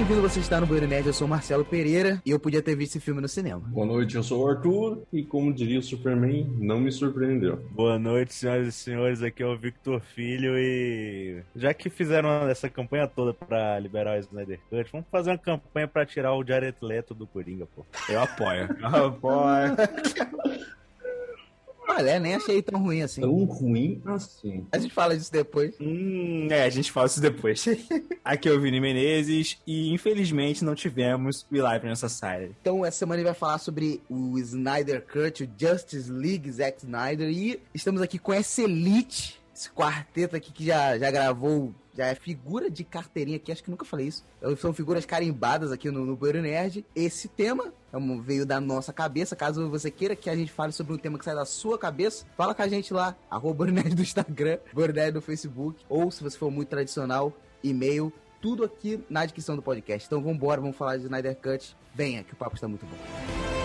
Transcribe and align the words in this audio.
Bem-vindo, 0.00 0.22
você 0.22 0.40
está 0.40 0.58
no 0.58 0.66
Bueiro 0.66 0.88
Nerd, 0.88 1.06
eu 1.08 1.12
sou 1.12 1.26
o 1.26 1.30
Marcelo 1.30 1.62
Pereira 1.62 2.22
e 2.24 2.30
eu 2.30 2.40
podia 2.40 2.62
ter 2.62 2.74
visto 2.74 2.92
esse 2.92 3.04
filme 3.04 3.20
no 3.20 3.28
cinema. 3.28 3.60
Boa 3.66 3.84
noite, 3.84 4.16
eu 4.16 4.22
sou 4.22 4.42
o 4.42 4.48
Arthur 4.48 5.02
e 5.12 5.22
como 5.22 5.52
diria 5.52 5.78
o 5.78 5.82
Superman, 5.82 6.56
não 6.58 6.80
me 6.80 6.90
surpreendeu. 6.90 7.56
Boa 7.70 7.98
noite, 7.98 8.32
senhoras 8.32 8.68
e 8.68 8.72
senhores, 8.72 9.22
aqui 9.22 9.42
é 9.42 9.46
o 9.46 9.58
Victor 9.58 10.00
Filho 10.00 10.56
e 10.56 11.42
já 11.54 11.74
que 11.74 11.90
fizeram 11.90 12.48
essa 12.48 12.66
campanha 12.70 13.06
toda 13.06 13.34
pra 13.34 13.78
liberar 13.78 14.16
o 14.16 14.20
Snyder 14.20 14.58
Cut, 14.70 14.90
vamos 14.90 15.06
fazer 15.12 15.32
uma 15.32 15.38
campanha 15.38 15.86
pra 15.86 16.06
tirar 16.06 16.34
o 16.34 16.42
Jared 16.42 16.78
Leto 16.80 17.12
do 17.12 17.26
Coringa, 17.26 17.66
pô. 17.66 17.84
Eu 18.08 18.22
apoio. 18.22 18.74
Eu 18.80 19.06
apoio. 19.06 19.76
Olha, 21.90 22.20
nem 22.20 22.36
achei 22.36 22.62
tão 22.62 22.80
ruim 22.80 23.02
assim. 23.02 23.20
Tão 23.20 23.44
ruim 23.44 24.00
assim. 24.06 24.64
A 24.70 24.78
gente 24.78 24.94
fala 24.94 25.16
disso 25.16 25.32
depois. 25.32 25.74
Hum, 25.80 26.46
é, 26.48 26.62
a 26.62 26.70
gente 26.70 26.92
fala 26.92 27.08
isso 27.08 27.20
depois. 27.20 27.66
Aqui 28.24 28.48
é 28.48 28.52
o 28.52 28.60
Vini 28.60 28.80
Menezes 28.80 29.58
e 29.66 29.92
infelizmente 29.92 30.64
não 30.64 30.74
tivemos 30.74 31.44
o 31.50 31.56
Live 31.56 31.86
nessa 31.86 32.08
série. 32.08 32.52
Então, 32.60 32.84
essa 32.86 32.98
semana 32.98 33.20
ele 33.20 33.28
vai 33.28 33.34
falar 33.34 33.58
sobre 33.58 34.00
o 34.08 34.38
Snyder 34.38 35.04
Cut, 35.04 35.42
o 35.42 35.50
Justice 35.58 36.10
League 36.10 36.50
Zack 36.52 36.78
Snyder 36.78 37.28
e 37.28 37.60
estamos 37.74 38.00
aqui 38.00 38.18
com 38.18 38.32
essa 38.32 38.62
elite, 38.62 39.40
esse 39.54 39.68
quarteto 39.70 40.36
aqui 40.36 40.52
que 40.52 40.64
já, 40.66 40.96
já 40.96 41.10
gravou 41.10 41.74
já 42.00 42.06
é 42.06 42.14
figura 42.14 42.70
de 42.70 42.82
carteirinha 42.82 43.36
aqui, 43.36 43.52
acho 43.52 43.62
que 43.62 43.70
nunca 43.70 43.84
falei 43.84 44.06
isso. 44.06 44.24
São 44.56 44.72
figuras 44.72 45.04
carimbadas 45.04 45.70
aqui 45.70 45.90
no, 45.90 46.06
no 46.06 46.16
Bueiro 46.16 46.40
Nerd. 46.40 46.82
Esse 46.96 47.28
tema 47.28 47.74
é 47.92 47.98
veio 48.22 48.46
da 48.46 48.58
nossa 48.58 48.90
cabeça. 48.90 49.36
Caso 49.36 49.68
você 49.68 49.90
queira 49.90 50.16
que 50.16 50.30
a 50.30 50.34
gente 50.34 50.50
fale 50.50 50.72
sobre 50.72 50.94
um 50.94 50.96
tema 50.96 51.18
que 51.18 51.26
sai 51.26 51.34
da 51.34 51.44
sua 51.44 51.78
cabeça, 51.78 52.24
fala 52.38 52.54
com 52.54 52.62
a 52.62 52.68
gente 52.68 52.94
lá, 52.94 53.14
arroba 53.30 53.66
Nerd 53.66 53.94
do 53.94 54.00
Instagram, 54.00 54.58
Nerd 54.74 55.12
do 55.12 55.20
Facebook, 55.20 55.84
ou 55.90 56.10
se 56.10 56.22
você 56.22 56.38
for 56.38 56.50
muito 56.50 56.68
tradicional, 56.68 57.34
e-mail, 57.62 58.10
tudo 58.40 58.64
aqui 58.64 59.04
na 59.10 59.22
descrição 59.22 59.54
do 59.54 59.60
podcast. 59.60 60.06
Então 60.06 60.22
vamos 60.22 60.36
embora, 60.36 60.58
vamos 60.58 60.78
falar 60.78 60.96
de 60.96 61.02
Snyder 61.02 61.36
Cut. 61.36 61.76
Venha, 61.94 62.24
que 62.24 62.32
o 62.32 62.36
papo 62.36 62.54
está 62.54 62.66
muito 62.66 62.86
bom. 62.86 63.59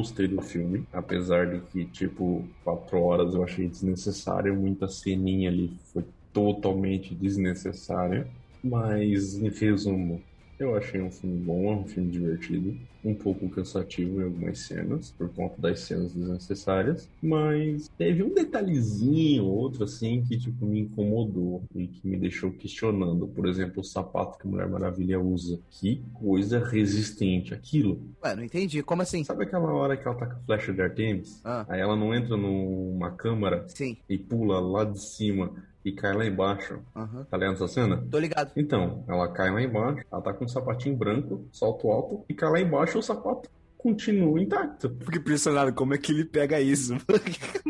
Gostei 0.00 0.28
do 0.28 0.40
filme, 0.42 0.86
apesar 0.92 1.46
de 1.50 1.66
que, 1.68 1.86
tipo, 1.90 2.54
quatro 2.62 3.00
horas 3.02 3.34
eu 3.34 3.42
achei 3.44 3.68
desnecessário, 3.68 4.56
muita 4.56 4.88
ceninha 4.88 5.50
ali 5.50 5.78
foi 5.92 6.04
totalmente 6.32 7.14
desnecessária. 7.14 8.32
Mas, 8.62 9.34
em 9.36 9.48
resumo, 9.50 10.26
eu 10.62 10.76
achei 10.76 11.00
um 11.00 11.10
filme 11.10 11.38
bom, 11.38 11.80
um 11.80 11.86
filme 11.86 12.10
divertido, 12.10 12.76
um 13.04 13.14
pouco 13.14 13.48
cansativo 13.48 14.20
em 14.20 14.24
algumas 14.24 14.58
cenas, 14.58 15.10
por 15.16 15.28
conta 15.30 15.60
das 15.60 15.80
cenas 15.80 16.12
desnecessárias, 16.12 17.08
mas 17.22 17.88
teve 17.96 18.22
um 18.22 18.34
detalhezinho, 18.34 19.44
outro 19.44 19.84
assim, 19.84 20.22
que 20.22 20.38
tipo 20.38 20.66
me 20.66 20.80
incomodou 20.80 21.62
e 21.74 21.86
que 21.86 22.06
me 22.06 22.16
deixou 22.16 22.50
questionando. 22.52 23.26
Por 23.26 23.48
exemplo, 23.48 23.80
o 23.80 23.84
sapato 23.84 24.38
que 24.38 24.46
a 24.46 24.50
Mulher 24.50 24.68
Maravilha 24.68 25.18
usa. 25.18 25.58
Que 25.70 26.02
coisa 26.14 26.64
resistente 26.64 27.54
aquilo. 27.54 28.00
Ué, 28.22 28.36
não 28.36 28.44
entendi. 28.44 28.82
Como 28.82 29.02
assim? 29.02 29.24
Sabe 29.24 29.44
aquela 29.44 29.72
hora 29.72 29.96
que 29.96 30.06
ela 30.06 30.16
tá 30.16 30.26
com 30.26 30.34
a 30.34 30.40
flecha 30.40 30.72
de 30.72 30.82
Artemis? 30.82 31.40
Ah. 31.44 31.64
Aí 31.68 31.80
ela 31.80 31.96
não 31.96 32.14
entra 32.14 32.36
numa 32.36 33.10
câmara 33.10 33.64
Sim. 33.68 33.96
e 34.08 34.18
pula 34.18 34.60
lá 34.60 34.84
de 34.84 35.00
cima 35.00 35.52
e 35.84 35.92
cai 35.92 36.14
lá 36.14 36.26
embaixo. 36.26 36.80
Uhum. 36.94 37.24
Tá 37.24 37.36
ligado 37.36 37.54
essa 37.54 37.68
cena? 37.68 38.04
Tô 38.10 38.18
ligado. 38.18 38.52
Então, 38.56 39.04
ela 39.08 39.28
cai 39.32 39.50
lá 39.50 39.62
embaixo, 39.62 40.04
ela 40.10 40.22
tá 40.22 40.32
com 40.32 40.44
um 40.44 40.48
sapatinho 40.48 40.96
branco, 40.96 41.46
salto 41.52 41.88
alto, 41.88 42.24
e 42.28 42.34
cai 42.34 42.50
lá 42.50 42.60
embaixo 42.60 42.98
o 42.98 43.02
sapato 43.02 43.48
continua 43.80 44.38
intacto. 44.38 44.94
Fico 45.00 45.16
impressionado 45.16 45.72
como 45.72 45.94
é 45.94 45.98
que 45.98 46.12
ele 46.12 46.24
pega 46.26 46.60
isso. 46.60 46.94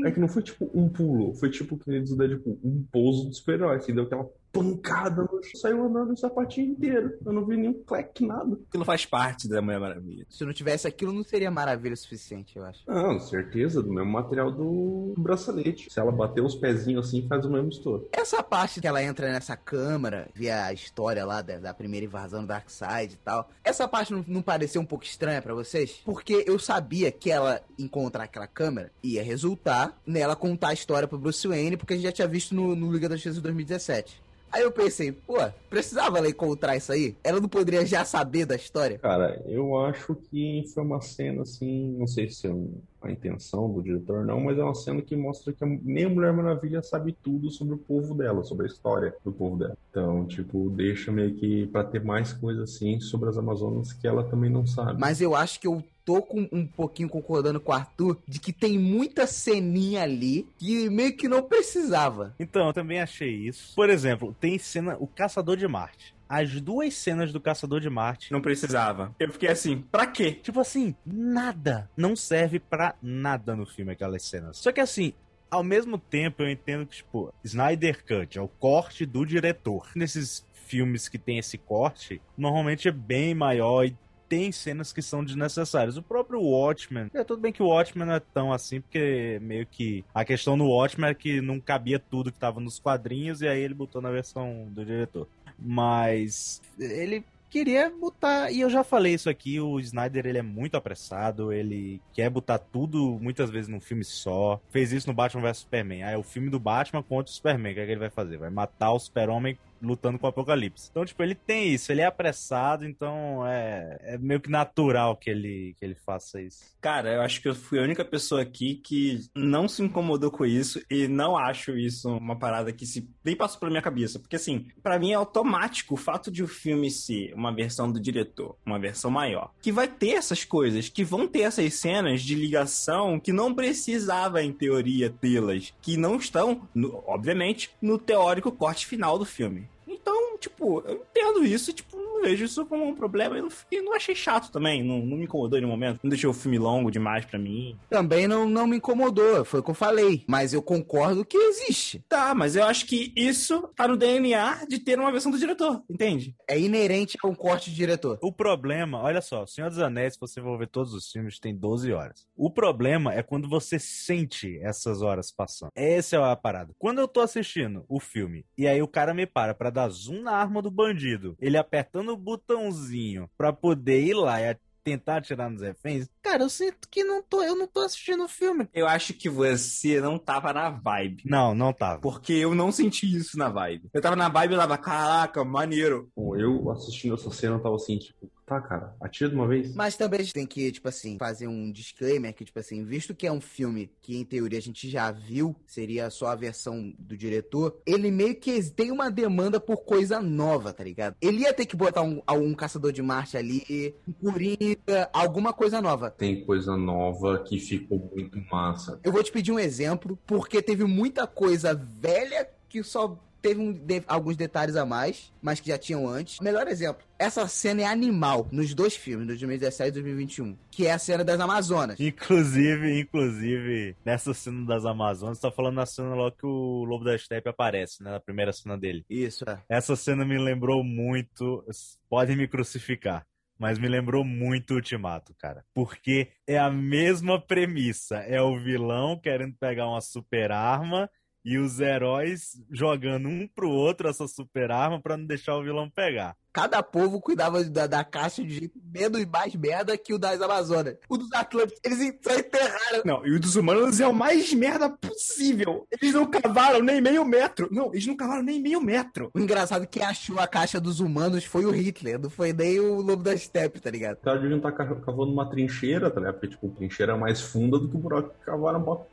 é 0.05 0.11
que 0.11 0.19
não 0.19 0.29
foi 0.29 0.43
tipo 0.43 0.69
um 0.75 0.89
pulo, 0.89 1.33
foi 1.35 1.51
tipo, 1.51 1.79
que 1.79 1.91
eles 1.91 2.11
tipo, 2.11 2.59
um 2.65 2.85
pouso 2.91 3.29
do 3.29 3.35
super-herói, 3.35 3.79
que 3.79 3.93
deu 3.93 4.05
aquela 4.05 4.29
pancada 4.53 5.23
no 5.23 5.43
chão, 5.43 5.61
saiu 5.61 5.85
andando 5.85 6.13
o 6.13 6.17
sapatinho 6.17 6.73
inteiro. 6.73 7.19
Eu 7.25 7.33
não 7.33 7.45
vi 7.45 7.57
nenhum 7.57 7.75
cleque, 7.85 8.27
nada. 8.27 8.59
Aquilo 8.69 8.85
faz 8.85 9.07
parte 9.07 9.49
da 9.49 9.63
Mulher 9.63 9.81
Maravilha. 9.81 10.27
Se 10.29 10.45
não 10.45 10.53
tivesse 10.53 10.87
aquilo, 10.87 11.13
não 11.13 11.23
seria 11.23 11.51
maravilha 11.51 11.95
o 11.95 11.97
suficiente, 11.97 12.57
eu 12.57 12.65
acho. 12.65 12.81
Não, 12.87 13.19
certeza, 13.19 13.83
do 13.83 13.93
mesmo 13.93 14.11
material 14.11 14.51
do 14.51 15.15
bracelete. 15.17 15.91
Se 15.91 16.01
ela 16.01 16.13
bater 16.13 16.43
os 16.43 16.55
pezinhos 16.55 17.09
assim, 17.09 17.27
faz 17.29 17.45
o 17.45 17.51
mesmo 17.51 17.69
estouro. 17.69 18.09
Essa 18.13 18.43
parte 18.43 18.81
que 18.81 18.87
ela 18.87 19.03
entra 19.03 19.33
nessa 19.33 19.57
câmara, 19.57 20.29
via 20.35 20.65
a 20.65 20.73
história 20.73 21.25
lá 21.25 21.43
da, 21.43 21.59
da 21.59 21.75
primeira 21.75 22.07
invasão 22.07 22.43
do 22.43 22.49
Darkseid 22.49 23.15
e 23.15 23.17
tal, 23.19 23.49
essa 23.65 23.87
parte 23.87 24.13
não, 24.13 24.25
não 24.27 24.43
pareceu 24.43 24.81
um 24.81 24.87
pouco 24.87 25.05
estranha 25.05 25.43
para 25.43 25.55
vocês? 25.55 26.01
Porque 26.05 26.45
eu 26.47 26.59
sabia 26.59 27.11
que 27.13 27.31
ela 27.31 27.61
encontrar 27.79 28.25
aquela 28.25 28.47
câmera 28.47 28.91
ia 29.03 29.23
resultar 29.23 29.97
nela 30.07 30.37
contar 30.37 30.69
a 30.69 30.73
história 30.73 31.07
pro 31.07 31.19
Bruce 31.19 31.47
Wayne, 31.47 31.77
porque 31.77 31.95
a 31.95 31.97
gente 31.97 32.05
já 32.05 32.13
tinha 32.13 32.29
visto 32.29 32.55
no, 32.55 32.75
no 32.75 32.93
Liga 32.93 33.09
da 33.09 33.17
Justiça 33.17 33.41
2017. 33.41 34.30
Aí 34.53 34.63
eu 34.63 34.73
pensei, 34.73 35.13
pô, 35.13 35.37
precisava 35.69 36.19
ela 36.19 36.29
encontrar 36.29 36.77
isso 36.77 36.93
aí? 36.93 37.17
Ela 37.23 37.41
não 37.41 37.49
poderia 37.49 37.87
já 37.87 38.05
saber 38.05 38.45
da 38.45 38.57
história? 38.57 38.99
Cara, 38.99 39.41
eu 39.47 39.77
acho 39.79 40.15
que 40.15 40.65
foi 40.75 40.83
uma 40.83 41.01
cena 41.01 41.43
assim, 41.43 41.97
não 41.97 42.07
sei 42.07 42.29
se 42.29 42.47
é 42.47 42.55
a 43.03 43.11
intenção 43.11 43.73
do 43.73 43.83
diretor 43.83 44.25
não, 44.25 44.41
mas 44.41 44.59
é 44.59 44.63
uma 44.63 44.75
cena 44.75 45.01
que 45.01 45.17
mostra 45.17 45.53
que 45.53 45.65
nem 45.65 46.05
a 46.05 46.09
Mulher 46.09 46.33
Maravilha 46.33 46.83
sabe 46.83 47.17
tudo 47.23 47.51
sobre 47.51 47.75
o 47.75 47.79
povo 47.79 48.15
dela, 48.15 48.43
sobre 48.43 48.67
a 48.67 48.69
história 48.69 49.15
do 49.25 49.33
povo 49.33 49.57
dela. 49.57 49.77
Então, 49.91 50.27
tipo, 50.27 50.69
deixa 50.71 51.11
meio 51.11 51.35
que 51.35 51.67
para 51.69 51.85
ter 51.85 52.03
mais 52.03 52.33
coisa 52.33 52.65
assim 52.65 53.01
sobre 53.01 53.29
as 53.29 53.39
Amazonas 53.39 53.93
que 53.93 54.07
ela 54.07 54.25
também 54.25 54.51
não 54.51 54.67
sabe. 54.67 55.01
Mas 55.01 55.21
eu 55.21 55.35
acho 55.35 55.61
que 55.61 55.67
eu 55.67 55.83
tô 56.11 56.23
com 56.23 56.49
um 56.51 56.67
pouquinho 56.67 57.09
concordando 57.09 57.61
com 57.61 57.71
o 57.71 57.75
Arthur 57.75 58.19
de 58.27 58.41
que 58.41 58.53
tem 58.53 58.77
muita 58.77 59.29
ceninha 59.29 60.03
ali 60.03 60.49
que 60.59 60.91
meio 60.91 61.17
que 61.17 61.29
não 61.29 61.41
precisava. 61.41 62.35
Então, 62.39 62.67
eu 62.67 62.73
também 62.73 63.01
achei 63.01 63.31
isso. 63.31 63.77
Por 63.77 63.89
exemplo, 63.89 64.35
tem 64.41 64.59
cena 64.59 64.97
O 64.99 65.07
Caçador 65.07 65.57
de 65.57 65.69
Marte 65.69 66.15
as 66.29 66.61
duas 66.61 66.95
cenas 66.95 67.33
do 67.33 67.41
Caçador 67.41 67.81
de 67.81 67.91
Marte. 67.91 68.31
Não 68.31 68.41
precisava. 68.41 69.13
Eu 69.19 69.33
fiquei 69.33 69.49
assim, 69.49 69.85
pra 69.91 70.07
quê? 70.07 70.31
Tipo 70.31 70.61
assim, 70.61 70.95
nada. 71.05 71.91
Não 71.97 72.15
serve 72.15 72.61
pra 72.61 72.95
nada 73.03 73.57
no 73.57 73.67
filme 73.67 73.91
aquelas 73.91 74.23
cenas. 74.23 74.57
Só 74.59 74.71
que 74.71 74.81
assim, 74.81 75.13
ao 75.51 75.65
mesmo 75.65 75.99
tempo 75.99 76.45
eu 76.45 76.49
entendo 76.49 76.87
que, 76.87 76.99
tipo, 76.99 77.35
Snyder 77.43 78.05
Cut 78.05 78.39
é 78.39 78.41
o 78.41 78.47
corte 78.47 79.05
do 79.05 79.27
diretor. 79.27 79.91
Nesses 79.97 80.47
filmes 80.69 81.09
que 81.09 81.19
tem 81.19 81.39
esse 81.39 81.59
corte, 81.59 82.23
normalmente 82.39 82.87
é 82.87 82.93
bem 82.93 83.35
maior 83.35 83.85
e 83.85 83.97
tem 84.31 84.53
cenas 84.53 84.93
que 84.93 85.03
são 85.03 85.25
desnecessárias. 85.25 85.97
O 85.97 86.03
próprio 86.03 86.41
Watchmen, 86.41 87.11
é 87.13 87.25
tudo 87.25 87.43
bem 87.43 87.53
que 87.53 87.63
o 87.63 87.67
Watchmen 87.67 88.07
não 88.07 88.15
é 88.15 88.21
tão 88.21 88.53
assim, 88.53 88.81
porque 88.81 89.41
meio 89.43 89.67
que 89.67 90.05
a 90.15 90.25
questão 90.25 90.57
do 90.57 90.67
Watchmen 90.67 91.11
é 91.11 91.15
que 91.15 91.41
não 91.41 91.59
cabia 91.59 91.99
tudo 91.99 92.31
que 92.31 92.39
tava 92.39 92.61
nos 92.61 92.79
quadrinhos 92.79 93.43
e 93.43 93.49
aí 93.49 93.61
ele 93.61 93.75
botou 93.75 94.01
na 94.01 94.11
versão 94.11 94.69
do 94.71 94.85
diretor. 94.85 95.27
Mas 95.59 96.63
ele 96.79 97.25
queria 97.51 97.91
botar, 97.91 98.53
e 98.53 98.61
eu 98.61 98.71
já 98.71 98.85
falei 98.85 99.15
isso 99.15 99.29
aqui, 99.29 99.59
o 99.59 99.81
Snyder 99.81 100.25
ele 100.25 100.39
é 100.39 100.43
muito 100.43 100.77
apressado, 100.77 101.53
ele 101.53 102.01
quer 102.13 102.31
botar 102.31 102.59
tudo 102.59 103.19
muitas 103.21 103.51
vezes 103.51 103.69
num 103.69 103.81
filme 103.81 104.05
só. 104.05 104.61
Fez 104.71 104.93
isso 104.93 105.09
no 105.09 105.13
Batman 105.13 105.43
vs 105.43 105.59
Superman. 105.59 106.05
Aí 106.05 106.15
é 106.15 106.19
o 106.19 106.23
filme 106.23 106.49
do 106.49 106.61
Batman 106.61 107.03
contra 107.03 107.31
o 107.31 107.35
Superman, 107.35 107.73
o 107.73 107.75
que, 107.75 107.81
é 107.81 107.85
que 107.85 107.91
ele 107.91 107.99
vai 107.99 108.11
fazer? 108.11 108.39
Vai 108.39 108.51
matar 108.51 108.93
o 108.93 108.99
Super-Homem 109.01 109.59
lutando 109.83 110.19
com 110.19 110.27
o 110.27 110.31
Apocalipse. 110.31 110.89
Então, 110.91 111.05
tipo, 111.05 111.23
ele 111.23 111.35
tem 111.35 111.73
isso, 111.73 111.91
ele 111.91 112.01
é 112.01 112.07
apressado, 112.07 112.85
então 112.85 113.47
é, 113.47 113.99
é 114.03 114.19
meio 114.19 114.41
que 114.41 114.51
natural 114.51 115.17
que 115.17 115.31
ele, 115.31 115.75
que 115.79 115.85
ele 115.85 115.95
faça 115.95 116.41
isso. 116.41 116.65
Cara, 116.81 117.15
eu 117.15 117.23
acho 117.23 117.41
que 117.41 117.49
eu 117.49 117.55
fui 117.55 117.79
a 117.79 117.83
única 117.83 118.05
pessoa 118.05 118.43
aqui 118.43 118.75
que 118.75 119.21
não 119.35 119.69
se 119.69 119.83
incomodou 119.83 120.31
com 120.31 120.45
isso 120.45 120.81
e 120.91 121.09
não 121.09 121.37
acho 121.37 121.77
isso 121.77 122.09
uma 122.09 122.39
parada 122.39 122.73
que 122.73 122.87
se 122.87 123.09
nem 123.25 123.37
passou 123.37 123.59
pela 123.61 123.71
minha 123.71 123.83
cabeça. 123.83 124.19
Porque, 124.19 124.37
assim, 124.37 124.67
para 124.83 124.99
mim 124.99 125.13
é 125.13 125.15
automático 125.15 125.95
o 125.95 125.99
fato 125.99 126.31
de 126.31 126.43
o 126.43 126.49
filme 126.49 126.91
ser 126.91 127.33
uma 127.35 127.55
versão 127.55 127.91
do 127.91 128.01
diretor, 128.01 128.57
uma 128.65 128.79
versão 128.79 129.11
maior, 129.11 129.53
que 129.61 129.73
vai 129.73 129.89
ter 129.89 130.11
essas 130.11 130.45
coisas, 130.45 130.89
que 130.89 131.05
vão 131.05 131.27
ter 131.27 131.41
essas 131.41 131.75
cenas 131.75 132.23
de 132.23 132.35
ligação 132.35 133.19
que 133.19 133.33
não 133.33 133.55
precisava, 133.55 134.43
em 134.43 134.53
teoria, 134.53 135.11
tê-las, 135.11 135.73
que 135.81 135.97
não 135.97 136.17
estão, 136.17 136.69
no, 136.75 137.03
obviamente, 137.07 137.71
no 137.81 137.99
teórico 137.99 138.53
corte 138.53 138.87
final 138.87 139.19
do 139.19 139.25
filme. 139.25 139.70
Então, 139.91 140.30
tipo, 140.41 140.83
eu 140.87 141.07
entendo 141.11 141.45
isso, 141.45 141.73
tipo, 141.73 141.97
não 141.97 142.23
vejo 142.23 142.45
isso 142.45 142.67
como 142.67 142.87
um 142.87 142.95
problema. 142.95 143.37
Eu 143.37 143.45
não, 143.45 143.85
não 143.85 143.95
achei 143.95 144.15
chato 144.15 144.51
também. 144.51 144.83
Não, 144.83 144.99
não 144.99 145.17
me 145.17 145.25
incomodou 145.25 145.59
em 145.59 145.63
nenhum 145.63 145.73
momento. 145.73 146.01
Não 146.03 146.11
deixou 146.11 146.31
o 146.31 146.35
filme 146.35 146.59
longo 146.59 146.91
demais 146.91 147.25
pra 147.25 147.39
mim. 147.39 147.79
Também 147.89 148.27
não, 148.27 148.49
não 148.49 148.67
me 148.67 148.77
incomodou, 148.77 149.45
foi 149.45 149.61
o 149.61 149.63
que 149.63 149.71
eu 149.71 149.75
falei. 149.75 150.25
Mas 150.27 150.53
eu 150.53 150.63
concordo 150.63 151.25
que 151.25 151.37
existe. 151.37 152.05
Tá, 152.09 152.35
mas 152.35 152.57
eu 152.57 152.65
acho 152.65 152.87
que 152.87 153.13
isso 153.17 153.69
tá 153.75 153.87
no 153.87 153.97
DNA 153.97 154.67
de 154.69 154.79
ter 154.79 154.99
uma 154.99 155.13
versão 155.13 155.31
do 155.31 155.39
diretor, 155.39 155.83
entende? 155.89 156.35
É 156.49 156.59
inerente 156.59 157.19
a 157.23 157.27
um 157.27 157.35
corte 157.35 157.71
de 157.71 157.77
diretor. 157.77 158.19
O 158.23 158.33
problema, 158.33 159.01
olha 159.01 159.21
só, 159.21 159.47
Senhor 159.47 159.69
dos 159.69 159.79
Anéis, 159.79 160.15
se 160.15 160.21
você 160.21 160.41
for 160.41 160.59
ver 160.59 160.69
todos 160.69 160.95
os 160.95 161.11
filmes, 161.11 161.39
tem 161.39 161.55
12 161.55 161.93
horas. 161.93 162.27
O 162.37 162.51
problema 162.51 163.15
é 163.15 163.23
quando 163.23 163.49
você 163.49 163.79
sente 163.79 164.59
essas 164.63 165.03
horas 165.03 165.31
passando. 165.31 165.71
Essa 165.75 166.17
é 166.17 166.23
a 166.23 166.37
parada. 166.37 166.75
Quando 166.79 167.01
eu 167.01 167.09
tô 167.09 167.21
assistindo 167.21 167.85
o 167.89 168.01
filme 168.01 168.45
e 168.57 168.67
aí 168.67 168.83
o 168.83 168.89
cara 168.89 169.15
me 169.15 169.27
para 169.27 169.55
pra 169.55 169.71
dar 169.71 169.89
zoom 169.89 170.23
na 170.23 170.30
arma 170.33 170.63
do 170.63 170.71
bandido, 170.71 171.37
ele 171.41 171.57
apertando 171.57 172.11
o 172.11 172.17
botãozinho 172.17 173.29
pra 173.37 173.53
poder 173.53 174.03
ir 174.03 174.15
lá 174.15 174.41
e 174.41 174.57
tentar 174.83 175.19
atirar 175.19 175.51
nos 175.51 175.63
reféns, 175.63 176.09
cara, 176.23 176.43
eu 176.43 176.49
sinto 176.49 176.89
que 176.89 177.05
não 177.05 177.23
tô, 177.23 177.43
eu 177.43 177.55
não 177.55 177.67
tô 177.67 177.81
assistindo 177.81 178.25
o 178.25 178.29
filme. 178.29 178.69
Eu 178.73 178.87
acho 178.87 179.15
que 179.15 179.29
você 179.29 180.01
não 180.01 180.19
tava 180.19 180.53
na 180.53 180.71
vibe. 180.71 181.23
Não, 181.27 181.55
não 181.55 181.73
tava. 181.73 182.01
Porque 182.01 182.33
eu 182.33 182.55
não 182.55 182.73
senti 182.73 183.15
isso 183.15 183.39
na 183.39 183.49
vibe. 183.49 183.89
Eu 183.93 184.01
tava 184.01 184.17
na 184.17 184.29
vibe 184.29 184.55
e 184.55 184.57
tava, 184.57 184.79
caraca, 184.79 185.45
maneiro. 185.45 186.11
Bom, 186.17 186.37
eu 186.37 186.71
assistindo 186.71 187.15
essa 187.15 187.31
cena 187.31 187.57
eu 187.57 187.63
tava 187.63 187.77
assim, 187.77 187.99
tipo, 187.99 188.31
tá, 188.51 188.61
cara, 188.61 188.97
atira 189.01 189.31
de 189.31 189.37
uma 189.37 189.47
vez. 189.47 189.77
Mas 189.77 189.97
também 189.97 190.19
a 190.19 190.23
gente 190.25 190.35
tem 190.35 190.45
que, 190.45 190.73
tipo 190.73 190.89
assim, 190.89 191.17
fazer 191.17 191.47
um 191.47 191.71
disclaimer 191.71 192.35
que, 192.35 192.45
tipo 192.45 192.59
assim, 192.59 192.85
visto 192.85 193.15
que 193.15 193.25
é 193.25 193.31
um 193.31 193.41
filme 193.41 193.89
que, 194.03 194.17
em 194.17 194.25
teoria, 194.25 194.59
a 194.59 194.63
gente 194.63 194.91
já 194.91 195.13
viu, 195.13 195.55
seria 195.65 196.11
só 196.11 196.27
a 196.27 196.35
versão 196.35 196.93
do 196.99 197.17
diretor, 197.17 197.81
ele 197.87 198.11
meio 198.11 198.35
que 198.35 198.61
tem 198.73 198.91
uma 198.91 199.09
demanda 199.09 199.61
por 199.61 199.85
coisa 199.85 200.21
nova, 200.21 200.73
tá 200.73 200.83
ligado? 200.83 201.15
Ele 201.21 201.43
ia 201.43 201.55
ter 201.55 201.65
que 201.65 201.77
botar 201.77 202.03
um, 202.03 202.21
um 202.29 202.53
caçador 202.53 202.91
de 202.91 203.01
Marte 203.01 203.37
ali, 203.37 203.95
um 204.09 204.13
Coringa, 204.13 205.09
alguma 205.13 205.53
coisa 205.53 205.81
nova. 205.81 206.11
Tem 206.11 206.45
coisa 206.45 206.77
nova 206.77 207.45
que 207.45 207.61
ficou 207.61 208.11
muito 208.13 208.41
massa. 208.51 208.99
Eu 209.05 209.13
vou 209.13 209.23
te 209.23 209.31
pedir 209.31 209.53
um 209.53 209.61
exemplo, 209.61 210.19
porque 210.27 210.61
teve 210.61 210.83
muita 210.83 211.25
coisa 211.25 211.73
velha 211.73 212.49
que 212.69 212.83
só 212.83 213.17
teve 213.43 213.61
um 213.61 213.73
de- 213.73 214.03
alguns 214.07 214.37
detalhes 214.37 214.77
a 214.77 214.85
mais, 214.87 215.33
mas 215.43 215.61
que 215.61 215.69
já 215.69 215.79
tinham 215.79 216.07
antes. 216.09 216.39
Melhor 216.41 216.67
exemplo, 216.69 217.03
essa 217.19 217.47
cena 217.49 217.83
é 217.83 217.87
animal 217.87 218.49
nos 218.53 218.75
dois 218.75 218.95
filmes, 218.97 219.23
no 219.23 219.29
2017 219.29 219.89
e 219.89 219.93
2021, 219.93 220.57
que 220.71 220.87
é 220.87 220.93
a 220.93 220.99
cena 220.99 221.25
das 221.25 221.41
Amazonas. 221.41 221.99
Inclusive, 222.01 223.01
inclusive, 223.01 223.97
nessa 224.05 224.33
cena 224.35 224.67
das 224.67 224.85
Amazonas, 224.85 225.39
tá 225.41 225.51
falando 225.51 225.77
na 225.77 225.87
cena 225.87 226.15
logo 226.15 226.37
que 226.37 226.47
o 226.47 226.85
Lobo 226.85 227.05
da 227.05 227.17
Steppe 227.17 227.49
aparece, 227.49 228.03
né? 228.03 228.11
Na 228.13 228.21
primeira 228.21 228.53
cena 228.53 228.77
dele. 228.79 229.05
Isso, 229.09 229.45
é. 229.49 229.63
Essa 229.69 229.97
cena 229.97 230.25
me 230.25 230.39
lembrou 230.39 230.83
muito. 230.85 231.65
Podem 232.09 232.37
me 232.37 232.47
crucificar. 232.49 233.25
Mas 233.59 233.79
me 233.79 233.89
lembrou 233.89 234.25
muito 234.25 234.73
Ultimato, 234.73 235.35
cara. 235.39 235.63
Porque 235.75 236.29
é 236.47 236.59
a 236.59 236.71
mesma 236.71 237.39
premissa. 237.39 238.17
É 238.21 238.41
o 238.41 238.59
vilão 238.59 239.21
querendo 239.21 239.55
pegar 239.61 239.87
uma 239.87 240.01
super 240.01 240.51
arma 240.51 241.11
e 241.45 241.57
os 241.59 241.81
heróis 241.81 242.53
jogando 242.71 243.29
um 243.29 243.49
pro 243.49 243.71
outro 243.71 244.09
essa 244.09 244.27
super 244.29 244.71
arma 244.71 245.01
pra 245.01 245.17
não 245.17 245.25
deixar 245.27 245.57
o 245.57 245.63
vilão 245.63 245.89
pegar. 245.89 246.37
Cada 246.53 246.83
povo 246.83 247.21
cuidava 247.21 247.63
da, 247.63 247.87
da 247.87 248.03
caixa 248.03 248.43
de 248.43 248.51
jeito 248.51 248.77
menos 248.93 249.21
e 249.21 249.27
mais 249.27 249.55
merda 249.55 249.97
que 249.97 250.13
o 250.13 250.19
das 250.19 250.41
Amazonas. 250.43 250.97
O 251.09 251.17
dos 251.17 251.33
Atlantes, 251.33 251.79
eles 251.85 252.19
só 252.21 252.37
enterraram. 252.37 253.03
Não, 253.05 253.25
e 253.25 253.37
o 253.37 253.39
dos 253.41 253.55
humanos 253.55 254.01
é 254.01 254.07
o 254.09 254.13
mais 254.13 254.53
merda 254.53 254.91
possível. 254.91 255.87
Eles 255.93 256.13
não 256.13 256.27
cavaram 256.27 256.83
nem 256.83 257.01
meio 257.01 257.25
metro. 257.25 257.69
Não, 257.71 257.93
eles 257.93 258.05
não 258.05 258.17
cavaram 258.17 258.43
nem 258.43 258.61
meio 258.61 258.81
metro. 258.81 259.31
O 259.33 259.39
engraçado 259.39 259.85
é 259.85 259.87
que 259.87 260.01
quem 260.01 260.09
achou 260.09 260.41
a 260.41 260.47
caixa 260.49 260.81
dos 260.81 260.99
humanos 260.99 261.45
foi 261.45 261.65
o 261.65 261.71
Hitler, 261.71 262.19
não 262.21 262.29
foi 262.29 262.53
nem 262.53 262.81
o 262.81 262.97
Lobo 263.01 263.23
da 263.23 263.37
Steppe, 263.37 263.79
tá 263.81 263.89
ligado? 263.91 264.17
Os 264.17 264.23
caras 264.25 264.41
deviam 264.43 264.57
estar 264.59 264.73
ca- 264.73 264.97
cavando 264.97 265.33
uma 265.33 265.49
trincheira, 265.49 266.11
tá 266.11 266.19
ligado? 266.19 266.35
Porque, 266.35 266.49
tipo, 266.49 266.69
trincheira 266.71 267.13
é 267.13 267.17
mais 267.17 267.41
funda 267.41 267.79
do 267.79 267.89
que 267.89 267.97
o 267.97 268.01
buraco 268.01 268.31
que 268.31 268.45
cavaram 268.45 269.07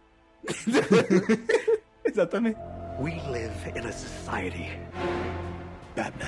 Exatamente. 2.13 2.57
We 2.99 3.21
live 3.29 3.51
in 3.75 3.85
a 3.85 3.91
society. 3.91 4.69
Batman. 5.95 6.27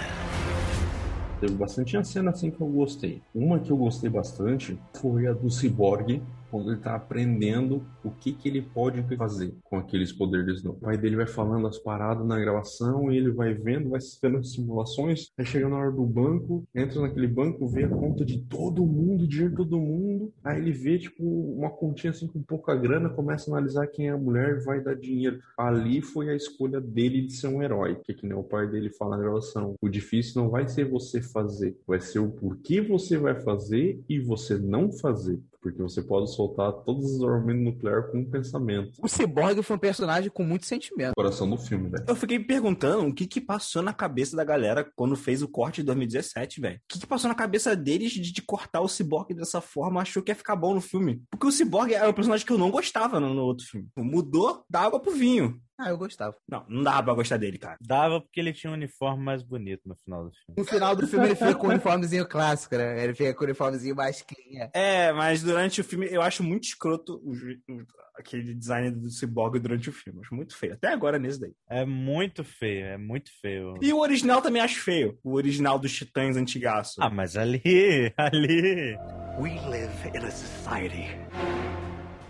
Teve 1.39 1.53
bastante 1.53 2.05
cena 2.05 2.31
assim 2.31 2.51
que 2.51 2.59
eu 2.59 2.67
gostei. 2.67 3.21
Uma 3.33 3.59
que 3.59 3.71
eu 3.71 3.77
gostei 3.77 4.09
bastante 4.09 4.77
foi 4.99 5.25
a 5.25 5.31
do 5.31 5.49
Cyborg, 5.49 6.21
quando 6.49 6.71
ele 6.71 6.81
tá 6.81 6.95
aprendendo 6.95 7.85
o 8.03 8.11
que 8.11 8.33
que 8.33 8.47
ele 8.47 8.61
pode 8.61 9.01
fazer 9.15 9.53
com 9.63 9.77
aqueles 9.77 10.11
poderes 10.11 10.63
novos. 10.63 10.81
O 10.81 10.85
pai 10.85 10.97
dele 10.97 11.15
vai 11.15 11.27
falando 11.27 11.67
as 11.67 11.77
paradas 11.77 12.25
na 12.25 12.39
gravação 12.39 13.09
ele 13.11 13.31
vai 13.31 13.53
vendo, 13.53 13.89
vai 13.89 13.99
as 13.99 14.51
simulações, 14.51 15.31
aí 15.37 15.45
chega 15.45 15.67
na 15.67 15.77
hora 15.77 15.91
do 15.91 16.05
banco, 16.05 16.67
entra 16.73 17.01
naquele 17.01 17.27
banco, 17.27 17.67
vê 17.67 17.83
a 17.83 17.89
conta 17.89 18.25
de 18.25 18.39
todo 18.41 18.85
mundo, 18.85 19.27
dinheiro 19.27 19.51
de 19.51 19.57
todo 19.57 19.79
mundo, 19.79 20.33
aí 20.43 20.59
ele 20.59 20.71
vê, 20.71 20.97
tipo, 20.97 21.23
uma 21.23 21.69
continha 21.69 22.11
assim 22.11 22.27
com 22.27 22.41
pouca 22.41 22.75
grana, 22.75 23.09
começa 23.09 23.49
a 23.49 23.57
analisar 23.57 23.87
quem 23.87 24.07
é 24.07 24.11
a 24.11 24.17
mulher 24.17 24.63
vai 24.63 24.81
dar 24.81 24.95
dinheiro. 24.95 25.39
Ali 25.57 26.01
foi 26.01 26.29
a 26.29 26.35
escolha 26.35 26.79
dele 26.79 27.21
de 27.21 27.33
ser 27.33 27.47
um 27.47 27.61
herói, 27.61 27.95
que 28.03 28.13
que 28.13 28.27
nem 28.27 28.37
o 28.37 28.43
pai 28.43 28.67
dele 28.67 28.89
fala 28.89 29.17
na 29.17 29.23
gravação. 29.23 29.75
O 29.81 29.89
difícil 29.89 30.41
não 30.41 30.49
vai 30.49 30.67
ser 30.67 30.89
você 30.89 31.21
fazer, 31.21 31.77
vai 31.87 31.99
ser 31.99 32.19
o 32.19 32.31
porquê 32.31 32.81
você 32.81 33.17
vai 33.17 33.39
fazer 33.41 34.01
e 34.07 34.19
você 34.19 34.57
não 34.57 34.91
fazer. 34.91 35.39
Porque 35.61 35.81
você 35.81 36.01
pode 36.01 36.33
soltar 36.33 36.71
todos 36.83 37.05
os 37.05 37.23
armamentos 37.23 37.63
nucleares 37.63 38.11
com 38.11 38.19
um 38.19 38.29
pensamento. 38.29 38.93
O 39.01 39.07
Cyborg 39.07 39.61
foi 39.61 39.75
um 39.75 39.79
personagem 39.79 40.29
com 40.29 40.43
muito 40.43 40.65
sentimento. 40.65 41.13
Coração 41.15 41.49
do 41.49 41.57
filme, 41.57 41.89
velho. 41.89 42.05
Eu 42.07 42.15
fiquei 42.15 42.37
me 42.39 42.45
perguntando 42.45 43.07
o 43.07 43.13
que 43.13 43.27
que 43.27 43.41
passou 43.41 43.81
na 43.81 43.93
cabeça 43.93 44.37
da 44.37 44.43
galera 44.43 44.89
quando 44.95 45.15
fez 45.15 45.41
o 45.41 45.47
corte 45.47 45.81
de 45.81 45.87
2017, 45.87 46.61
velho. 46.61 46.77
O 46.77 46.81
que 46.87 46.99
que 46.99 47.07
passou 47.07 47.27
na 47.27 47.35
cabeça 47.35 47.75
deles 47.75 48.11
de, 48.11 48.31
de 48.31 48.41
cortar 48.41 48.81
o 48.81 48.87
Cyborg 48.87 49.33
dessa 49.33 49.59
forma? 49.59 50.01
Achou 50.01 50.23
que 50.23 50.31
ia 50.31 50.35
ficar 50.35 50.55
bom 50.55 50.73
no 50.73 50.81
filme. 50.81 51.21
Porque 51.29 51.47
o 51.47 51.51
Cyborg 51.51 51.93
era 51.93 52.09
um 52.09 52.13
personagem 52.13 52.45
que 52.45 52.53
eu 52.53 52.57
não 52.57 52.71
gostava 52.71 53.19
no, 53.19 53.33
no 53.33 53.43
outro 53.43 53.65
filme. 53.65 53.87
Mudou 53.97 54.63
da 54.69 54.81
água 54.81 54.99
pro 54.99 55.11
vinho. 55.11 55.59
Ah, 55.79 55.89
eu 55.89 55.97
gostava. 55.97 56.35
Não, 56.47 56.65
não 56.67 56.83
dava 56.83 57.03
pra 57.03 57.13
gostar 57.13 57.37
dele, 57.37 57.57
cara. 57.57 57.77
Dava 57.79 58.19
porque 58.19 58.39
ele 58.39 58.51
tinha 58.51 58.69
um 58.69 58.73
uniforme 58.73 59.23
mais 59.23 59.41
bonito 59.41 59.81
no 59.85 59.95
final 59.95 60.25
do 60.25 60.31
filme. 60.31 60.55
No 60.57 60.65
final 60.65 60.95
do 60.95 61.07
filme 61.07 61.25
ele 61.27 61.35
fica 61.35 61.55
com 61.55 61.67
o 61.67 61.69
uniformezinho 61.69 62.27
clássico, 62.27 62.75
né? 62.75 63.01
Ele 63.03 63.13
fica 63.15 63.33
com 63.33 63.41
o 63.41 63.47
uniformezinho 63.47 63.95
mais 63.95 64.21
clean. 64.21 64.69
É, 64.73 65.13
mas 65.13 65.41
durante 65.41 65.79
o 65.79 65.83
filme 65.83 66.07
eu 66.11 66.21
acho 66.21 66.43
muito 66.43 66.65
escroto 66.65 67.15
o 67.23 67.31
o- 67.31 67.85
aquele 68.17 68.53
design 68.53 68.91
do 68.91 69.09
Cyborg 69.09 69.57
durante 69.59 69.87
o 69.89 69.93
filme. 69.93 70.19
Acho 70.19 70.35
muito 70.35 70.53
feio. 70.57 70.73
Até 70.73 70.89
agora 70.89 71.17
nesse 71.17 71.39
daí. 71.39 71.53
É 71.69 71.85
muito 71.85 72.43
feio, 72.43 72.85
é 72.85 72.97
muito 72.97 73.29
feio. 73.41 73.75
E 73.81 73.93
o 73.93 73.99
original 73.99 74.41
também 74.41 74.61
acho 74.61 74.81
feio. 74.81 75.17
O 75.23 75.35
original 75.35 75.79
dos 75.79 75.93
Titãs 75.93 76.35
antigaço. 76.35 76.95
Ah, 77.01 77.09
mas 77.09 77.37
ali, 77.37 77.61
ali. 78.17 78.97
We 79.39 79.57
live 79.69 80.09
in 80.13 80.25
a 80.25 80.31
society. 80.31 81.07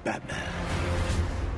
Batman. 0.05 0.78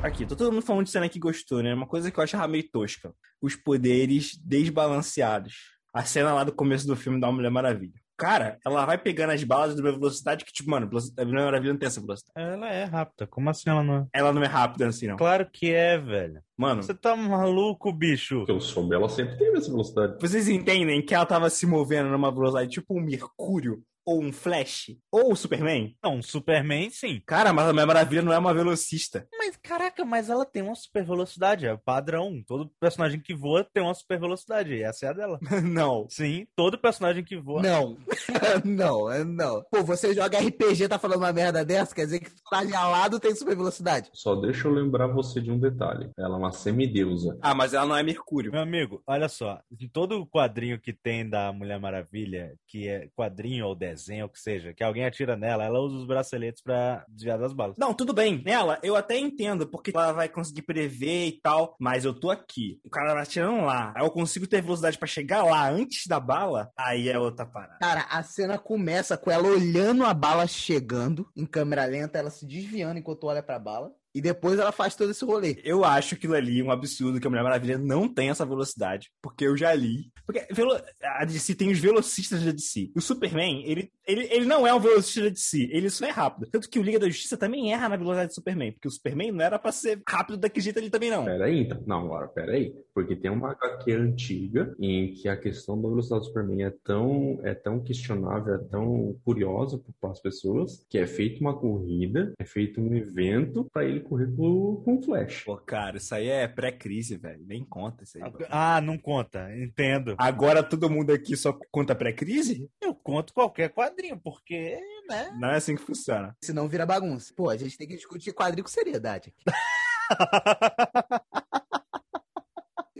Aqui, 0.04 0.26
tô 0.26 0.36
todo 0.36 0.52
mundo 0.52 0.64
falando 0.66 0.86
de 0.86 0.90
cena 0.92 1.08
que 1.08 1.20
gostou, 1.20 1.62
né? 1.62 1.74
Uma 1.74 1.86
coisa 1.86 2.10
que 2.10 2.20
eu 2.20 2.24
achava 2.24 2.48
meio 2.48 2.68
tosca. 2.70 3.14
Os 3.42 3.56
poderes 3.56 4.36
desbalanceados. 4.44 5.54
A 5.94 6.04
cena 6.04 6.34
lá 6.34 6.44
do 6.44 6.52
começo 6.52 6.88
do 6.88 6.96
filme 6.96 7.20
da 7.20 7.32
Mulher 7.32 7.52
Maravilha. 7.52 7.94
Cara, 8.18 8.58
ela 8.66 8.86
vai 8.86 8.98
pegando 8.98 9.32
as 9.32 9.44
balas 9.44 9.76
de 9.76 9.82
uma 9.82 9.92
velocidade 9.92 10.46
que, 10.46 10.52
tipo, 10.54 10.70
mano, 10.70 10.90
a 11.18 11.26
Mulher 11.26 11.46
Maravilha 11.46 11.74
não 11.74 11.80
tem 11.80 11.88
essa 11.88 12.02
velocidade. 12.02 12.34
Ela 12.36 12.70
é 12.70 12.84
rápida. 12.84 13.28
Como 13.28 13.50
assim 13.50 13.70
ela 13.70 13.84
não 13.84 13.96
é? 13.98 14.08
Ela 14.14 14.34
não 14.34 14.44
é 14.44 14.48
rápida 14.48 14.88
assim, 14.88 15.08
não. 15.08 15.18
Claro 15.18 15.48
que 15.52 15.72
é, 15.72 15.98
velho. 15.98 16.42
Mano, 16.58 16.82
Você 16.82 16.94
tá 16.94 17.16
maluco, 17.16 17.92
bicho? 17.92 18.46
Que 18.46 18.52
eu 18.52 18.60
soube, 18.62 18.96
ela 18.96 19.10
sempre 19.10 19.38
teve 19.38 19.58
essa 19.58 19.70
velocidade. 19.70 20.18
vocês 20.20 20.48
entendem 20.48 21.02
que 21.04 21.14
ela 21.14 21.26
tava 21.26 21.50
se 21.50 21.66
movendo 21.66 22.10
numa 22.10 22.32
velocidade 22.32 22.70
tipo 22.70 22.98
um 22.98 23.02
Mercúrio, 23.02 23.82
ou 24.06 24.22
um 24.22 24.32
Flash, 24.32 24.96
ou 25.12 25.32
o 25.32 25.36
Superman? 25.36 25.96
Não, 26.04 26.18
um 26.18 26.22
Superman, 26.22 26.90
sim. 26.90 27.22
Cara, 27.26 27.54
mas 27.54 27.68
a 27.68 27.74
Mulher 27.74 27.86
Maravilha 27.86 28.22
não 28.22 28.34
é 28.34 28.38
uma 28.38 28.54
velocista. 28.54 29.28
Mas, 29.38 29.58
caraca, 29.58 30.04
mas 30.04 30.30
ela 30.30 30.46
tem 30.46 30.62
uma 30.62 30.76
super 30.76 31.06
velocidade. 31.06 31.66
É 31.66 31.78
padrão. 31.78 32.44
Todo 32.46 32.72
personagem 32.80 33.20
que 33.20 33.34
voa 33.34 33.64
tem 33.64 33.84
uma 33.84 33.94
super 33.94 34.20
velocidade. 34.20 34.74
E 34.74 34.84
essa 34.84 35.06
é 35.06 35.10
a 35.10 35.14
dela. 35.14 35.40
não. 35.64 36.08
Sim, 36.10 36.48
todo 36.56 36.78
personagem 36.78 37.24
que 37.24 37.38
voa. 37.38 37.62
Não. 37.62 37.98
não, 38.66 39.12
é 39.12 39.24
não. 39.24 39.64
Pô, 39.72 39.84
você 39.84 40.14
joga 40.14 40.40
RPG 40.40 40.88
tá 40.88 41.00
falando 41.00 41.20
uma 41.20 41.34
merda 41.34 41.64
dessa? 41.64 41.94
Quer 41.94 42.06
dizer 42.06 42.20
que 42.20 42.30
personagem 42.30 42.76
alado 42.76 43.20
tem 43.20 43.36
super 43.36 43.56
velocidade. 43.56 44.10
Só 44.14 44.36
deixa 44.36 44.68
eu 44.68 44.74
lembrar 44.74 45.08
você 45.08 45.40
de 45.40 45.52
um 45.52 45.60
detalhe. 45.60 46.10
Ela 46.18 46.36
é 46.36 46.38
uma 46.38 46.52
semideusa. 46.52 47.38
Ah, 47.42 47.54
mas 47.54 47.74
ela 47.74 47.86
não 47.86 47.98
é 47.98 48.04
Mercúrio. 48.04 48.52
Meu 48.52 48.62
amigo, 48.62 49.02
olha 49.06 49.30
só. 49.30 49.60
Em 49.80 49.88
todo 49.88 50.26
quadrinho 50.28 50.80
que 50.80 50.94
tem 50.94 51.28
da 51.28 51.54
Mulher 51.54 51.80
Maravilha, 51.80 52.56
que 52.68 52.88
é 52.88 53.08
quadrinho 53.16 53.68
ou 53.68 53.76
desenho, 53.76 53.91
ou 54.24 54.30
que 54.30 54.40
seja, 54.40 54.74
que 54.74 54.84
alguém 54.84 55.06
atira 55.06 55.36
nela, 55.36 55.64
ela 55.64 55.80
usa 55.80 55.98
os 55.98 56.06
braceletes 56.06 56.62
pra 56.62 57.06
desviar 57.08 57.38
das 57.38 57.54
balas. 57.54 57.78
Não, 57.78 57.94
tudo 57.94 58.14
bem. 58.14 58.42
Nela, 58.44 58.80
eu 58.84 58.96
até 58.96 59.18
entendo, 59.18 59.68
porque 59.68 59.92
ela 59.94 60.12
vai 60.12 60.30
conseguir 60.30 60.62
prever 60.64 61.28
e 61.28 61.40
tal, 61.42 61.76
mas 61.80 62.06
eu 62.06 62.14
tô 62.14 62.30
aqui. 62.30 62.80
O 62.84 62.90
cara 62.90 63.14
vai 63.14 63.24
atirando 63.24 63.66
lá. 63.66 63.94
Aí 63.96 64.04
eu 64.04 64.12
consigo 64.12 64.48
ter 64.48 64.62
velocidade 64.62 64.98
pra 64.98 65.08
chegar 65.08 65.44
lá 65.44 65.70
antes 65.70 66.08
da 66.08 66.20
bala, 66.20 66.72
aí 66.78 67.10
é 67.10 67.18
outra 67.18 67.46
parada. 67.46 67.80
Cara, 67.80 68.06
a 68.10 68.24
cena 68.24 68.58
começa 68.58 69.18
com 69.18 69.32
ela 69.32 69.48
olhando 69.48 70.06
a 70.06 70.14
bala 70.14 70.48
chegando 70.48 71.28
em 71.36 71.46
câmera 71.46 71.86
lenta, 71.86 72.20
ela 72.20 72.30
se 72.30 72.46
desviando 72.46 73.00
enquanto 73.00 73.26
olha 73.26 73.44
pra 73.44 73.60
bala. 73.60 73.92
E 74.14 74.22
depois 74.22 74.60
ela 74.60 74.72
faz 74.72 74.96
todo 74.96 75.12
esse 75.12 75.24
rolê. 75.24 75.62
Eu 75.64 75.86
acho 75.86 76.16
aquilo 76.16 76.34
ali 76.34 76.62
um 76.62 76.72
absurdo 76.72 77.20
que 77.20 77.28
a 77.28 77.30
Mulher 77.30 77.44
Maravilha 77.44 77.78
não 77.78 78.08
tem 78.08 78.30
essa 78.30 78.46
velocidade, 78.46 79.10
porque 79.22 79.46
eu 79.46 79.56
já 79.56 79.74
li. 79.74 80.12
Porque 80.26 80.46
velo... 80.54 80.78
a 81.02 81.26
DC 81.26 81.56
tem 81.56 81.72
os 81.72 81.80
velocistas 81.80 82.44
da 82.44 82.52
DC. 82.52 82.92
O 82.96 83.02
Superman, 83.02 83.64
ele, 83.66 83.92
ele, 84.06 84.28
ele 84.32 84.46
não 84.46 84.68
é 84.68 84.74
um 84.74 84.80
velocista 84.80 85.24
da 85.24 85.30
DC, 85.30 85.70
ele 85.72 85.90
só 85.90 86.06
é 86.06 86.10
rápido. 86.10 86.50
Tanto 86.52 86.70
que 86.70 86.80
o 86.80 86.84
Liga 86.84 87.00
da 87.00 87.08
Justiça 87.08 87.38
também 87.38 87.72
erra 87.72 87.90
na 87.90 87.96
velocidade 87.96 88.30
do 88.30 88.36
Superman, 88.36 88.74
porque 88.74 88.88
o 88.88 88.92
Superman 88.92 89.32
não 89.32 89.46
era 89.46 89.58
pra 89.58 89.72
ser 89.72 90.02
rápido 90.08 90.38
daquele 90.38 90.64
jeito 90.64 90.80
ali 90.80 90.90
também, 90.90 91.10
não. 91.10 91.26
Peraí, 91.26 91.62
então. 91.62 91.82
Não, 91.86 92.06
agora, 92.06 92.28
peraí. 92.28 92.74
Porque 92.94 93.16
tem 93.16 93.32
uma 93.32 93.52
HQ 93.52 93.92
antiga 93.94 94.76
em 94.80 95.14
que 95.14 95.30
a 95.30 95.38
questão 95.38 95.82
da 95.82 95.88
velocidade 95.88 96.22
do 96.22 96.28
Superman 96.28 96.64
é 96.64 96.74
tão, 96.84 97.40
é 97.44 97.54
tão 97.54 97.80
questionável, 97.80 98.56
é 98.56 98.58
tão 98.58 99.16
curiosa 99.24 99.82
para 100.00 100.12
as 100.12 100.20
pessoas, 100.20 100.86
que 100.90 100.98
é 100.98 101.08
feita 101.08 101.40
uma 101.40 101.58
corrida, 101.58 102.34
é 102.40 102.44
feito 102.44 102.82
um 102.82 102.94
evento 102.94 103.66
para 103.72 103.86
ele 103.86 104.01
correr 104.02 104.28
com, 104.36 104.82
com 104.84 105.02
Flash. 105.02 105.44
Pô, 105.44 105.58
cara, 105.58 105.98
isso 105.98 106.14
aí 106.14 106.28
é 106.28 106.48
pré-crise, 106.48 107.18
velho. 107.18 107.44
Nem 107.46 107.64
conta 107.64 108.04
isso 108.04 108.18
aí. 108.18 108.24
Ah, 108.50 108.82
não 108.82 108.98
conta, 108.98 109.50
entendo. 109.56 110.16
Agora 110.18 110.64
todo 110.64 110.90
mundo 110.90 111.12
aqui 111.12 111.36
só 111.36 111.58
conta 111.72 111.96
pré-crise? 111.96 112.70
Eu 112.82 112.94
conto 112.94 113.34
qualquer 113.34 113.70
quadrinho, 113.70 114.20
porque, 114.20 114.80
né? 115.08 115.36
Não 115.40 115.50
é 115.50 115.58
assim 115.58 115.76
que 115.76 115.82
funciona. 115.82 116.36
Senão 116.44 116.68
vira 116.68 116.86
bagunça. 116.86 117.34
Pô, 117.36 117.50
a 117.50 117.58
gente 117.58 117.78
tem 117.78 117.88
que 117.88 117.96
discutir 117.96 118.34
quadrinho 118.34 118.64
com 118.64 118.70
seriedade. 118.70 119.34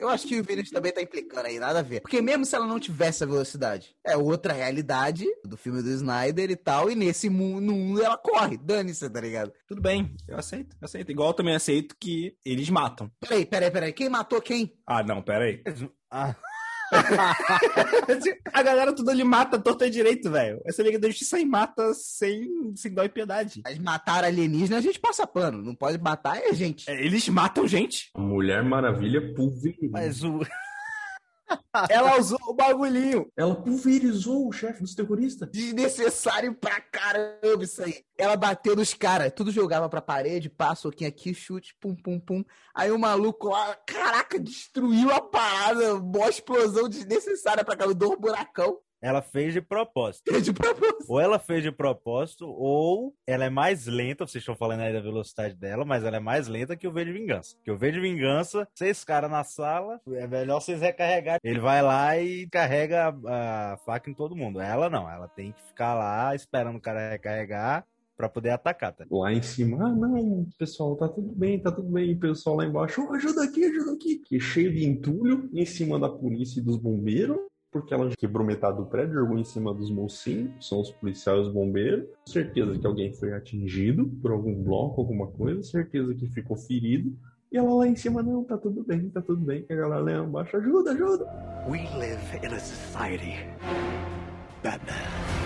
Eu 0.02 0.10
acho 0.10 0.28
que 0.28 0.40
o 0.40 0.44
Vinícius 0.44 0.72
também 0.72 0.92
tá 0.92 1.00
implicando 1.00 1.46
aí, 1.46 1.60
nada 1.60 1.78
a 1.78 1.84
ver. 1.84 2.02
Porque 2.02 2.24
mesmo 2.24 2.44
se 2.44 2.56
ela 2.56 2.66
não 2.66 2.80
tivesse 2.80 3.24
a 3.24 3.28
velocidade, 3.28 3.96
é 4.04 4.18
outra 4.18 4.52
realidade 4.52 5.28
do 5.46 5.56
filme 5.56 5.80
do 5.84 5.90
Snyder 5.90 6.50
e 6.50 6.56
tal, 6.56 6.90
e 6.90 6.96
nesse 6.96 7.30
mundo, 7.30 7.72
mundo 7.72 8.02
ela 8.02 8.18
corre. 8.18 8.58
Dane-se, 8.58 9.08
tá 9.08 9.22
ligado? 9.22 9.54
Tudo 9.68 9.80
bem, 9.80 10.16
eu 10.28 10.40
aceito, 10.40 10.76
eu 10.82 10.86
aceito. 10.86 11.12
Igual 11.12 11.30
eu 11.30 11.34
também 11.36 11.54
aceito 11.54 11.96
que 12.00 12.36
eles 12.44 12.68
matam. 12.72 13.12
Peraí, 13.20 13.46
peraí, 13.46 13.70
peraí. 13.70 13.94
Quem 13.94 14.10
matou 14.10 14.42
quem? 14.42 14.76
Ah, 14.88 15.04
não, 15.04 15.22
peraí. 15.22 15.62
Ah, 16.10 16.36
a 18.54 18.64
galera 18.64 18.94
tudo 18.94 19.10
ali 19.10 19.24
mata 19.24 19.58
torta 19.60 19.88
e 19.88 19.90
direito, 19.90 20.30
velho. 20.30 20.62
Essa 20.66 20.84
Liga 20.84 21.00
da 21.00 21.08
Justiça 21.08 21.38
aí 21.38 21.46
mata 21.46 21.94
sem, 21.94 22.74
sem 22.76 22.94
dó 22.94 23.04
e 23.04 23.10
piedade. 23.10 23.62
Mas 23.64 23.80
matar 23.80 24.24
alienígena 24.24 24.78
a 24.78 24.82
gente 24.82 25.00
passa 25.00 25.26
pano. 25.26 25.62
Não 25.62 25.74
pode 25.76 25.98
matar 25.98 26.38
é 26.38 26.54
gente. 26.54 26.90
É, 26.90 27.06
Eles 27.06 27.28
matam 27.30 27.68
gente. 27.68 28.12
Mulher 28.18 28.64
Maravilha 28.64 29.34
pulverizou. 29.34 29.90
mas 29.92 30.24
o. 30.24 30.40
Ela 31.90 32.20
usou 32.20 32.40
o 32.48 32.54
bagulhinho. 32.54 33.32
Ela 33.36 33.56
pulverizou 33.56 34.48
o 34.48 34.52
chefe 34.52 34.82
dos 34.82 34.96
terroristas. 34.96 35.50
Desnecessário 35.52 36.54
pra 36.54 36.80
caramba 36.82 37.64
isso 37.64 37.84
aí. 37.84 38.04
Ela 38.18 38.36
bateu 38.36 38.76
nos 38.76 38.94
caras, 38.94 39.32
tudo 39.36 39.52
jogava 39.52 39.90
pra 39.90 40.02
parede, 40.02 40.50
pá, 40.50 40.76
soquinho 40.76 41.10
aqui, 41.10 41.34
chute, 41.34 41.76
pum, 41.80 41.96
pum, 41.96 42.20
pum. 42.20 42.44
Aí 42.76 42.92
o 42.92 43.00
maluco 43.00 43.50
lá, 43.50 43.76
caraca, 43.86 44.40
destruiu 44.40 45.12
a 45.12 45.22
parada, 45.22 45.96
boa 46.00 46.30
explosão 46.30 46.88
desnecessária 46.88 47.64
pra 47.64 47.76
cá, 47.76 47.86
dois 47.86 48.20
buracão. 48.20 48.80
Ela 49.02 49.22
fez 49.22 49.54
de 49.54 49.62
propósito. 49.62 50.32
De 50.42 50.54
propósito. 50.54 51.06
Ou 51.10 51.20
ela 51.20 51.40
fez 51.40 51.64
de 51.64 51.72
propósito, 51.72 52.46
ou 52.48 53.16
ela 53.26 53.46
é 53.46 53.50
mais 53.50 53.88
lenta. 53.88 54.28
Vocês 54.28 54.42
estão 54.42 54.56
falando 54.56 54.82
aí 54.82 54.94
da 54.94 55.02
velocidade 55.02 55.56
dela, 55.56 55.84
mas 55.84 56.04
ela 56.04 56.18
é 56.18 56.20
mais 56.20 56.48
lenta 56.48 56.76
que 56.78 56.88
o 56.88 56.92
V 56.92 57.06
de 57.06 57.12
Vingança. 57.12 57.56
Que 57.64 57.72
o 57.72 57.78
V 57.78 57.92
de 57.92 58.00
Vingança, 58.00 58.68
seis 58.76 59.04
caras 59.04 59.32
na 59.32 59.44
sala, 59.44 60.00
é 60.12 60.28
melhor 60.28 60.62
vocês 60.62 60.82
recarregar. 60.82 61.40
Ele 61.44 61.60
vai 61.60 61.82
lá 61.82 62.18
e 62.20 62.48
carrega 62.48 63.16
a, 63.26 63.74
a 63.74 63.78
faca 63.78 64.10
em 64.10 64.14
todo 64.14 64.36
mundo. 64.36 64.60
Ela 64.62 64.90
não, 64.90 65.10
ela 65.10 65.28
tem 65.28 65.52
que 65.52 65.62
ficar 65.64 65.96
lá 65.96 66.36
esperando 66.36 66.76
o 66.78 66.82
cara 66.82 67.10
recarregar 67.10 67.86
pra 68.16 68.30
poder 68.30 68.52
atacar, 68.52 68.94
tá? 68.94 69.04
Lá 69.10 69.34
em 69.34 69.42
cima, 69.42 69.84
ah, 69.84 69.90
não, 69.90 70.48
pessoal, 70.60 70.96
tá 70.96 71.08
tudo 71.10 71.34
bem, 71.34 71.60
tá 71.60 71.72
tudo 71.72 71.90
bem. 71.90 72.12
E 72.12 72.14
o 72.14 72.20
pessoal 72.20 72.56
lá 72.56 72.66
embaixo, 72.66 73.04
"Oh, 73.04 73.14
ajuda 73.16 73.44
aqui, 73.44 73.66
ajuda 73.66 73.94
aqui. 73.94 74.22
E 74.32 74.40
cheio 74.40 74.72
de 74.72 74.86
entulho 74.86 75.50
em 75.52 75.66
cima 75.66 75.98
da 76.00 76.08
polícia 76.08 76.60
e 76.60 76.64
dos 76.64 76.78
bombeiros. 76.78 77.38
Porque 77.72 77.94
ela 77.94 78.10
quebrou 78.18 78.46
metade 78.46 78.78
do 78.78 78.86
prédio, 78.86 79.14
jogou 79.14 79.40
em 79.40 79.46
cima 79.46 79.74
dos 79.74 79.90
mocinhos, 79.90 80.54
que 80.58 80.66
são 80.66 80.82
os 80.82 80.92
policiais 80.92 81.40
e 81.40 81.42
os 81.44 81.54
bombeiros. 81.54 82.06
Certeza 82.26 82.78
que 82.78 82.86
alguém 82.86 83.14
foi 83.14 83.34
atingido 83.34 84.08
por 84.22 84.32
algum 84.32 84.54
bloco, 84.62 85.00
alguma 85.00 85.28
coisa. 85.28 85.64
Certeza 85.64 86.14
que 86.14 86.28
ficou 86.28 86.58
ferido. 86.58 87.18
E 87.50 87.58
ela 87.58 87.74
lá 87.74 87.88
em 87.88 87.96
cima, 87.96 88.22
não, 88.22 88.44
tá 88.44 88.58
tudo 88.58 88.84
bem, 88.84 89.10
tá 89.10 89.22
tudo 89.22 89.42
bem. 89.42 89.66
E 89.70 89.74
a 89.74 89.76
galera 89.76 90.02
lá 90.02 90.26
embaixo, 90.26 90.58
ajuda, 90.58 90.92
ajuda. 90.92 91.26
We 91.70 91.88
live 91.98 92.22
in 92.44 92.54
a 92.54 92.60
society. 92.60 93.36
Batman. 94.62 95.42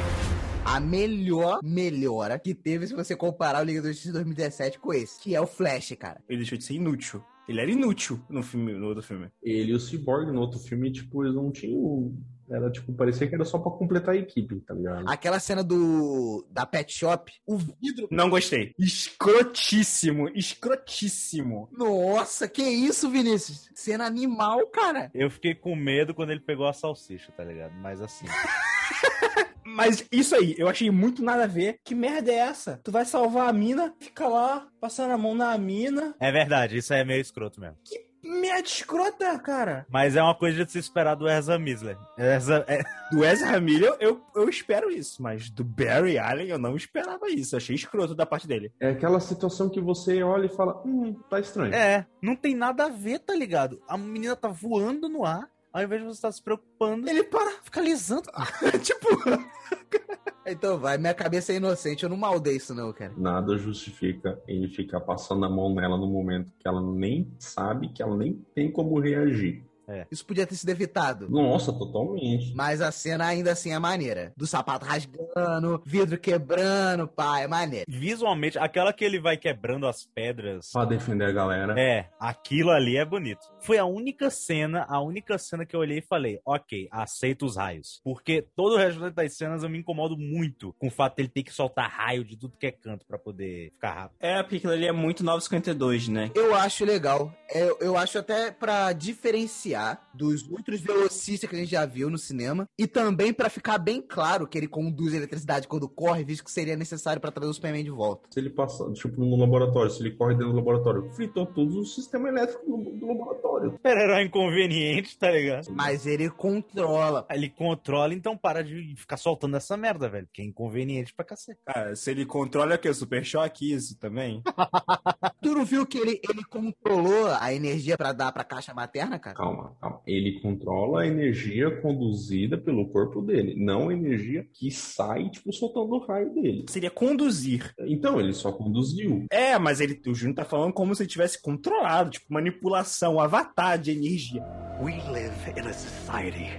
A 0.66 0.80
melhor 0.80 1.60
melhora 1.64 2.40
que 2.40 2.56
teve 2.56 2.88
se 2.88 2.96
você 2.96 3.16
comparar 3.16 3.62
o 3.62 3.64
Liga 3.64 3.84
da 3.84 3.90
Justiça 3.90 4.08
de 4.10 4.14
2017 4.14 4.80
com 4.80 4.92
esse, 4.92 5.22
que 5.22 5.36
é 5.36 5.40
o 5.40 5.46
Flash, 5.46 5.96
cara. 6.00 6.22
Ele 6.28 6.40
deixou 6.40 6.58
de 6.58 6.64
ser 6.64 6.74
inútil. 6.74 7.24
Ele 7.48 7.62
era 7.62 7.72
inútil 7.72 8.20
no 8.30 8.42
filme, 8.42 8.74
no 8.74 8.88
outro 8.88 9.04
filme. 9.04 9.30
Ele 9.44 9.72
e 9.72 9.74
o 9.74 9.80
Cyborg 9.80 10.32
no 10.32 10.42
outro 10.42 10.60
filme, 10.60 10.92
tipo, 10.92 11.24
eles 11.24 11.36
não 11.36 11.52
tinham. 11.52 12.14
Era 12.50 12.70
tipo, 12.70 12.94
parecia 12.94 13.28
que 13.28 13.34
era 13.34 13.44
só 13.44 13.58
pra 13.58 13.72
completar 13.72 14.14
a 14.14 14.18
equipe, 14.18 14.60
tá 14.62 14.74
ligado? 14.74 15.10
Aquela 15.10 15.40
cena 15.40 15.64
do 15.64 16.46
da 16.52 16.64
Pet 16.66 16.94
Shop, 16.94 17.32
o 17.46 17.58
vidro. 17.58 18.08
Não 18.12 18.30
gostei. 18.30 18.74
Escrotíssimo, 18.78 20.30
escrotíssimo. 20.30 21.70
Nossa, 21.72 22.48
que 22.48 22.62
isso, 22.62 23.10
Vinícius? 23.10 23.68
Cena 23.74 24.06
animal, 24.06 24.68
cara. 24.68 25.10
Eu 25.14 25.30
fiquei 25.32 25.56
com 25.56 25.76
medo 25.76 26.14
quando 26.14 26.32
ele 26.32 26.40
pegou 26.40 26.68
a 26.68 26.74
salsicha, 26.74 27.32
tá 27.32 27.44
ligado? 27.44 27.74
Mas 27.82 28.00
assim. 28.00 28.26
Mas 29.66 30.06
isso 30.12 30.36
aí, 30.36 30.56
eu 30.58 30.68
achei 30.70 30.92
muito 30.92 31.24
nada 31.24 31.44
a 31.46 31.48
ver. 31.48 31.78
Que 31.84 31.96
merda 31.96 32.32
é 32.32 32.36
essa? 32.36 32.80
Tu 32.84 32.92
vai 32.92 33.04
salvar 33.06 33.50
a 33.50 33.54
mina, 33.54 33.94
fica 34.00 34.28
lá, 34.28 34.68
passando 34.80 35.12
a 35.12 35.18
mão 35.18 35.34
na 35.34 35.58
mina. 35.58 36.14
É 36.20 36.32
verdade, 36.32 36.78
isso 36.78 36.94
aí 36.94 37.02
é 37.02 37.06
meio 37.06 37.22
escroto 37.22 37.60
mesmo. 37.60 37.76
Merda 38.24 38.68
escrota, 38.68 39.38
cara. 39.38 39.86
Mas 39.88 40.16
é 40.16 40.22
uma 40.22 40.34
coisa 40.34 40.66
de 40.66 40.72
se 40.72 40.80
esperar 40.80 41.14
do 41.16 41.28
Ezra 41.30 41.60
Miller. 41.60 41.96
Ezra, 42.18 42.66
é- 42.68 42.82
Do 43.12 43.24
Ezra 43.24 43.60
Miller, 43.62 43.96
eu, 44.00 44.20
eu 44.36 44.50
espero 44.50 44.90
isso. 44.90 45.22
Mas 45.22 45.48
do 45.52 45.64
Barry 45.64 46.18
Allen, 46.18 46.48
eu 46.48 46.58
não 46.58 46.76
esperava 46.76 47.30
isso. 47.30 47.56
Achei 47.56 47.76
escroto 47.76 48.16
da 48.16 48.26
parte 48.26 48.48
dele. 48.48 48.72
É 48.80 48.90
aquela 48.90 49.20
situação 49.20 49.70
que 49.70 49.80
você 49.80 50.24
olha 50.24 50.48
e 50.48 50.56
fala, 50.56 50.82
hum, 50.84 51.14
tá 51.30 51.40
estranho. 51.40 51.74
É, 51.76 52.08
não 52.20 52.36
tem 52.36 52.56
nada 52.56 52.86
a 52.86 52.90
ver, 52.90 53.20
tá 53.20 53.36
ligado? 53.36 53.80
A 53.88 53.96
menina 53.96 54.36
tá 54.36 54.48
voando 54.48 55.08
no 55.08 55.24
ar, 55.24 55.48
ao 55.76 55.84
invés 55.84 56.02
de 56.02 56.08
você 56.08 56.14
estar 56.14 56.32
se 56.32 56.42
preocupando, 56.42 57.10
Ele 57.10 57.22
para. 57.26 57.52
fica 57.62 57.82
alisando. 57.82 58.24
tipo, 58.82 59.08
Então 60.48 60.78
vai, 60.78 60.98
minha 60.98 61.14
cabeça 61.14 61.52
é 61.52 61.58
inocente, 61.58 62.04
eu 62.04 62.10
não 62.10 62.16
maldei 62.16 62.56
isso 62.56 62.74
não, 62.74 62.94
cara. 62.94 63.12
Nada 63.18 63.58
justifica 63.58 64.42
ele 64.48 64.70
ficar 64.70 65.02
passando 65.02 65.44
a 65.46 65.50
mão 65.50 65.74
nela 65.76 65.98
no 65.98 66.08
momento 66.08 66.54
que 66.58 66.66
ela 66.66 66.82
nem 66.82 67.30
sabe, 67.38 67.90
que 67.90 68.02
ela 68.02 68.16
nem 68.16 68.36
tem 68.54 68.72
como 68.72 69.00
reagir. 69.00 69.66
Isso 70.12 70.26
podia 70.26 70.46
ter 70.46 70.56
sido 70.56 70.70
evitado. 70.70 71.30
Nossa, 71.30 71.72
totalmente. 71.74 72.54
Mas 72.56 72.82
a 72.82 72.92
cena 72.92 73.26
ainda 73.26 73.52
assim 73.52 73.72
é 73.72 73.80
maneira. 73.80 74.34
Do 74.36 74.48
sapato 74.48 74.86
rasgando, 74.86 75.82
vidro 75.86 76.18
quebrando, 76.18 77.08
pá, 77.08 77.40
é 77.40 77.48
maneiro. 77.48 77.86
Visualmente, 77.88 78.58
aquela 78.58 78.94
que 78.94 79.04
ele 79.04 79.20
vai 79.20 79.38
quebrando 79.38 79.88
as 79.88 80.06
pedras. 80.06 80.70
Pra 80.72 80.86
defender 80.86 81.26
a 81.26 81.32
galera. 81.32 81.80
É, 81.80 82.10
aquilo 82.20 82.72
ali 82.72 82.98
é 82.98 83.06
bonito. 83.06 83.40
Foi 83.62 83.78
a 83.78 83.86
única 83.86 84.30
cena, 84.30 84.86
a 84.88 85.02
única 85.02 85.38
cena 85.38 85.66
que 85.66 85.76
eu 85.76 85.80
olhei 85.80 86.00
e 86.00 86.02
falei, 86.08 86.40
ok, 86.46 86.88
aceito 86.92 87.46
os 87.46 87.58
raios. 87.58 88.00
Porque 88.04 88.46
todo 88.56 88.74
o 88.74 88.78
resto 88.78 89.10
das 89.12 89.38
cenas 89.38 89.64
eu 89.64 89.70
me 89.70 89.80
incomodo 89.80 90.18
muito 90.18 90.74
com 90.80 90.88
o 90.88 90.92
fato 90.92 91.18
dele 91.18 91.30
ter 91.30 91.44
que 91.44 91.54
soltar 91.54 91.90
raio 91.90 92.24
de 92.24 92.38
tudo 92.38 92.58
que 92.58 92.68
é 92.68 92.72
canto 92.72 93.06
pra 93.06 93.18
poder 93.18 93.72
ficar 93.72 93.94
rápido. 93.94 94.18
é, 94.20 94.42
porque 94.42 94.58
aquilo 94.58 94.74
ali 94.74 94.88
é 94.88 94.92
muito 94.92 95.24
952, 95.24 96.08
né? 96.08 96.32
Eu 96.36 96.56
acho 96.56 96.86
legal. 96.86 97.32
Eu, 97.54 97.78
eu 97.80 97.98
acho 97.98 98.18
até 98.18 98.52
pra 98.52 98.92
diferenciar 98.94 99.75
dos 100.14 100.50
outros 100.50 100.80
velocistas 100.82 101.50
que 101.50 101.56
a 101.56 101.60
gente 101.60 101.72
já 101.72 101.86
viu 101.86 102.10
no 102.10 102.18
cinema. 102.18 102.68
E 102.78 102.88
também 102.88 103.34
pra 103.34 103.50
ficar 103.50 103.78
bem 103.78 104.02
claro 104.02 104.48
que 104.48 104.58
ele 104.58 104.68
conduz 104.68 105.14
eletricidade 105.14 105.68
quando 105.68 105.90
corre, 105.90 106.24
visto 106.24 106.44
que 106.44 106.52
seria 106.52 106.76
necessário 106.76 107.22
pra 107.22 107.32
trazer 107.32 107.50
o 107.50 107.54
Superman 107.54 107.84
de 107.84 107.92
volta. 107.92 108.30
Se 108.32 108.40
ele 108.40 108.50
passa, 108.50 108.92
tipo, 108.94 109.20
no 109.20 109.36
laboratório, 109.36 109.92
se 109.92 110.02
ele 110.02 110.12
corre 110.12 110.34
dentro 110.34 110.52
do 110.52 110.58
laboratório, 110.58 111.10
fritou 111.14 111.46
todo 111.46 111.80
o 111.80 111.86
sistema 111.86 112.30
elétrico 112.30 112.66
do, 112.66 112.92
do 112.92 113.08
laboratório. 113.08 113.72
Super-herói 113.72 114.24
inconveniente, 114.24 115.18
tá 115.18 115.32
ligado? 115.32 115.68
Mas 115.72 116.06
ele 116.06 116.30
controla. 116.30 117.26
Ele 117.30 117.50
controla, 117.50 118.14
então 118.14 118.38
para 118.38 118.64
de 118.64 118.96
ficar 118.96 119.18
soltando 119.18 119.58
essa 119.58 119.76
merda, 119.76 120.10
velho. 120.10 120.28
Que 120.32 120.42
é 120.42 120.46
inconveniente 120.46 121.14
pra 121.14 121.26
cacete. 121.26 121.60
Cara, 121.66 121.96
se 121.96 122.12
ele 122.12 122.26
controla 122.26 122.76
o 122.76 122.78
que? 122.80 122.94
Super 122.94 123.24
Choque, 123.24 123.74
isso 123.74 123.98
também? 123.98 124.42
Tu 125.42 125.54
não 125.54 125.66
viu 125.66 125.86
que 125.86 125.98
ele, 125.98 126.20
ele 126.28 126.44
controlou 126.44 127.28
a 127.40 127.54
energia 127.54 127.98
pra 127.98 128.12
dar 128.12 128.32
pra 128.32 128.44
caixa 128.44 128.74
materna, 128.74 129.20
cara? 129.20 129.36
Calma, 129.36 129.65
calma. 129.80 130.02
Ele 130.06 130.40
controla 130.40 131.02
a 131.02 131.08
energia 131.08 131.70
conduzida 131.82 132.58
pelo 132.58 132.88
corpo 132.90 133.22
dele, 133.22 133.56
não 133.58 133.90
a 133.90 133.94
energia 133.94 134.46
que 134.54 134.72
sai, 134.72 135.30
tipo, 135.30 135.52
soltando 135.54 135.96
o 135.96 136.06
raio 136.06 136.34
dele. 136.34 136.66
Seria 136.70 136.92
conduzir. 136.92 137.74
Então, 137.80 138.20
ele 138.20 138.34
só 138.34 138.52
conduziu. 138.52 139.26
É, 139.32 139.58
mas 139.58 139.80
ele, 139.82 140.02
o 140.08 140.14
Júnior 140.14 140.36
tá 140.36 140.46
falando 140.46 140.74
como 140.74 140.94
se 140.96 141.04
ele 141.04 141.10
tivesse 141.10 141.42
controlado, 141.42 142.12
tipo, 142.12 142.34
manipulação, 142.34 143.20
avatar 143.20 143.78
de 143.78 143.92
energia. 143.92 144.44
We 144.82 145.02
live 145.12 145.34
in 145.58 145.68
a 145.68 145.74
society. 145.74 146.50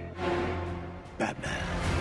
Batman. 1.17 1.96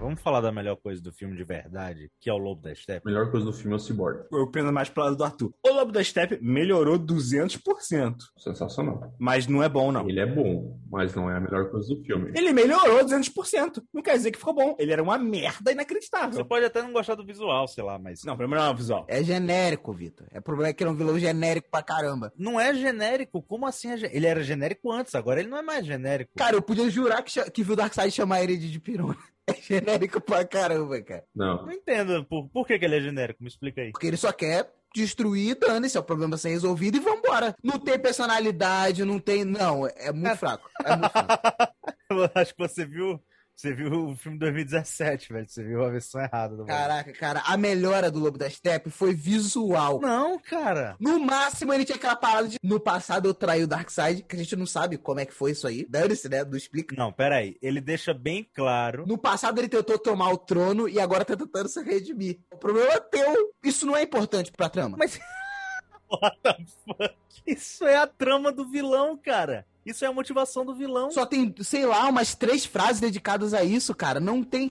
Vamos 0.00 0.20
falar 0.22 0.40
da 0.40 0.52
melhor 0.52 0.76
coisa 0.76 1.02
do 1.02 1.12
filme 1.12 1.36
de 1.36 1.42
verdade, 1.44 2.08
que 2.20 2.30
é 2.30 2.32
o 2.32 2.38
Lobo 2.38 2.62
da 2.62 2.70
A 2.70 2.74
Steppe. 2.74 3.04
melhor 3.04 3.30
coisa 3.30 3.44
do 3.44 3.52
filme 3.52 3.72
é 3.72 3.76
o 3.76 3.78
Cyborg. 3.80 4.24
Eu 4.32 4.46
pendo 4.50 4.72
mais 4.72 4.88
pro 4.88 5.02
lado 5.02 5.16
do 5.16 5.24
Arthur. 5.24 5.52
O 5.62 5.72
Lobo 5.72 5.90
da 5.90 6.02
Steppe 6.02 6.38
melhorou 6.40 6.96
200%. 6.98 8.16
Sensacional. 8.38 9.12
Mas 9.18 9.46
não 9.48 9.60
é 9.62 9.68
bom, 9.68 9.90
não. 9.90 10.08
Ele 10.08 10.20
é 10.20 10.26
bom, 10.26 10.78
mas 10.90 11.14
não 11.14 11.28
é 11.30 11.36
a 11.36 11.40
melhor 11.40 11.68
coisa 11.70 11.88
do 11.94 12.00
filme. 12.04 12.30
Ele 12.36 12.52
melhorou 12.52 13.04
200%. 13.04 13.82
Não 13.92 14.00
quer 14.00 14.12
dizer 14.16 14.30
que 14.30 14.38
ficou 14.38 14.54
bom. 14.54 14.76
Ele 14.78 14.92
era 14.92 15.02
uma 15.02 15.18
merda 15.18 15.72
inacreditável. 15.72 16.32
Você 16.32 16.44
pode 16.44 16.64
até 16.64 16.80
não 16.80 16.92
gostar 16.92 17.16
do 17.16 17.26
visual, 17.26 17.66
sei 17.66 17.82
lá, 17.82 17.98
mas. 17.98 18.22
Não, 18.24 18.36
pelo 18.36 18.48
menos 18.48 18.64
não 18.64 18.70
é 18.70 18.74
o 18.74 18.76
visual. 18.76 19.04
É 19.08 19.22
genérico, 19.22 19.92
Vitor. 19.92 20.26
É 20.30 20.40
problema 20.40 20.70
é 20.70 20.72
que 20.72 20.82
ele 20.82 20.90
é 20.90 20.92
um 20.92 20.96
vilão 20.96 21.18
genérico 21.18 21.68
pra 21.70 21.82
caramba. 21.82 22.32
Não 22.38 22.58
é 22.58 22.72
genérico. 22.72 23.42
Como 23.42 23.66
assim? 23.66 23.90
é 23.90 23.96
gen- 23.96 24.10
Ele 24.12 24.26
era 24.26 24.42
genérico 24.44 24.92
antes, 24.92 25.14
agora 25.14 25.40
ele 25.40 25.48
não 25.48 25.58
é 25.58 25.62
mais 25.62 25.84
genérico. 25.84 26.30
Cara, 26.36 26.54
eu 26.56 26.62
podia 26.62 26.88
jurar 26.88 27.22
que, 27.22 27.50
que 27.50 27.62
viu 27.64 27.72
o 27.72 27.76
Darkseid 27.76 28.12
chamar 28.14 28.42
ele 28.44 28.56
de, 28.56 28.70
de 28.70 28.78
pirona. 28.80 29.16
É 29.48 29.54
genérico 29.60 30.20
pra 30.20 30.44
caramba, 30.44 31.00
cara. 31.02 31.24
Não. 31.34 31.64
Não 31.64 31.72
entendo 31.72 32.24
por, 32.24 32.48
por 32.48 32.66
que, 32.66 32.78
que 32.78 32.84
ele 32.84 32.96
é 32.96 33.00
genérico. 33.00 33.42
Me 33.42 33.48
explica 33.48 33.80
aí. 33.80 33.92
Porque 33.92 34.06
ele 34.06 34.16
só 34.16 34.30
quer 34.32 34.70
destruir, 34.94 35.56
dane-se, 35.58 35.96
é 35.96 36.00
o 36.00 36.04
problema 36.04 36.36
ser 36.36 36.50
resolvido 36.50 36.96
e 36.96 37.00
vambora. 37.00 37.54
Não 37.62 37.78
tem 37.78 37.98
personalidade, 37.98 39.04
não 39.04 39.18
tem. 39.18 39.44
Não, 39.44 39.86
é 39.86 40.12
muito 40.12 40.36
fraco. 40.36 40.68
É 40.84 40.96
muito 40.96 41.10
fraco. 41.10 41.72
Acho 42.34 42.54
que 42.54 42.68
você 42.68 42.84
viu. 42.84 43.20
Você 43.58 43.74
viu 43.74 44.10
o 44.10 44.14
filme 44.14 44.38
2017, 44.38 45.32
velho. 45.32 45.48
Você 45.48 45.64
viu 45.64 45.84
a 45.84 45.90
versão 45.90 46.20
errada 46.20 46.56
do 46.56 46.64
Caraca, 46.64 47.12
cara, 47.12 47.42
a 47.44 47.56
melhora 47.56 48.08
do 48.08 48.20
Lobo 48.20 48.38
da 48.38 48.48
Steppe 48.48 48.88
foi 48.88 49.12
visual. 49.12 50.00
Não, 50.00 50.38
cara. 50.38 50.94
No 51.00 51.18
máximo, 51.18 51.74
ele 51.74 51.84
tinha 51.84 51.96
aquela 51.96 52.14
parada 52.14 52.46
de. 52.46 52.56
No 52.62 52.78
passado 52.78 53.28
eu 53.28 53.34
traí 53.34 53.64
o 53.64 53.66
Darkseid, 53.66 54.22
que 54.22 54.36
a 54.36 54.38
gente 54.38 54.54
não 54.54 54.64
sabe 54.64 54.96
como 54.96 55.18
é 55.18 55.26
que 55.26 55.34
foi 55.34 55.50
isso 55.50 55.66
aí. 55.66 55.84
Dane-se, 55.88 56.28
né? 56.28 56.44
Não 56.44 56.56
explica. 56.56 56.94
Não, 56.96 57.12
peraí. 57.12 57.56
Ele 57.60 57.80
deixa 57.80 58.14
bem 58.14 58.48
claro. 58.54 59.04
No 59.08 59.18
passado 59.18 59.58
ele 59.58 59.68
tentou 59.68 59.98
tomar 59.98 60.30
o 60.30 60.38
trono 60.38 60.88
e 60.88 61.00
agora 61.00 61.24
tá 61.24 61.36
tentando 61.36 61.68
se 61.68 61.82
redimir. 61.82 62.38
O 62.52 62.58
problema 62.58 62.92
é 62.92 63.00
teu. 63.00 63.52
Isso 63.64 63.84
não 63.84 63.96
é 63.96 64.04
importante 64.04 64.52
pra 64.52 64.68
trama. 64.68 64.96
Mas. 64.96 65.18
What 66.08 66.38
the 66.44 66.56
fuck? 66.86 67.14
Isso 67.44 67.84
é 67.84 67.96
a 67.96 68.06
trama 68.06 68.52
do 68.52 68.68
vilão, 68.68 69.16
cara. 69.16 69.66
Isso 69.88 70.04
é 70.04 70.08
a 70.08 70.12
motivação 70.12 70.66
do 70.66 70.74
vilão. 70.74 71.10
Só 71.10 71.24
tem, 71.24 71.54
sei 71.62 71.86
lá, 71.86 72.06
umas 72.08 72.34
três 72.34 72.66
frases 72.66 73.00
dedicadas 73.00 73.54
a 73.54 73.64
isso, 73.64 73.94
cara. 73.94 74.20
Não 74.20 74.42
tem. 74.42 74.70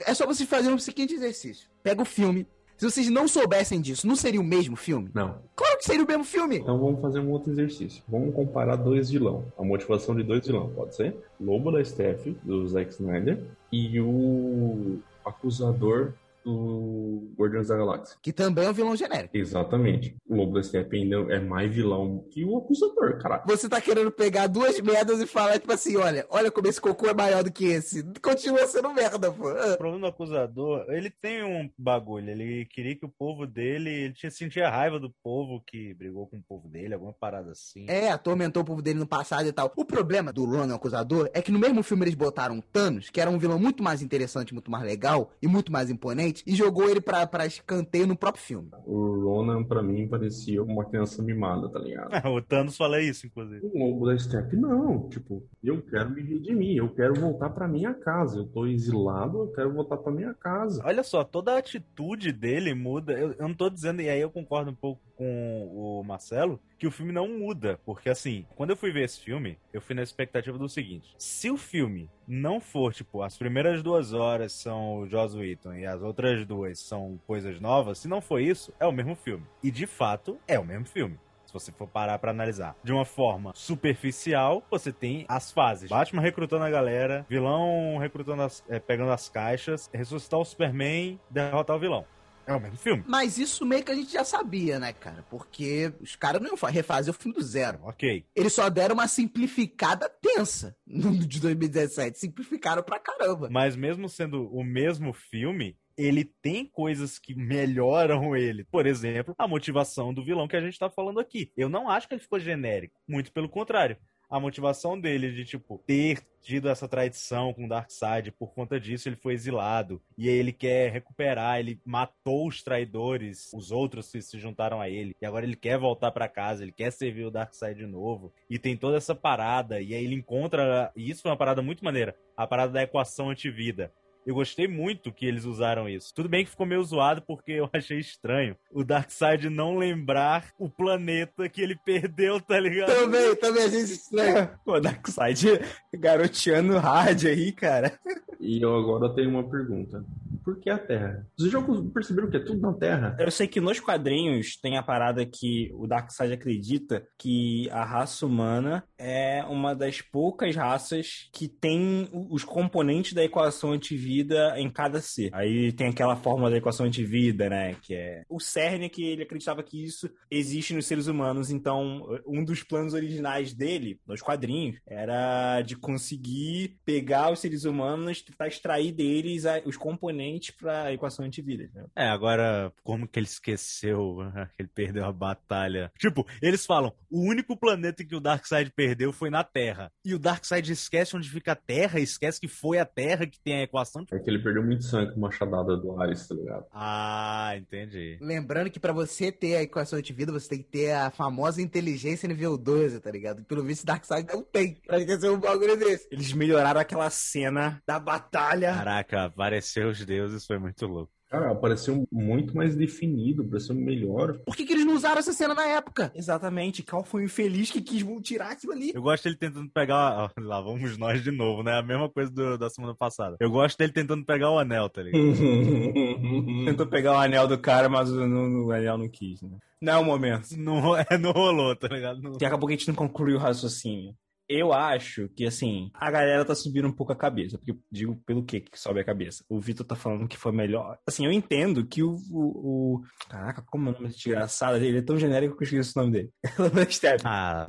É 0.00 0.12
só 0.12 0.26
vocês 0.26 0.46
fazerem 0.48 0.76
o 0.76 0.80
seguinte 0.80 1.14
exercício: 1.14 1.68
pega 1.82 2.02
o 2.02 2.04
filme. 2.04 2.46
Se 2.76 2.90
vocês 2.90 3.08
não 3.08 3.28
soubessem 3.28 3.80
disso, 3.80 4.06
não 4.06 4.16
seria 4.16 4.40
o 4.40 4.44
mesmo 4.44 4.74
filme? 4.76 5.08
Não. 5.14 5.38
Claro 5.54 5.78
que 5.78 5.84
seria 5.84 6.04
o 6.04 6.06
mesmo 6.06 6.24
filme. 6.24 6.58
Então 6.58 6.78
vamos 6.78 7.00
fazer 7.00 7.20
um 7.20 7.30
outro 7.30 7.52
exercício. 7.52 8.02
Vamos 8.08 8.34
comparar 8.34 8.76
dois 8.76 9.08
vilão. 9.08 9.44
A 9.56 9.62
motivação 9.62 10.16
de 10.16 10.24
dois 10.24 10.44
vilão, 10.44 10.68
pode 10.74 10.96
ser? 10.96 11.16
Lobo 11.40 11.70
da 11.70 11.82
Steph, 11.84 12.26
do 12.42 12.66
Zack 12.66 12.90
Snyder, 12.90 13.40
e 13.70 14.00
o 14.00 14.98
acusador 15.24 16.12
do 16.44 17.32
Guardiões 17.36 17.68
da 17.68 17.76
Galáxia. 17.76 18.16
Que 18.22 18.32
também 18.32 18.64
é 18.64 18.70
um 18.70 18.72
vilão 18.72 18.96
genérico. 18.96 19.36
Exatamente. 19.36 20.16
O 20.26 20.36
Lobo 20.36 20.54
da 20.54 20.62
Steph 20.62 20.92
ainda 20.92 21.16
é 21.32 21.40
mais 21.40 21.74
vilão 21.74 22.24
que 22.30 22.44
o 22.44 22.56
acusador, 22.56 23.18
cara. 23.18 23.42
Você 23.46 23.68
tá 23.68 23.80
querendo 23.80 24.10
pegar 24.10 24.46
duas 24.46 24.80
merdas 24.80 25.20
e 25.20 25.26
falar, 25.26 25.58
tipo 25.58 25.72
assim, 25.72 25.96
olha, 25.96 26.26
olha 26.30 26.50
como 26.50 26.68
esse 26.68 26.80
cocô 26.80 27.06
é 27.06 27.14
maior 27.14 27.42
do 27.42 27.52
que 27.52 27.66
esse. 27.66 28.02
Continua 28.20 28.66
sendo 28.66 28.92
merda, 28.92 29.30
pô. 29.30 29.50
O 29.50 29.76
problema 29.76 30.00
do 30.00 30.06
acusador, 30.06 30.84
ele 30.88 31.10
tem 31.10 31.42
um 31.42 31.70
bagulho. 31.76 32.30
Ele 32.30 32.66
queria 32.66 32.96
que 32.96 33.04
o 33.04 33.08
povo 33.08 33.46
dele. 33.46 33.90
Ele 33.90 34.14
tinha, 34.14 34.30
sentia 34.30 34.70
raiva 34.70 34.98
do 34.98 35.10
povo 35.22 35.62
que 35.66 35.94
brigou 35.94 36.26
com 36.26 36.36
o 36.36 36.42
povo 36.42 36.68
dele, 36.68 36.94
alguma 36.94 37.12
parada 37.12 37.52
assim. 37.52 37.86
É, 37.88 38.10
atormentou 38.10 38.62
o 38.62 38.66
povo 38.66 38.82
dele 38.82 38.98
no 38.98 39.06
passado 39.06 39.46
e 39.46 39.52
tal. 39.52 39.72
O 39.76 39.84
problema 39.84 40.32
do 40.32 40.44
Ronan 40.44 40.74
Acusador 40.74 41.30
é 41.32 41.42
que 41.42 41.52
no 41.52 41.58
mesmo 41.58 41.82
filme 41.82 42.04
eles 42.04 42.14
botaram 42.14 42.60
Thanos, 42.60 43.10
que 43.10 43.20
era 43.20 43.30
um 43.30 43.38
vilão 43.38 43.58
muito 43.58 43.82
mais 43.82 44.02
interessante, 44.02 44.52
muito 44.52 44.70
mais 44.70 44.84
legal 44.84 45.30
e 45.40 45.46
muito 45.46 45.70
mais 45.70 45.90
imponente, 45.90 46.31
e 46.46 46.54
jogou 46.54 46.88
ele 46.88 47.00
pra, 47.00 47.26
pra 47.26 47.46
escanteio 47.46 48.06
no 48.06 48.16
próprio 48.16 48.42
filme. 48.42 48.70
O 48.86 49.24
Ronan, 49.24 49.64
pra 49.64 49.82
mim, 49.82 50.08
parecia 50.08 50.62
uma 50.62 50.84
criança 50.84 51.22
mimada, 51.22 51.68
tá 51.68 51.78
ligado? 51.78 52.10
o 52.28 52.40
Thanos 52.40 52.76
fala 52.76 53.00
isso, 53.00 53.26
inclusive. 53.26 53.66
O 53.66 53.78
Lobo 53.78 54.06
da 54.06 54.18
Steppe, 54.18 54.56
não. 54.56 55.08
Tipo, 55.08 55.42
eu 55.62 55.82
quero 55.82 56.10
me 56.10 56.22
redimir, 56.22 56.76
eu 56.76 56.88
quero 56.88 57.14
voltar 57.14 57.50
pra 57.50 57.68
minha 57.68 57.94
casa. 57.94 58.38
Eu 58.38 58.46
tô 58.46 58.66
exilado, 58.66 59.38
eu 59.38 59.52
quero 59.52 59.72
voltar 59.72 59.96
pra 59.96 60.12
minha 60.12 60.34
casa. 60.34 60.82
Olha 60.84 61.02
só, 61.02 61.24
toda 61.24 61.52
a 61.52 61.58
atitude 61.58 62.32
dele 62.32 62.74
muda. 62.74 63.12
Eu, 63.12 63.32
eu 63.32 63.48
não 63.48 63.54
tô 63.54 63.68
dizendo, 63.68 64.02
e 64.02 64.08
aí 64.08 64.20
eu 64.20 64.30
concordo 64.30 64.70
um 64.70 64.74
pouco 64.74 65.00
com 65.16 65.68
o 65.72 66.02
Marcelo, 66.04 66.60
que 66.78 66.86
o 66.86 66.90
filme 66.90 67.12
não 67.12 67.28
muda. 67.28 67.78
Porque 67.84 68.08
assim, 68.08 68.46
quando 68.56 68.70
eu 68.70 68.76
fui 68.76 68.90
ver 68.90 69.04
esse 69.04 69.20
filme, 69.20 69.58
eu 69.72 69.80
fui 69.80 69.94
na 69.94 70.02
expectativa 70.02 70.58
do 70.58 70.68
seguinte: 70.68 71.14
se 71.18 71.50
o 71.50 71.56
filme 71.56 72.10
não 72.26 72.60
for, 72.60 72.92
tipo, 72.92 73.22
as 73.22 73.36
primeiras 73.36 73.82
duas 73.82 74.12
horas 74.12 74.52
são 74.52 74.98
o 74.98 75.08
Joss 75.08 75.36
Whedon 75.36 75.74
e 75.74 75.86
as 75.86 76.02
outras 76.02 76.46
duas 76.46 76.78
são 76.78 77.20
coisas 77.26 77.60
novas, 77.60 77.98
se 77.98 78.08
não 78.08 78.20
for 78.20 78.40
isso, 78.40 78.72
é 78.78 78.86
o 78.86 78.92
mesmo 78.92 79.14
filme. 79.14 79.46
E 79.62 79.70
de 79.70 79.86
fato, 79.86 80.38
é 80.46 80.58
o 80.58 80.64
mesmo 80.64 80.86
filme. 80.86 81.18
Se 81.52 81.52
você 81.52 81.70
for 81.70 81.86
parar 81.86 82.18
pra 82.18 82.30
analisar 82.30 82.74
de 82.82 82.92
uma 82.92 83.04
forma 83.04 83.52
superficial, 83.54 84.62
você 84.70 84.90
tem 84.90 85.26
as 85.28 85.52
fases. 85.52 85.90
Batman 85.90 86.22
recrutando 86.22 86.64
a 86.64 86.70
galera, 86.70 87.26
vilão 87.28 87.98
recrutando 87.98 88.40
as, 88.40 88.64
é, 88.70 88.80
pegando 88.80 89.12
as 89.12 89.28
caixas, 89.28 89.90
ressuscitar 89.92 90.40
o 90.40 90.44
Superman, 90.46 91.20
derrotar 91.28 91.76
o 91.76 91.78
vilão. 91.78 92.06
É 92.46 92.54
o 92.54 92.60
mesmo 92.60 92.76
filme. 92.76 93.04
Mas 93.06 93.38
isso 93.38 93.64
meio 93.64 93.84
que 93.84 93.92
a 93.92 93.94
gente 93.94 94.12
já 94.12 94.24
sabia, 94.24 94.78
né, 94.78 94.92
cara? 94.92 95.24
Porque 95.30 95.92
os 96.00 96.16
caras 96.16 96.40
não 96.40 96.48
iam 96.48 96.56
fa- 96.56 96.68
refazer 96.70 97.14
o 97.14 97.16
filme 97.16 97.36
do 97.36 97.42
zero. 97.42 97.78
Ok. 97.84 98.24
Eles 98.34 98.52
só 98.52 98.68
deram 98.68 98.94
uma 98.94 99.06
simplificada 99.08 100.08
tensa 100.08 100.76
no 100.86 101.16
de 101.18 101.40
2017. 101.40 102.18
Simplificaram 102.18 102.82
pra 102.82 102.98
caramba. 102.98 103.48
Mas 103.50 103.76
mesmo 103.76 104.08
sendo 104.08 104.48
o 104.52 104.64
mesmo 104.64 105.12
filme, 105.12 105.76
ele 105.96 106.24
tem 106.24 106.66
coisas 106.66 107.18
que 107.18 107.34
melhoram 107.34 108.34
ele. 108.36 108.64
Por 108.64 108.86
exemplo, 108.86 109.34
a 109.38 109.46
motivação 109.46 110.12
do 110.12 110.24
vilão 110.24 110.48
que 110.48 110.56
a 110.56 110.60
gente 110.60 110.78
tá 110.78 110.88
falando 110.90 111.20
aqui. 111.20 111.52
Eu 111.56 111.68
não 111.68 111.88
acho 111.88 112.08
que 112.08 112.14
ele 112.14 112.22
ficou 112.22 112.40
genérico. 112.40 112.98
Muito 113.06 113.30
pelo 113.32 113.48
contrário. 113.48 113.96
A 114.32 114.40
motivação 114.40 114.98
dele 114.98 115.30
de, 115.30 115.44
tipo, 115.44 115.76
ter 115.86 116.22
tido 116.40 116.70
essa 116.70 116.88
traição 116.88 117.52
com 117.52 117.66
o 117.66 117.68
Darkseid, 117.68 118.32
por 118.32 118.54
conta 118.54 118.80
disso 118.80 119.06
ele 119.06 119.14
foi 119.14 119.34
exilado. 119.34 120.00
E 120.16 120.26
aí 120.26 120.34
ele 120.34 120.54
quer 120.54 120.90
recuperar, 120.90 121.60
ele 121.60 121.78
matou 121.84 122.48
os 122.48 122.62
traidores, 122.62 123.52
os 123.52 123.70
outros 123.70 124.10
que 124.10 124.22
se 124.22 124.38
juntaram 124.38 124.80
a 124.80 124.88
ele. 124.88 125.14
E 125.20 125.26
agora 125.26 125.44
ele 125.44 125.54
quer 125.54 125.76
voltar 125.76 126.10
pra 126.12 126.28
casa, 126.28 126.62
ele 126.62 126.72
quer 126.72 126.90
servir 126.90 127.26
o 127.26 127.30
Darkseid 127.30 127.78
de 127.78 127.86
novo. 127.86 128.32
E 128.48 128.58
tem 128.58 128.74
toda 128.74 128.96
essa 128.96 129.14
parada, 129.14 129.82
e 129.82 129.94
aí 129.94 130.02
ele 130.02 130.14
encontra... 130.14 130.90
E 130.96 131.10
isso 131.10 131.20
foi 131.20 131.30
uma 131.30 131.36
parada 131.36 131.60
muito 131.60 131.84
maneira. 131.84 132.16
A 132.34 132.46
parada 132.46 132.72
da 132.72 132.82
equação 132.82 133.28
antivida. 133.28 133.92
Eu 134.26 134.34
gostei 134.34 134.68
muito 134.68 135.12
que 135.12 135.26
eles 135.26 135.44
usaram 135.44 135.88
isso. 135.88 136.12
Tudo 136.14 136.28
bem 136.28 136.44
que 136.44 136.50
ficou 136.50 136.66
meio 136.66 136.82
zoado 136.84 137.22
porque 137.22 137.52
eu 137.52 137.68
achei 137.72 137.98
estranho 137.98 138.56
o 138.70 138.82
Darkseid 138.82 139.50
não 139.50 139.76
lembrar 139.76 140.52
o 140.58 140.68
planeta 140.68 141.48
que 141.48 141.60
ele 141.60 141.76
perdeu, 141.76 142.40
tá 142.40 142.58
ligado? 142.58 142.88
Também, 142.88 143.36
também 143.36 143.64
a 143.64 143.68
gente 143.68 143.92
estranha. 143.92 144.58
Pô, 144.64 144.80
Darkseid 144.80 145.60
garoteando 145.94 146.78
hard 146.78 147.26
aí, 147.26 147.52
cara. 147.52 147.98
E 148.40 148.60
eu 148.60 148.74
agora 148.74 149.14
tenho 149.14 149.30
uma 149.30 149.48
pergunta. 149.48 150.04
Por 150.44 150.58
que 150.58 150.68
a 150.68 150.78
Terra? 150.78 151.24
Os 151.38 151.48
jogos 151.48 151.88
perceberam 151.92 152.28
que 152.28 152.36
é 152.36 152.40
tudo 152.40 152.60
na 152.60 152.72
Terra? 152.72 153.16
Eu 153.20 153.30
sei 153.30 153.46
que 153.46 153.60
nos 153.60 153.78
quadrinhos 153.78 154.56
tem 154.56 154.76
a 154.76 154.82
parada 154.82 155.24
que 155.24 155.70
o 155.74 155.86
Darkseid 155.86 156.32
acredita 156.32 157.06
que 157.16 157.70
a 157.70 157.84
raça 157.84 158.26
humana 158.26 158.82
é 158.98 159.44
uma 159.44 159.74
das 159.74 160.00
poucas 160.00 160.56
raças 160.56 161.28
que 161.32 161.46
tem 161.46 162.08
os 162.12 162.42
componentes 162.42 163.12
da 163.12 163.22
equação 163.22 163.78
antivida 164.12 164.58
em 164.58 164.70
cada 164.70 165.00
ser. 165.00 165.30
Aí 165.32 165.72
tem 165.72 165.88
aquela 165.88 166.16
fórmula 166.16 166.50
da 166.50 166.56
equação 166.56 166.86
antivida, 166.86 167.48
né? 167.48 167.74
Que 167.82 167.94
é 167.94 168.24
o 168.28 168.38
cerne 168.38 168.88
que 168.88 169.04
ele 169.04 169.22
acreditava 169.22 169.62
que 169.62 169.82
isso 169.82 170.10
existe 170.30 170.74
nos 170.74 170.86
seres 170.86 171.06
humanos. 171.06 171.50
Então, 171.50 172.06
um 172.26 172.44
dos 172.44 172.62
planos 172.62 172.94
originais 172.94 173.54
dele, 173.54 173.98
nos 174.06 174.20
quadrinhos, 174.20 174.78
era 174.86 175.62
de 175.62 175.76
conseguir 175.76 176.78
pegar 176.84 177.32
os 177.32 177.40
seres 177.40 177.64
humanos 177.64 178.22
tentar 178.22 178.48
extrair 178.48 178.92
deles 178.92 179.44
os 179.64 179.76
componentes 179.76 180.54
para 180.54 180.84
a 180.84 180.92
equação 180.92 181.24
antivida. 181.24 181.68
Né? 181.74 181.84
É, 181.96 182.08
agora, 182.08 182.72
como 182.82 183.08
que 183.08 183.18
ele 183.18 183.26
esqueceu 183.26 184.18
que 184.56 184.62
ele 184.62 184.70
perdeu 184.74 185.04
a 185.04 185.12
batalha? 185.12 185.90
Tipo, 185.98 186.26
eles 186.40 186.66
falam, 186.66 186.92
o 187.10 187.20
único 187.28 187.56
planeta 187.56 188.04
que 188.04 188.14
o 188.14 188.20
Darkseid 188.20 188.70
perdeu 188.74 189.12
foi 189.12 189.30
na 189.30 189.42
Terra. 189.42 189.90
E 190.04 190.14
o 190.14 190.18
Darkseid 190.18 190.70
esquece 190.70 191.16
onde 191.16 191.28
fica 191.28 191.52
a 191.52 191.56
Terra, 191.56 191.98
esquece 191.98 192.40
que 192.40 192.48
foi 192.48 192.78
a 192.78 192.84
Terra 192.84 193.26
que 193.26 193.40
tem 193.40 193.54
a 193.54 193.62
equação. 193.62 194.01
É 194.10 194.18
que 194.18 194.28
ele 194.28 194.42
perdeu 194.42 194.62
muito 194.62 194.84
sangue 194.84 195.12
com 195.12 195.18
uma 195.18 195.28
machadada 195.28 195.76
do 195.76 196.00
Ares, 196.00 196.26
tá 196.26 196.34
ligado? 196.34 196.66
Ah, 196.72 197.52
entendi. 197.56 198.18
Lembrando 198.20 198.70
que 198.70 198.80
pra 198.80 198.92
você 198.92 199.30
ter 199.30 199.56
a 199.56 199.62
equação 199.62 199.98
antivida, 199.98 200.32
você 200.32 200.48
tem 200.48 200.58
que 200.58 200.68
ter 200.68 200.92
a 200.92 201.10
famosa 201.10 201.62
inteligência 201.62 202.28
nível 202.28 202.56
12, 202.58 203.00
tá 203.00 203.10
ligado? 203.10 203.44
Pelo 203.44 203.62
visto, 203.62 203.86
Darkseid 203.86 204.26
não 204.32 204.42
tem. 204.42 204.74
Pra 204.86 204.98
esquecer 204.98 205.30
um 205.30 205.38
bagulho 205.38 205.76
desse. 205.76 206.08
Eles 206.10 206.32
melhoraram 206.32 206.80
aquela 206.80 207.08
cena 207.10 207.82
da 207.86 207.98
batalha. 207.98 208.74
Caraca, 208.74 209.24
apareceu 209.24 209.88
os 209.88 210.04
deuses, 210.04 210.46
foi 210.46 210.58
muito 210.58 210.86
louco. 210.86 211.12
Cara, 211.32 211.54
pareceu 211.54 212.06
muito 212.12 212.54
mais 212.54 212.76
definido, 212.76 213.42
pareceu 213.42 213.74
melhor. 213.74 214.38
Por 214.44 214.54
que, 214.54 214.66
que 214.66 214.74
eles 214.74 214.84
não 214.84 214.94
usaram 214.94 215.18
essa 215.18 215.32
cena 215.32 215.54
na 215.54 215.66
época? 215.66 216.12
Exatamente, 216.14 216.82
Cal 216.82 217.02
foi 217.02 217.22
um 217.22 217.24
infeliz 217.24 217.70
que 217.70 217.80
quis 217.80 218.04
tirar 218.22 218.50
aquilo 218.50 218.74
ali. 218.74 218.92
Eu 218.94 219.00
gosto 219.00 219.24
dele 219.24 219.36
tentando 219.36 219.70
pegar. 219.70 220.30
lá 220.38 220.60
vamos 220.60 220.98
nós 220.98 221.22
de 221.24 221.30
novo, 221.30 221.62
né? 221.62 221.72
A 221.78 221.82
mesma 221.82 222.10
coisa 222.10 222.30
do- 222.30 222.58
da 222.58 222.68
semana 222.68 222.94
passada. 222.94 223.38
Eu 223.40 223.50
gosto 223.50 223.78
dele 223.78 223.92
tentando 223.94 224.26
pegar 224.26 224.50
o 224.50 224.58
anel, 224.58 224.90
tá 224.90 225.02
ligado? 225.02 225.22
Tentou 226.66 226.86
pegar 226.86 227.12
o 227.12 227.20
anel 227.20 227.48
do 227.48 227.56
cara, 227.58 227.88
mas 227.88 228.10
o, 228.12 228.70
anel 228.70 228.98
não 228.98 229.08
quis, 229.08 229.40
né? 229.40 229.56
Não 229.80 229.92
é 229.94 229.96
o 229.96 230.04
momento. 230.04 230.48
Não, 230.58 230.94
é, 231.00 231.16
não 231.18 231.32
rolou, 231.32 231.74
tá 231.74 231.88
ligado? 231.88 232.20
Não- 232.20 232.32
Que 232.34 232.44
acabou 232.44 232.68
que 232.68 232.74
a 232.74 232.76
gente 232.76 232.88
não 232.88 232.94
concluiu 232.94 233.36
o 233.36 233.40
raciocínio. 233.40 234.14
Eu 234.52 234.72
acho 234.72 235.28
que, 235.30 235.44
assim, 235.46 235.90
a 235.94 236.10
galera 236.10 236.44
tá 236.44 236.54
subindo 236.54 236.86
um 236.88 236.92
pouco 236.92 237.12
a 237.12 237.16
cabeça. 237.16 237.56
Porque, 237.58 237.74
digo, 237.90 238.16
pelo 238.26 238.44
que 238.44 238.60
que 238.60 238.78
sobe 238.78 239.00
a 239.00 239.04
cabeça? 239.04 239.44
O 239.48 239.60
Vitor 239.60 239.86
tá 239.86 239.94
falando 239.96 240.28
que 240.28 240.36
foi 240.36 240.52
melhor. 240.52 240.98
Assim, 241.06 241.24
eu 241.24 241.32
entendo 241.32 241.86
que 241.86 242.02
o... 242.02 242.14
o, 242.30 242.96
o- 242.96 243.02
Caraca, 243.28 243.62
como 243.62 243.88
é 243.88 243.90
o 243.90 243.94
nome 243.94 244.06
desse 244.08 244.18
desgraçado? 244.18 244.76
Ele 244.76 244.98
é 244.98 245.02
tão 245.02 245.18
genérico 245.18 245.56
que 245.56 245.62
eu 245.62 245.66
esqueci 245.66 245.96
o 245.98 246.00
nome 246.02 246.12
dele. 246.12 246.30
Ah, 247.24 247.66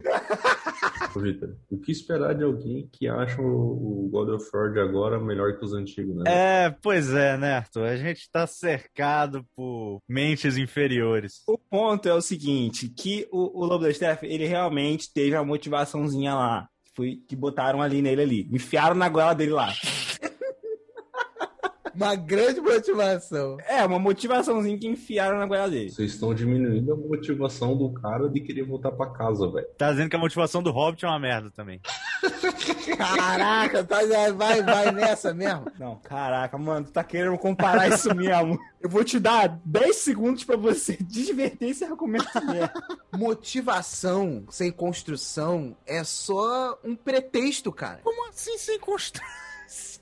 Vitor, 1.15 1.55
o 1.69 1.77
que 1.79 1.91
esperar 1.91 2.33
de 2.33 2.43
alguém 2.43 2.89
que 2.91 3.07
acha 3.07 3.39
o 3.41 4.03
o 4.03 4.09
God 4.09 4.29
of 4.29 4.49
War 4.53 4.71
de 4.71 4.79
agora 4.79 5.19
melhor 5.19 5.57
que 5.57 5.63
os 5.65 5.73
antigos, 5.73 6.15
né? 6.17 6.23
é, 6.27 6.69
pois 6.81 7.13
é, 7.13 7.37
né, 7.37 7.53
Arthur? 7.53 7.85
A 7.85 7.95
gente 7.95 8.29
tá 8.31 8.45
cercado 8.45 9.45
por 9.55 9.99
mentes 10.07 10.57
inferiores. 10.57 11.41
O 11.47 11.57
ponto 11.57 12.07
é 12.07 12.13
o 12.13 12.21
seguinte, 12.21 12.89
que 12.89 13.27
o, 13.31 13.61
o 13.61 13.65
Lobo 13.65 13.83
da 13.85 13.93
Steph, 13.93 14.23
ele 14.23 14.45
realmente 14.45 15.11
teve 15.13 15.35
a 15.35 15.43
motivaçãozinha 15.43 16.33
lá. 16.35 16.67
Foi 16.93 17.19
que 17.27 17.35
botaram 17.35 17.81
ali 17.81 18.01
nele 18.01 18.21
ali. 18.21 18.49
Enfiaram 18.51 18.95
na 18.95 19.09
goela 19.09 19.33
dele 19.33 19.51
lá. 19.51 19.73
Uma 21.95 22.15
grande 22.15 22.59
motivação. 22.59 23.57
É, 23.67 23.85
uma 23.85 23.99
motivaçãozinha 23.99 24.77
que 24.77 24.87
enfiaram 24.87 25.37
na 25.37 25.45
goela 25.45 25.69
dele. 25.69 25.91
Vocês 25.91 26.13
estão 26.13 26.33
diminuindo 26.33 26.91
a 26.93 26.95
motivação 26.95 27.77
do 27.77 27.91
cara 27.93 28.29
de 28.29 28.41
querer 28.41 28.63
voltar 28.63 28.91
pra 28.91 29.11
casa, 29.11 29.49
velho. 29.49 29.67
Tá 29.77 29.91
dizendo 29.91 30.09
que 30.09 30.15
a 30.15 30.19
motivação 30.19 30.63
do 30.63 30.71
Hobbit 30.71 31.05
é 31.05 31.07
uma 31.07 31.19
merda 31.19 31.51
também. 31.51 31.79
Caraca, 32.97 33.83
tá, 33.83 33.99
vai, 34.33 34.61
vai 34.61 34.91
nessa 34.91 35.33
mesmo. 35.33 35.65
Não, 35.79 35.97
caraca, 35.97 36.57
mano, 36.57 36.85
tu 36.85 36.91
tá 36.91 37.03
querendo 37.03 37.37
comparar 37.37 37.89
isso 37.89 38.13
mesmo. 38.15 38.59
Eu 38.81 38.89
vou 38.89 39.03
te 39.03 39.19
dar 39.19 39.59
10 39.63 39.95
segundos 39.95 40.43
pra 40.43 40.57
você 40.57 40.97
desverter 40.99 41.69
esse 41.69 41.83
argumento 41.83 42.43
mesmo. 42.45 42.69
Motivação 43.15 44.45
sem 44.49 44.71
construção 44.71 45.75
é 45.85 46.03
só 46.03 46.77
um 46.83 46.95
pretexto, 46.95 47.71
cara. 47.71 47.99
Como 48.03 48.29
assim 48.29 48.57
sem 48.57 48.79
construção? 48.79 49.43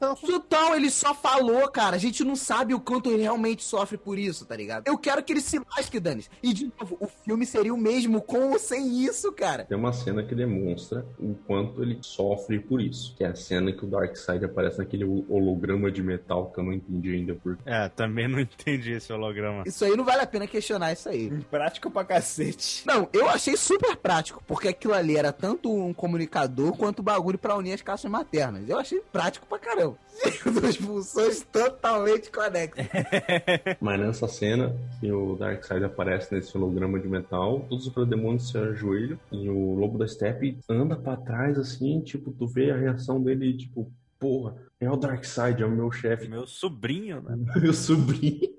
Total, 0.01 0.75
ele 0.75 0.89
só 0.89 1.13
falou, 1.13 1.67
cara. 1.69 1.95
A 1.95 1.99
gente 1.99 2.23
não 2.23 2.35
sabe 2.35 2.73
o 2.73 2.79
quanto 2.79 3.09
ele 3.11 3.21
realmente 3.21 3.63
sofre 3.63 3.97
por 3.97 4.17
isso, 4.17 4.45
tá 4.45 4.55
ligado? 4.55 4.87
Eu 4.87 4.97
quero 4.97 5.23
que 5.23 5.31
ele 5.33 5.41
se 5.41 5.59
lasque, 5.59 5.99
Danis. 5.99 6.29
E, 6.41 6.53
de 6.53 6.71
novo, 6.79 6.97
o 6.99 7.07
filme 7.07 7.45
seria 7.45 7.73
o 7.73 7.77
mesmo 7.77 8.21
com 8.21 8.51
ou 8.51 8.59
sem 8.59 9.03
isso, 9.03 9.31
cara. 9.31 9.65
Tem 9.65 9.77
uma 9.77 9.93
cena 9.93 10.23
que 10.23 10.33
demonstra 10.33 11.05
o 11.19 11.35
quanto 11.45 11.81
ele 11.83 11.99
sofre 12.01 12.59
por 12.59 12.81
isso. 12.81 13.15
Que 13.15 13.23
é 13.23 13.27
a 13.27 13.35
cena 13.35 13.71
que 13.71 13.85
o 13.85 13.87
Darkseid 13.87 14.43
aparece 14.43 14.79
naquele 14.79 15.05
holograma 15.29 15.91
de 15.91 16.01
metal 16.01 16.51
que 16.51 16.59
eu 16.59 16.63
não 16.63 16.73
entendi 16.73 17.13
ainda 17.13 17.35
por 17.35 17.57
É, 17.65 17.87
também 17.89 18.27
não 18.27 18.39
entendi 18.41 18.93
esse 18.93 19.13
holograma. 19.13 19.63
Isso 19.65 19.85
aí 19.85 19.95
não 19.95 20.03
vale 20.03 20.21
a 20.21 20.27
pena 20.27 20.47
questionar 20.47 20.91
isso 20.93 21.09
aí. 21.09 21.29
Prático 21.49 21.91
pra 21.91 22.03
cacete. 22.03 22.83
Não, 22.87 23.07
eu 23.13 23.29
achei 23.29 23.55
super 23.55 23.95
prático, 23.95 24.43
porque 24.47 24.67
aquilo 24.69 24.93
ali 24.93 25.15
era 25.15 25.31
tanto 25.31 25.71
um 25.71 25.93
comunicador 25.93 26.75
quanto 26.75 27.03
bagulho 27.03 27.37
pra 27.37 27.55
unir 27.55 27.73
as 27.73 27.81
caixas 27.81 28.09
maternas. 28.09 28.67
Eu 28.67 28.79
achei 28.79 28.99
prático 29.11 29.45
pra 29.47 29.59
caramba. 29.59 29.90
Duas 30.54 30.75
funções 30.75 31.41
totalmente 31.51 32.32
conexas. 32.32 32.86
Mas 33.80 33.99
nessa 33.99 34.27
cena, 34.27 34.75
que 34.99 35.12
o 35.12 35.36
Darkseid 35.36 35.84
aparece 35.84 36.34
nesse 36.34 36.56
holograma 36.58 36.99
de 36.99 37.08
metal, 37.08 37.65
todos 37.69 37.88
os 37.88 38.08
demônios 38.08 38.49
se 38.49 38.58
ajoelham 38.58 39.17
e 39.32 39.49
o 39.49 39.75
Lobo 39.75 39.97
da 39.97 40.08
Steppe 40.08 40.58
anda 40.69 40.95
pra 40.95 41.15
trás 41.15 41.58
assim, 41.58 42.01
tipo, 42.01 42.32
tu 42.32 42.47
vê 42.47 42.71
a 42.71 42.77
reação 42.77 43.21
dele, 43.21 43.58
tipo, 43.58 43.91
porra, 44.19 44.56
é 44.80 44.89
o 44.89 44.95
Darkseid, 44.95 45.62
é 45.62 45.65
o 45.65 45.71
meu 45.71 45.91
chefe, 45.91 46.27
Meu 46.27 46.45
sobrinho, 46.45 47.21
né? 47.21 47.38
meu 47.60 47.73
sobrinho. 47.73 48.51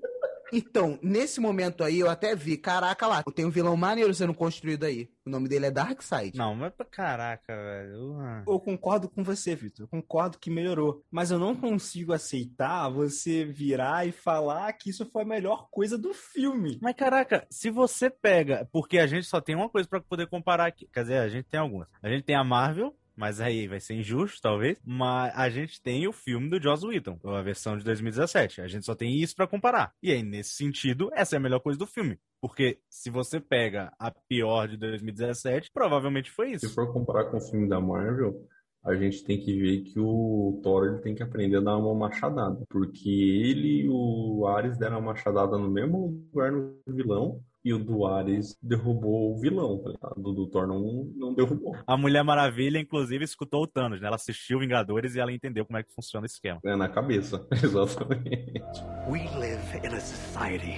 Então, 0.53 0.99
nesse 1.01 1.41
momento 1.41 1.83
aí, 1.83 1.99
eu 1.99 2.07
até 2.07 2.35
vi, 2.35 2.57
caraca 2.57 3.07
lá, 3.07 3.23
tem 3.23 3.43
um 3.43 3.49
vilão 3.49 3.75
maneiro 3.75 4.13
sendo 4.13 4.35
construído 4.35 4.83
aí. 4.83 5.09
O 5.25 5.29
nome 5.29 5.49
dele 5.49 5.65
é 5.65 5.71
Darkseid. 5.71 6.37
Não, 6.37 6.53
mas 6.53 6.71
pra 6.73 6.85
caraca, 6.85 7.55
velho. 7.55 8.17
Ah. 8.19 8.43
Eu 8.45 8.59
concordo 8.59 9.09
com 9.09 9.23
você, 9.23 9.55
Vitor. 9.55 9.87
Concordo 9.87 10.37
que 10.37 10.51
melhorou. 10.51 11.01
Mas 11.09 11.31
eu 11.31 11.39
não 11.39 11.55
consigo 11.55 12.13
aceitar 12.13 12.89
você 12.89 13.45
virar 13.45 14.05
e 14.05 14.11
falar 14.11 14.71
que 14.73 14.89
isso 14.89 15.05
foi 15.05 15.23
a 15.23 15.25
melhor 15.25 15.69
coisa 15.71 15.97
do 15.97 16.13
filme. 16.13 16.77
Mas 16.81 16.95
caraca, 16.95 17.47
se 17.49 17.69
você 17.69 18.09
pega. 18.09 18.67
Porque 18.71 18.99
a 18.99 19.07
gente 19.07 19.25
só 19.25 19.39
tem 19.41 19.55
uma 19.55 19.69
coisa 19.69 19.87
pra 19.87 20.01
poder 20.01 20.27
comparar 20.27 20.67
aqui. 20.67 20.87
Quer 20.93 21.01
dizer, 21.01 21.17
a 21.19 21.29
gente 21.29 21.45
tem 21.45 21.59
algumas. 21.59 21.87
A 22.01 22.09
gente 22.09 22.25
tem 22.25 22.35
a 22.35 22.43
Marvel. 22.43 22.93
Mas 23.15 23.39
aí 23.39 23.67
vai 23.67 23.79
ser 23.79 23.95
injusto, 23.95 24.41
talvez. 24.41 24.77
Mas 24.83 25.33
a 25.35 25.49
gente 25.49 25.81
tem 25.81 26.07
o 26.07 26.11
filme 26.13 26.49
do 26.49 26.61
Joss 26.61 26.85
Whedon, 26.85 27.19
a 27.23 27.41
versão 27.41 27.77
de 27.77 27.83
2017. 27.83 28.61
A 28.61 28.67
gente 28.67 28.85
só 28.85 28.95
tem 28.95 29.15
isso 29.21 29.35
pra 29.35 29.47
comparar. 29.47 29.93
E 30.01 30.11
aí, 30.11 30.23
nesse 30.23 30.51
sentido, 30.55 31.09
essa 31.13 31.35
é 31.35 31.37
a 31.37 31.41
melhor 31.41 31.59
coisa 31.59 31.77
do 31.77 31.85
filme. 31.85 32.17
Porque 32.41 32.79
se 32.89 33.09
você 33.09 33.39
pega 33.39 33.93
a 33.97 34.11
pior 34.11 34.67
de 34.67 34.77
2017, 34.77 35.71
provavelmente 35.71 36.29
foi 36.31 36.49
Se 36.57 36.65
isso. 36.65 36.75
for 36.75 36.91
comparar 36.91 37.25
com 37.25 37.37
o 37.37 37.41
filme 37.41 37.69
da 37.69 37.79
Marvel, 37.79 38.45
a 38.83 38.95
gente 38.95 39.23
tem 39.23 39.39
que 39.39 39.57
ver 39.57 39.81
que 39.83 39.97
o 39.97 40.59
Thor 40.61 40.87
ele 40.87 40.99
tem 41.01 41.15
que 41.15 41.23
aprender 41.23 41.57
a 41.57 41.61
dar 41.61 41.77
uma 41.77 41.93
machadada. 41.95 42.65
Porque 42.69 43.09
ele 43.09 43.83
e 43.83 43.89
o 43.89 44.45
Ares 44.47 44.77
deram 44.77 44.97
uma 44.99 45.13
machadada 45.13 45.57
no 45.57 45.69
mesmo 45.69 46.21
lugar 46.33 46.51
no 46.51 46.75
vilão. 46.87 47.39
E 47.63 47.73
o 47.73 47.79
do 47.79 48.05
Ares 48.05 48.57
derrubou 48.61 49.33
o 49.33 49.39
vilão, 49.39 49.81
tá 49.81 49.89
ligado? 49.89 50.21
Do, 50.21 50.33
do 50.33 50.47
Thor 50.47 50.67
não, 50.67 51.09
não 51.15 51.33
derrubou. 51.33 51.75
A 51.87 51.95
Mulher 51.95 52.23
Maravilha, 52.23 52.77
inclusive, 52.77 53.23
escutou 53.23 53.63
o 53.63 53.67
Thanos, 53.67 54.01
né? 54.01 54.07
Ela 54.07 54.17
assistiu 54.17 54.59
Vingadores 54.59 55.15
e 55.15 55.19
ela 55.19 55.31
entendeu 55.31 55.65
como 55.65 55.77
é 55.77 55.83
que 55.83 55.93
funciona 55.93 56.25
esse 56.25 56.35
esquema. 56.35 56.59
É 56.65 56.75
na 56.75 56.89
cabeça, 56.89 57.47
exatamente. 57.51 58.61
We 59.07 59.29
live 59.37 59.77
in 59.83 59.95
a 59.95 59.99
society. 59.99 60.75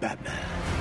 Batman. 0.00 0.79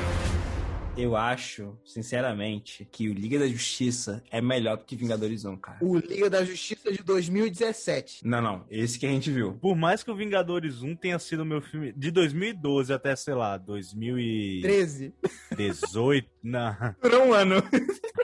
Eu 0.99 1.15
acho, 1.15 1.77
sinceramente, 1.85 2.83
que 2.91 3.07
o 3.07 3.13
Liga 3.13 3.39
da 3.39 3.47
Justiça 3.47 4.21
é 4.29 4.41
melhor 4.41 4.75
do 4.75 4.83
que 4.83 4.97
Vingadores 4.97 5.45
1, 5.45 5.55
cara. 5.55 5.77
O 5.81 5.97
Liga 5.97 6.29
da 6.29 6.43
Justiça 6.43 6.91
de 6.91 7.01
2017. 7.01 8.27
Não, 8.27 8.41
não. 8.41 8.65
Esse 8.69 8.99
que 8.99 9.05
a 9.05 9.09
gente 9.09 9.31
viu. 9.31 9.53
Por 9.53 9.77
mais 9.77 10.03
que 10.03 10.11
o 10.11 10.15
Vingadores 10.15 10.81
1 10.81 10.97
tenha 10.97 11.17
sido 11.17 11.45
meu 11.45 11.61
filme 11.61 11.93
de 11.93 12.11
2012 12.11 12.91
até, 12.91 13.15
sei 13.15 13.33
lá, 13.33 13.55
2018, 13.55 14.61
13. 14.61 15.13
não, 16.43 16.75
Durou 17.01 17.27
um 17.27 17.33
ano. 17.33 17.63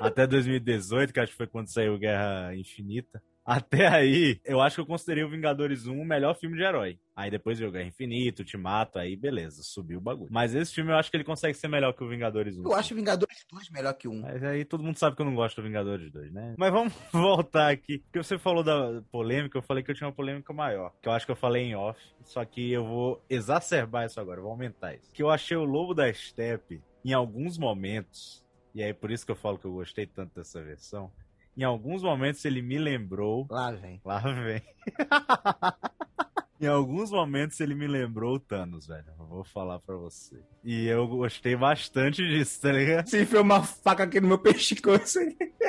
até 0.02 0.28
2018, 0.28 1.14
que 1.14 1.20
acho 1.22 1.32
que 1.32 1.38
foi 1.38 1.48
quando 1.48 1.72
saiu 1.72 1.98
Guerra 1.98 2.54
Infinita. 2.58 3.24
Até 3.46 3.88
aí, 3.88 4.42
eu 4.44 4.60
acho 4.60 4.76
que 4.76 4.82
eu 4.82 4.86
considerei 4.88 5.24
o 5.24 5.30
Vingadores 5.30 5.86
1 5.86 6.02
o 6.02 6.04
melhor 6.04 6.36
filme 6.36 6.58
de 6.58 6.64
herói. 6.64 6.98
Aí 7.16 7.30
depois 7.30 7.60
veio 7.60 7.72
Guerra 7.72 7.88
Infinita, 7.88 8.42
Ultimato, 8.42 8.98
aí 8.98 9.16
beleza, 9.16 9.62
subiu 9.64 10.00
o 10.00 10.02
bagulho. 10.02 10.32
Mas 10.32 10.56
esse 10.56 10.74
filme 10.74 10.92
eu 10.92 10.96
acho 10.96 11.12
que 11.12 11.16
ele 11.16 11.24
consegue 11.24 11.54
ser 11.54 11.68
melhor 11.68 11.94
que 11.94 12.04
o 12.04 12.10
Vingadores 12.10 12.58
1. 12.58 12.64
Eu 12.64 12.74
acho 12.74 12.96
Vingadores 12.96 13.46
2 13.52 13.70
melhor 13.70 13.94
que 13.94 14.08
um. 14.08 14.22
Mas 14.22 14.44
aí 14.44 14.66
todo 14.66 14.84
mundo 14.84 14.98
sabe 14.98 15.16
que 15.16 15.22
eu 15.22 15.26
não 15.28 15.36
gosto 15.36 15.58
do 15.58 15.68
Vingadores 15.68 16.12
2, 16.12 16.34
né? 16.34 16.56
Mas 16.58 16.72
vamos 16.72 16.94
voltar 17.14 17.72
aqui. 17.72 18.00
Porque 18.00 18.24
você 18.24 18.40
falou 18.40 18.64
da 18.64 19.02
polêmica, 19.12 19.58
eu 19.60 19.62
falei 19.62 19.84
que 19.84 19.92
eu 19.92 19.96
tinha 19.96 20.08
uma 20.08 20.16
polêmica 20.16 20.52
maior. 20.52 20.92
Que 21.00 21.08
eu 21.08 21.14
acho 21.14 21.26
que 21.28 21.32
eu 21.32 21.36
falei 21.36 21.64
em 21.64 21.76
off. 21.76 22.00
Só 22.24 22.44
que 22.44 22.72
eu 22.72 22.84
vou 22.84 23.24
exacerbar 23.30 24.08
isso 24.08 24.20
agora, 24.20 24.42
vou 24.42 24.50
aumentar 24.50 24.96
isso. 24.96 25.12
Que 25.14 25.22
eu 25.22 25.30
achei 25.30 25.56
o 25.56 25.64
Lobo 25.64 25.94
da 25.94 26.12
Steppe, 26.12 26.82
em 27.06 27.14
alguns 27.14 27.60
momentos, 27.60 28.44
e 28.74 28.84
aí 28.84 28.94
por 28.94 29.12
isso 29.12 29.24
que 29.24 29.32
eu 29.32 29.36
falo 29.36 29.60
que 29.60 29.66
eu 29.66 29.72
gostei 29.74 30.08
tanto 30.08 30.34
dessa 30.34 30.62
versão. 30.64 31.12
Em 31.58 31.64
alguns 31.64 32.04
momentos 32.04 32.44
ele 32.44 32.62
me 32.62 32.78
lembrou. 32.78 33.48
Lá 33.50 33.72
vem. 33.72 34.02
Lá 34.04 34.20
vem. 34.20 34.62
Em 36.60 36.68
alguns 36.68 37.12
momentos 37.12 37.60
ele 37.60 37.76
me 37.76 37.86
lembrou 37.86 38.36
o 38.36 38.40
Thanos, 38.40 38.88
velho. 38.88 39.06
Eu 39.20 39.26
vou 39.26 39.44
falar 39.44 39.80
pra 39.80 39.96
você. 39.96 40.40
E 40.64 40.88
eu 40.88 41.08
gostei 41.08 41.56
bastante 41.56 42.26
disso, 42.28 42.62
tá 42.62 42.72
ligado? 42.72 43.08
Você 43.08 43.24
enfiou 43.24 43.44
uma 43.44 43.62
faca 43.62 44.04
aqui 44.04 44.22
no 44.22 44.30
meu 44.30 44.40
pescoço. 44.40 45.20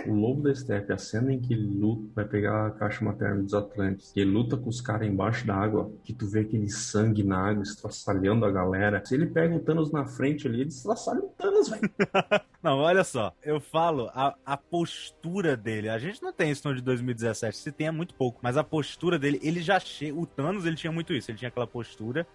O 0.07 0.15
Lobo 0.15 0.43
da 0.43 0.55
Steppe, 0.55 0.93
a 0.93 0.99
cena 0.99 1.33
em 1.33 1.41
que 1.41 1.53
ele 1.53 1.67
luta, 1.67 2.13
vai 2.15 2.25
pegar 2.25 2.67
a 2.67 2.71
caixa 2.71 3.05
materna 3.05 3.43
dos 3.43 3.53
Atlantes, 3.53 4.13
que 4.13 4.21
ele 4.21 4.31
luta 4.31 4.57
com 4.57 4.69
os 4.69 4.81
caras 4.81 5.09
embaixo 5.09 5.47
da 5.47 5.57
água, 5.57 5.91
que 6.05 6.15
tu 6.15 6.27
vê 6.27 6.41
aquele 6.41 6.69
sangue 6.69 7.25
na 7.25 7.39
água 7.39 7.63
estraçalhando 7.63 8.45
a 8.45 8.51
galera. 8.51 9.05
Se 9.05 9.15
ele 9.15 9.27
pega 9.27 9.55
o 9.55 9.61
Thanos 9.61 9.91
na 9.91 10.07
frente 10.07 10.47
ali, 10.47 10.61
ele 10.61 10.69
estraçalha 10.69 11.21
o 11.21 11.29
Thanos, 11.37 11.69
velho. 11.69 11.91
Não, 12.63 12.79
olha 12.79 13.05
só, 13.05 13.33
eu 13.45 13.61
falo 13.61 14.11
a, 14.13 14.35
a 14.45 14.57
postura 14.57 15.57
dele. 15.57 15.89
A 15.89 16.01
gente 16.01 16.21
não 16.21 16.33
tem 16.33 16.51
isso 16.51 16.67
no 16.67 16.75
de 16.75 16.83
2017, 16.83 17.57
se 17.57 17.71
tem 17.71 17.87
é 17.87 17.93
muito 17.93 18.13
pouco, 18.15 18.41
mas 18.43 18.57
a 18.57 18.65
postura 18.65 19.21
dele, 19.21 19.39
ele 19.41 19.63
já 19.63 19.79
chega. 19.79 20.19
O 20.19 20.27
Thanos, 20.27 20.67
ele 20.67 20.76
tinha 20.77 20.93
muito 20.93 21.13
isso, 21.13 21.31
ele 21.31 21.39
tinha 21.39 21.49
aquela 21.49 21.67
postura 21.67 22.27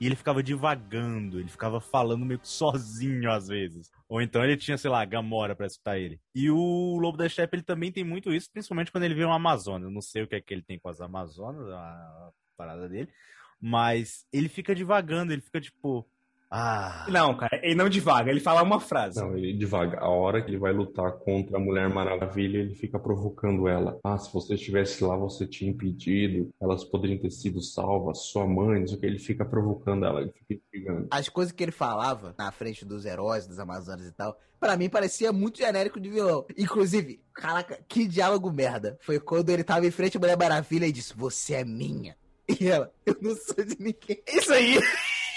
e 0.00 0.06
ele 0.06 0.16
ficava 0.16 0.42
divagando, 0.42 1.38
ele 1.38 1.50
ficava 1.50 1.78
falando 1.78 2.24
meio 2.24 2.40
que 2.40 2.48
sozinho 2.48 3.30
às 3.30 3.48
vezes. 3.48 3.90
Ou 4.08 4.22
então 4.22 4.42
ele 4.42 4.56
tinha, 4.56 4.78
sei 4.78 4.90
lá, 4.90 5.04
Gamora 5.04 5.54
pra 5.54 5.66
escutar 5.66 5.98
ele. 5.98 6.18
E 6.34 6.50
o 6.50 6.96
Lobo 6.98 7.18
da 7.18 7.28
Steppe, 7.28 7.56
ele 7.56 7.62
também 7.62 7.92
tem 7.92 8.02
muito 8.02 8.32
isso, 8.32 8.50
principalmente 8.50 8.90
quando 8.90 9.04
ele 9.04 9.14
vê 9.14 9.24
uma 9.24 9.36
Amazônia. 9.36 9.86
Eu 9.86 9.90
não 9.90 10.00
sei 10.00 10.22
o 10.22 10.26
que 10.26 10.34
é 10.34 10.40
que 10.40 10.54
ele 10.54 10.62
tem 10.62 10.78
com 10.78 10.88
as 10.88 11.02
Amazonas, 11.02 11.68
a 11.68 12.30
parada 12.56 12.88
dele. 12.88 13.12
Mas 13.60 14.26
ele 14.32 14.48
fica 14.48 14.74
divagando, 14.74 15.32
ele 15.34 15.42
fica 15.42 15.60
tipo. 15.60 16.08
Ah. 16.50 17.06
Não, 17.08 17.36
cara, 17.36 17.60
ele 17.62 17.76
não 17.76 17.88
divaga, 17.88 18.28
ele 18.28 18.40
fala 18.40 18.62
uma 18.62 18.80
frase. 18.80 19.20
Não, 19.20 19.36
ele 19.36 19.52
devagar. 19.52 20.02
A 20.02 20.08
hora 20.08 20.42
que 20.42 20.50
ele 20.50 20.58
vai 20.58 20.72
lutar 20.72 21.12
contra 21.12 21.56
a 21.56 21.60
Mulher 21.60 21.88
Maravilha, 21.88 22.58
ele 22.58 22.74
fica 22.74 22.98
provocando 22.98 23.68
ela. 23.68 24.00
Ah, 24.02 24.18
se 24.18 24.32
você 24.32 24.54
estivesse 24.54 25.04
lá, 25.04 25.16
você 25.16 25.46
tinha 25.46 25.70
impedido. 25.70 26.50
Elas 26.60 26.82
poderiam 26.82 27.20
ter 27.20 27.30
sido 27.30 27.62
salvas. 27.62 28.18
Sua 28.22 28.46
mãe, 28.46 28.80
não 28.80 28.86
sei 28.88 28.96
o 28.96 29.00
que. 29.00 29.06
Ele 29.06 29.18
fica 29.18 29.44
provocando 29.44 30.04
ela, 30.04 30.22
ele 30.22 30.32
fica 30.32 30.54
instigando. 30.54 31.06
As 31.10 31.28
coisas 31.28 31.52
que 31.52 31.62
ele 31.62 31.70
falava 31.70 32.34
na 32.36 32.50
frente 32.50 32.84
dos 32.84 33.04
heróis, 33.04 33.46
dos 33.46 33.60
Amazonas 33.60 34.06
e 34.08 34.12
tal, 34.12 34.36
pra 34.58 34.76
mim 34.76 34.88
parecia 34.88 35.32
muito 35.32 35.58
genérico 35.58 36.00
de 36.00 36.10
vilão. 36.10 36.44
Inclusive, 36.58 37.20
caraca, 37.32 37.78
que 37.88 38.08
diálogo 38.08 38.52
merda. 38.52 38.98
Foi 39.02 39.20
quando 39.20 39.50
ele 39.50 39.62
tava 39.62 39.86
em 39.86 39.90
frente 39.92 40.16
à 40.16 40.20
Mulher 40.20 40.36
Maravilha 40.36 40.86
e 40.86 40.92
disse: 40.92 41.14
Você 41.16 41.54
é 41.54 41.64
minha. 41.64 42.16
E 42.60 42.66
ela, 42.66 42.92
eu 43.06 43.16
não 43.22 43.36
sou 43.36 43.64
de 43.64 43.76
ninguém. 43.78 44.20
Isso 44.26 44.52
aí! 44.52 44.80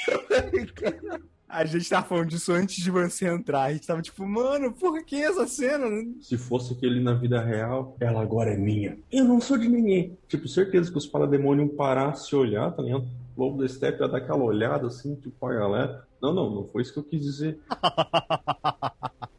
A 1.53 1.65
gente 1.65 1.87
tava 1.87 2.07
falando 2.07 2.29
disso 2.29 2.51
antes 2.51 2.83
de 2.83 2.89
você 2.89 3.27
entrar. 3.27 3.65
A 3.65 3.73
gente 3.73 3.85
tava 3.85 4.01
tipo, 4.01 4.25
mano, 4.25 4.73
por 4.73 5.05
que 5.05 5.17
essa 5.17 5.45
cena? 5.45 5.85
Se 6.19 6.35
fosse 6.35 6.73
aquele 6.73 6.99
na 6.99 7.13
vida 7.13 7.39
real, 7.39 7.95
ela 7.99 8.23
agora 8.23 8.51
é 8.51 8.57
minha. 8.57 8.97
Eu 9.11 9.23
não 9.25 9.39
sou 9.39 9.55
de 9.55 9.69
ninguém. 9.69 10.17
Tipo, 10.27 10.47
certeza 10.47 10.91
que 10.91 10.97
os 10.97 11.05
parademônios 11.05 11.75
parar 11.75 12.15
se 12.15 12.35
olhar, 12.35 12.71
tá 12.71 12.81
ligado? 12.81 13.05
O 13.37 13.43
Lobo 13.43 13.61
da 13.61 13.69
Steppe 13.69 14.01
ia 14.01 14.07
dar 14.07 14.17
aquela 14.17 14.43
olhada 14.43 14.87
assim, 14.87 15.13
tipo, 15.13 15.45
a 15.45 15.53
galera. 15.53 16.07
Não, 16.19 16.33
não, 16.33 16.49
não 16.49 16.65
foi 16.65 16.81
isso 16.81 16.91
que 16.91 16.97
eu 16.97 17.03
quis 17.03 17.21
dizer. 17.21 17.59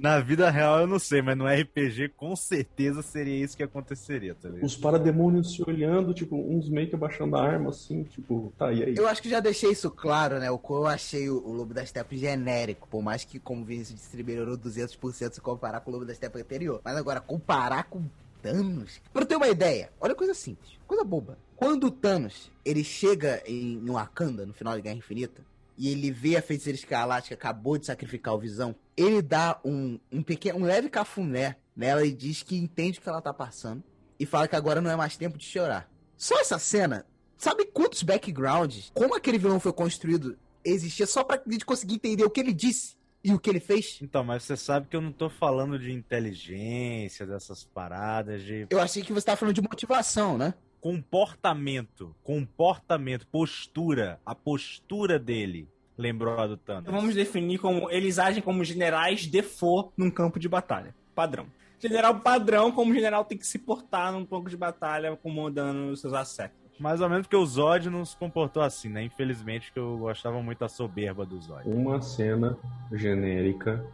Na 0.04 0.20
vida 0.20 0.50
real 0.50 0.80
eu 0.80 0.86
não 0.86 0.98
sei, 0.98 1.22
mas 1.22 1.34
no 1.34 1.46
RPG 1.46 2.10
com 2.10 2.36
certeza 2.36 3.00
seria 3.00 3.42
isso 3.42 3.56
que 3.56 3.62
aconteceria, 3.62 4.34
tá 4.34 4.50
ligado? 4.50 4.66
Os 4.66 4.76
parademônios 4.76 5.54
se 5.54 5.62
olhando, 5.66 6.12
tipo, 6.12 6.36
uns 6.36 6.68
meio 6.68 6.86
que 6.90 6.94
abaixando 6.94 7.34
a 7.36 7.42
arma, 7.42 7.70
assim, 7.70 8.04
tipo, 8.04 8.52
tá, 8.58 8.70
e 8.70 8.82
aí? 8.82 8.94
Eu 8.94 9.08
acho 9.08 9.22
que 9.22 9.30
já 9.30 9.40
deixei 9.40 9.70
isso 9.70 9.90
claro, 9.90 10.38
né? 10.38 10.50
O 10.50 10.58
qual 10.58 10.82
eu 10.82 10.86
achei 10.88 11.30
o, 11.30 11.38
o 11.38 11.50
Lobo 11.50 11.72
da 11.72 11.86
Steppe 11.86 12.18
genérico. 12.18 12.86
Por 12.86 13.00
mais 13.00 13.24
que, 13.24 13.38
como 13.38 13.64
Vinícius 13.64 13.98
disse, 13.98 14.14
ele 14.14 14.24
melhorou 14.24 14.58
200% 14.58 15.32
se 15.32 15.40
comparar 15.40 15.80
com 15.80 15.90
o 15.90 15.94
Lobo 15.94 16.04
da 16.04 16.14
Steppe 16.14 16.38
anterior. 16.38 16.82
Mas 16.84 16.98
agora, 16.98 17.18
comparar 17.18 17.84
com 17.84 18.02
Thanos... 18.42 19.00
Pra 19.10 19.24
ter 19.24 19.36
uma 19.36 19.48
ideia, 19.48 19.88
olha 19.98 20.14
coisa 20.14 20.34
simples, 20.34 20.72
coisa 20.86 21.02
boba. 21.02 21.38
Quando 21.56 21.86
o 21.86 21.90
Thanos, 21.90 22.52
ele 22.62 22.84
chega 22.84 23.42
em, 23.46 23.78
em 23.78 23.90
Wakanda, 23.90 24.44
no 24.44 24.52
final 24.52 24.76
de 24.76 24.82
Guerra 24.82 24.96
Infinita, 24.96 25.40
e 25.78 25.88
ele 25.88 26.10
vê 26.10 26.36
a 26.36 26.42
feiticeira 26.42 26.78
escarlate 26.78 27.28
que 27.28 27.34
acabou 27.34 27.78
de 27.78 27.86
sacrificar 27.86 28.34
o 28.34 28.38
Visão, 28.38 28.74
ele 28.96 29.22
dá 29.22 29.60
um, 29.64 29.98
um 30.10 30.22
pequeno, 30.22 30.58
um 30.58 30.64
leve 30.64 30.88
cafuné 30.88 31.56
nela 31.76 32.04
e 32.04 32.12
diz 32.12 32.42
que 32.42 32.56
entende 32.56 32.98
o 32.98 33.02
que 33.02 33.08
ela 33.08 33.20
tá 33.20 33.32
passando 33.32 33.82
e 34.18 34.24
fala 34.24 34.46
que 34.46 34.56
agora 34.56 34.80
não 34.80 34.90
é 34.90 34.96
mais 34.96 35.16
tempo 35.16 35.36
de 35.36 35.44
chorar. 35.44 35.90
Só 36.16 36.40
essa 36.40 36.58
cena, 36.58 37.04
sabe 37.36 37.66
quantos 37.66 38.02
backgrounds, 38.02 38.92
como 38.94 39.14
aquele 39.14 39.38
vilão 39.38 39.58
foi 39.58 39.72
construído, 39.72 40.38
existia 40.64 41.06
só 41.06 41.24
pra 41.24 41.42
gente 41.46 41.66
conseguir 41.66 41.94
entender 41.94 42.24
o 42.24 42.30
que 42.30 42.40
ele 42.40 42.52
disse 42.52 42.96
e 43.22 43.32
o 43.32 43.38
que 43.38 43.50
ele 43.50 43.60
fez? 43.60 43.98
Então, 44.02 44.22
mas 44.22 44.44
você 44.44 44.56
sabe 44.56 44.86
que 44.88 44.96
eu 44.96 45.00
não 45.00 45.12
tô 45.12 45.28
falando 45.28 45.78
de 45.78 45.92
inteligência, 45.92 47.26
dessas 47.26 47.64
paradas, 47.64 48.42
de 48.42 48.66
Eu 48.70 48.80
achei 48.80 49.02
que 49.02 49.12
você 49.12 49.26
tava 49.26 49.36
falando 49.36 49.54
de 49.54 49.62
motivação, 49.62 50.38
né? 50.38 50.54
comportamento, 50.84 52.14
comportamento, 52.22 53.26
postura, 53.28 54.20
a 54.22 54.34
postura 54.34 55.18
dele 55.18 55.66
lembrou 55.96 56.38
a 56.38 56.46
do 56.46 56.56
Thanos. 56.56 56.82
Então 56.82 56.94
vamos 56.94 57.14
definir 57.14 57.58
como 57.58 57.90
eles 57.90 58.18
agem 58.18 58.42
como 58.42 58.64
generais 58.64 59.26
default 59.26 59.92
num 59.96 60.10
campo 60.10 60.38
de 60.38 60.48
batalha. 60.48 60.94
Padrão. 61.14 61.46
General 61.78 62.18
padrão, 62.20 62.72
como 62.72 62.92
o 62.92 62.94
general 62.94 63.24
tem 63.24 63.36
que 63.36 63.46
se 63.46 63.58
portar 63.58 64.12
num 64.12 64.24
campo 64.24 64.48
de 64.48 64.56
batalha, 64.56 65.16
comandando 65.16 65.92
os 65.92 66.00
seus 66.00 66.14
asséculos. 66.14 66.64
Mais 66.78 67.00
ou 67.00 67.08
menos 67.08 67.26
porque 67.26 67.36
o 67.36 67.46
Zod 67.46 67.88
não 67.88 68.04
se 68.04 68.16
comportou 68.16 68.62
assim, 68.62 68.88
né? 68.88 69.04
Infelizmente, 69.04 69.72
que 69.72 69.78
eu 69.78 69.98
gostava 69.98 70.42
muito 70.42 70.58
da 70.58 70.68
soberba 70.68 71.24
do 71.24 71.40
Zod. 71.40 71.68
Uma 71.68 72.00
cena 72.00 72.56
genérica 72.92 73.84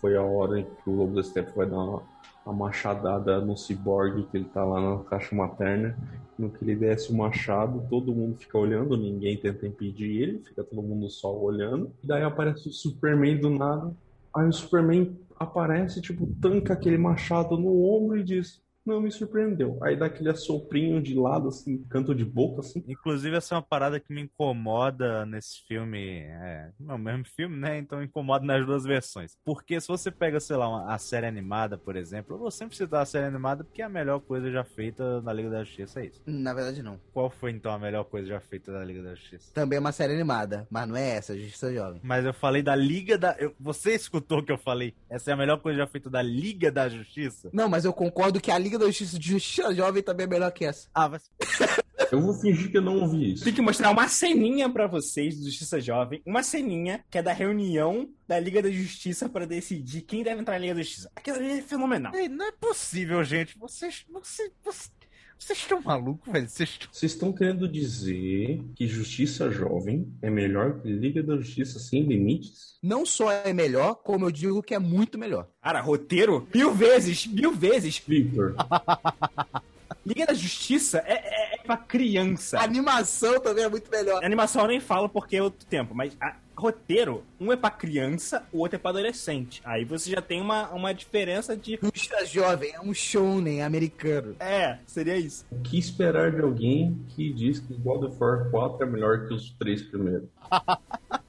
foi 0.00 0.16
a 0.16 0.22
hora 0.22 0.60
em 0.60 0.64
que 0.64 0.90
o 0.90 0.94
Lobo 0.94 1.14
da 1.14 1.22
Steppe 1.22 1.52
vai 1.56 1.66
dar 1.66 1.78
uma, 1.78 2.02
uma 2.46 2.66
machadada 2.66 3.40
no 3.40 3.56
ciborgue, 3.56 4.22
que 4.30 4.36
ele 4.36 4.46
tá 4.46 4.64
lá 4.64 4.80
na 4.80 5.04
caixa 5.04 5.34
materna. 5.34 5.96
No 6.38 6.50
que 6.50 6.62
ele 6.64 6.76
desce 6.76 7.10
o 7.10 7.16
machado, 7.16 7.84
todo 7.88 8.14
mundo 8.14 8.36
fica 8.36 8.58
olhando, 8.58 8.96
ninguém 8.96 9.36
tenta 9.36 9.66
impedir 9.66 10.22
ele, 10.22 10.38
fica 10.44 10.62
todo 10.62 10.82
mundo 10.82 11.10
só 11.10 11.34
olhando. 11.34 11.90
E 12.04 12.06
daí 12.06 12.22
aparece 12.22 12.68
o 12.68 12.72
Superman 12.72 13.38
do 13.38 13.50
nada. 13.50 13.92
Aí 14.34 14.46
o 14.46 14.52
Superman 14.52 15.16
aparece, 15.38 16.00
tipo, 16.00 16.26
tanca 16.40 16.74
aquele 16.74 16.98
machado 16.98 17.56
no 17.56 17.82
ombro 17.82 18.18
e 18.18 18.22
diz: 18.22 18.62
Não 18.86 19.00
me 19.00 19.10
surpreendeu. 19.10 19.78
Aí 19.82 19.96
dá 19.96 20.06
aquele 20.06 20.30
assoprinho 20.30 21.02
de 21.02 21.14
lado, 21.14 21.48
assim, 21.48 21.82
canto 21.90 22.14
de 22.14 22.24
boca, 22.24 22.60
assim. 22.60 22.84
Inclusive, 22.86 23.36
essa 23.36 23.54
é 23.54 23.56
uma 23.56 23.62
parada 23.62 23.98
que 23.98 24.12
me 24.14 24.22
incomoda 24.22 25.26
nesse 25.26 25.60
filme. 25.66 26.20
É, 26.20 26.70
não 26.78 26.94
é 26.94 26.96
o 26.96 27.00
mesmo 27.00 27.24
filme, 27.24 27.56
né? 27.56 27.78
Então 27.78 28.02
incomoda 28.02 28.44
nas 28.44 28.64
duas 28.64 28.84
versões. 28.84 29.36
Porque 29.44 29.80
se 29.80 29.88
você 29.88 30.10
pega, 30.10 30.38
sei 30.40 30.56
lá, 30.56 30.68
uma, 30.68 30.92
a 30.94 30.98
série 30.98 31.26
animada, 31.26 31.76
por 31.76 31.96
exemplo, 31.96 32.34
eu 32.34 32.38
vou 32.38 32.50
sempre 32.50 32.76
citar 32.76 33.02
a 33.02 33.06
série 33.06 33.26
animada 33.26 33.64
porque 33.64 33.82
é 33.82 33.84
a 33.84 33.88
melhor 33.88 34.20
coisa 34.20 34.50
já 34.50 34.64
feita 34.64 35.20
na 35.22 35.32
Liga 35.32 35.50
da 35.50 35.64
Justiça, 35.64 36.00
é 36.00 36.06
isso. 36.06 36.22
Na 36.26 36.54
verdade, 36.54 36.82
não. 36.82 36.98
Qual 37.12 37.28
foi 37.28 37.50
então 37.50 37.72
a 37.72 37.78
melhor 37.78 38.04
coisa 38.04 38.28
já 38.28 38.40
feita 38.40 38.70
na 38.72 38.84
Liga 38.84 39.02
da 39.02 39.14
Justiça? 39.14 39.52
Também 39.52 39.76
é 39.78 39.80
uma 39.80 39.92
série 39.92 40.12
animada, 40.14 40.66
mas 40.70 40.88
não 40.88 40.96
é 40.96 41.10
essa, 41.16 41.36
Justiça 41.36 41.72
Jovem. 41.72 42.00
Mas 42.04 42.24
eu 42.24 42.32
falei 42.34 42.62
da 42.62 42.74
Liga 42.74 43.18
da. 43.18 43.36
eu- 43.38 43.54
você 43.58 43.94
escutou 43.94 44.38
o 44.38 44.42
que 44.44 44.52
eu 44.52 44.58
falei? 44.58 44.94
Essa 45.10 45.30
é 45.30 45.34
a 45.34 45.36
melhor 45.36 45.58
coisa 45.58 45.78
já 45.78 45.86
feita 45.86 46.08
da 46.08 46.22
Liga 46.22 46.70
da 46.70 46.88
Justiça? 46.88 47.50
Não, 47.52 47.68
mas 47.68 47.84
eu 47.84 47.92
concordo 47.92 48.40
que 48.40 48.50
a 48.50 48.58
Liga 48.58 48.75
da 48.78 48.86
Justiça 48.86 49.18
Justiça 49.20 49.74
Jovem 49.74 50.02
também 50.02 50.24
é 50.24 50.28
melhor 50.28 50.50
que 50.52 50.64
essa. 50.64 50.88
Ah, 50.94 51.08
vai. 51.08 51.20
Eu 52.12 52.20
vou 52.20 52.34
fingir 52.34 52.70
que 52.70 52.76
eu 52.76 52.82
não 52.82 53.00
ouvi 53.00 53.32
isso. 53.32 53.44
Tem 53.44 53.52
que 53.52 53.60
mostrar 53.60 53.90
uma 53.90 54.06
ceninha 54.08 54.70
pra 54.70 54.86
vocês 54.86 55.36
do 55.36 55.44
Justiça 55.46 55.80
Jovem, 55.80 56.22
uma 56.24 56.42
ceninha 56.42 57.04
que 57.10 57.18
é 57.18 57.22
da 57.22 57.32
reunião 57.32 58.08
da 58.28 58.38
Liga 58.38 58.62
da 58.62 58.70
Justiça 58.70 59.28
pra 59.28 59.44
decidir 59.44 60.02
quem 60.02 60.22
deve 60.22 60.40
entrar 60.40 60.54
na 60.54 60.60
Liga 60.60 60.74
da 60.74 60.82
Justiça. 60.82 61.10
Aquilo 61.16 61.36
ali 61.36 61.58
é 61.58 61.62
fenomenal. 61.62 62.14
Ei, 62.14 62.28
não 62.28 62.46
é 62.46 62.52
possível, 62.52 63.22
gente. 63.24 63.58
Vocês. 63.58 64.04
Vocês. 64.08 64.52
Vocês, 64.62 64.92
vocês 65.38 65.58
estão 65.58 65.80
malucos, 65.82 66.32
velho? 66.32 66.48
Vocês 66.48 66.70
estão. 66.70 66.88
Vocês 66.92 67.12
estão 67.12 67.32
querendo 67.32 67.68
dizer 67.68 68.60
que 68.74 68.86
Justiça 68.86 69.50
Jovem 69.50 70.12
é 70.22 70.30
melhor 70.30 70.80
que 70.80 70.88
Liga 70.88 71.22
da 71.22 71.36
Justiça 71.36 71.78
Sem 71.78 72.02
Limites? 72.02 72.76
Não 72.82 73.04
só 73.06 73.30
é 73.30 73.52
melhor, 73.52 73.94
como 73.96 74.26
eu 74.26 74.30
digo 74.30 74.62
que 74.62 74.74
é 74.74 74.78
muito 74.78 75.18
melhor. 75.18 75.48
Cara, 75.62 75.80
roteiro, 75.80 76.46
mil 76.54 76.74
vezes, 76.74 77.26
mil 77.26 77.52
vezes. 77.52 78.02
Victor, 78.06 78.54
Liga 80.04 80.26
da 80.26 80.34
Justiça 80.34 80.98
é, 81.04 81.12
é, 81.14 81.54
é 81.54 81.58
pra 81.64 81.76
criança. 81.76 82.58
A 82.58 82.64
animação 82.64 83.40
também 83.40 83.64
é 83.64 83.68
muito 83.68 83.90
melhor. 83.90 84.22
A 84.22 84.26
animação 84.26 84.62
eu 84.62 84.68
nem 84.68 84.80
falo 84.80 85.08
porque 85.08 85.36
é 85.36 85.42
outro 85.42 85.66
tempo, 85.66 85.94
mas 85.94 86.16
a- 86.20 86.36
roteiro, 86.56 87.22
um 87.38 87.52
é 87.52 87.56
pra 87.56 87.70
criança, 87.70 88.46
o 88.52 88.58
outro 88.58 88.76
é 88.76 88.78
pra 88.78 88.90
adolescente. 88.90 89.60
Aí 89.64 89.84
você 89.84 90.10
já 90.10 90.22
tem 90.22 90.40
uma, 90.40 90.70
uma 90.70 90.92
diferença 90.92 91.56
de. 91.56 91.78
Justiça 91.82 92.24
Jovem 92.26 92.72
é 92.72 92.80
um 92.80 92.94
shounen 92.94 93.62
americano. 93.62 94.34
É, 94.40 94.78
seria 94.86 95.16
isso. 95.16 95.44
o 95.50 95.60
que 95.60 95.78
esperar 95.78 96.32
de 96.32 96.40
alguém 96.40 96.98
que 97.10 97.32
diz 97.32 97.60
que 97.60 97.74
God 97.74 98.04
of 98.04 98.16
War 98.18 98.50
4 98.50 98.86
é 98.86 98.90
melhor 98.90 99.26
que 99.26 99.34
os 99.34 99.50
três 99.58 99.82
primeiros? 99.82 100.28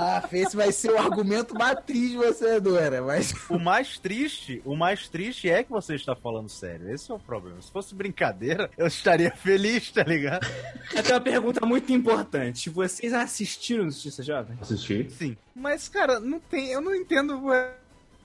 Ah, 0.00 0.22
esse 0.32 0.56
vai 0.56 0.70
ser 0.70 0.92
o 0.92 0.96
argumento 0.96 1.58
matriz 1.58 2.10
de 2.10 2.16
você, 2.16 2.60
Dora, 2.60 3.02
mas... 3.02 3.34
O 3.50 3.58
mais 3.58 3.98
triste, 3.98 4.62
o 4.64 4.76
mais 4.76 5.08
triste 5.08 5.50
é 5.50 5.64
que 5.64 5.70
você 5.72 5.96
está 5.96 6.14
falando 6.14 6.48
sério. 6.48 6.88
Esse 6.88 7.10
é 7.10 7.14
o 7.16 7.18
problema. 7.18 7.60
Se 7.60 7.72
fosse 7.72 7.96
brincadeira, 7.96 8.70
eu 8.78 8.86
estaria 8.86 9.32
feliz, 9.32 9.90
tá 9.90 10.04
ligado? 10.04 10.46
Eu 10.94 11.02
tenho 11.02 11.14
uma 11.16 11.20
pergunta 11.20 11.66
muito 11.66 11.92
importante. 11.92 12.70
Vocês 12.70 13.12
assistiram 13.12 13.86
Justiça 13.86 14.22
Jovem? 14.22 14.56
Assistir? 14.60 15.10
Sim. 15.10 15.36
Mas, 15.52 15.88
cara, 15.88 16.20
não 16.20 16.38
tem. 16.38 16.68
Eu 16.68 16.80
não 16.80 16.94
entendo 16.94 17.52
é, 17.52 17.74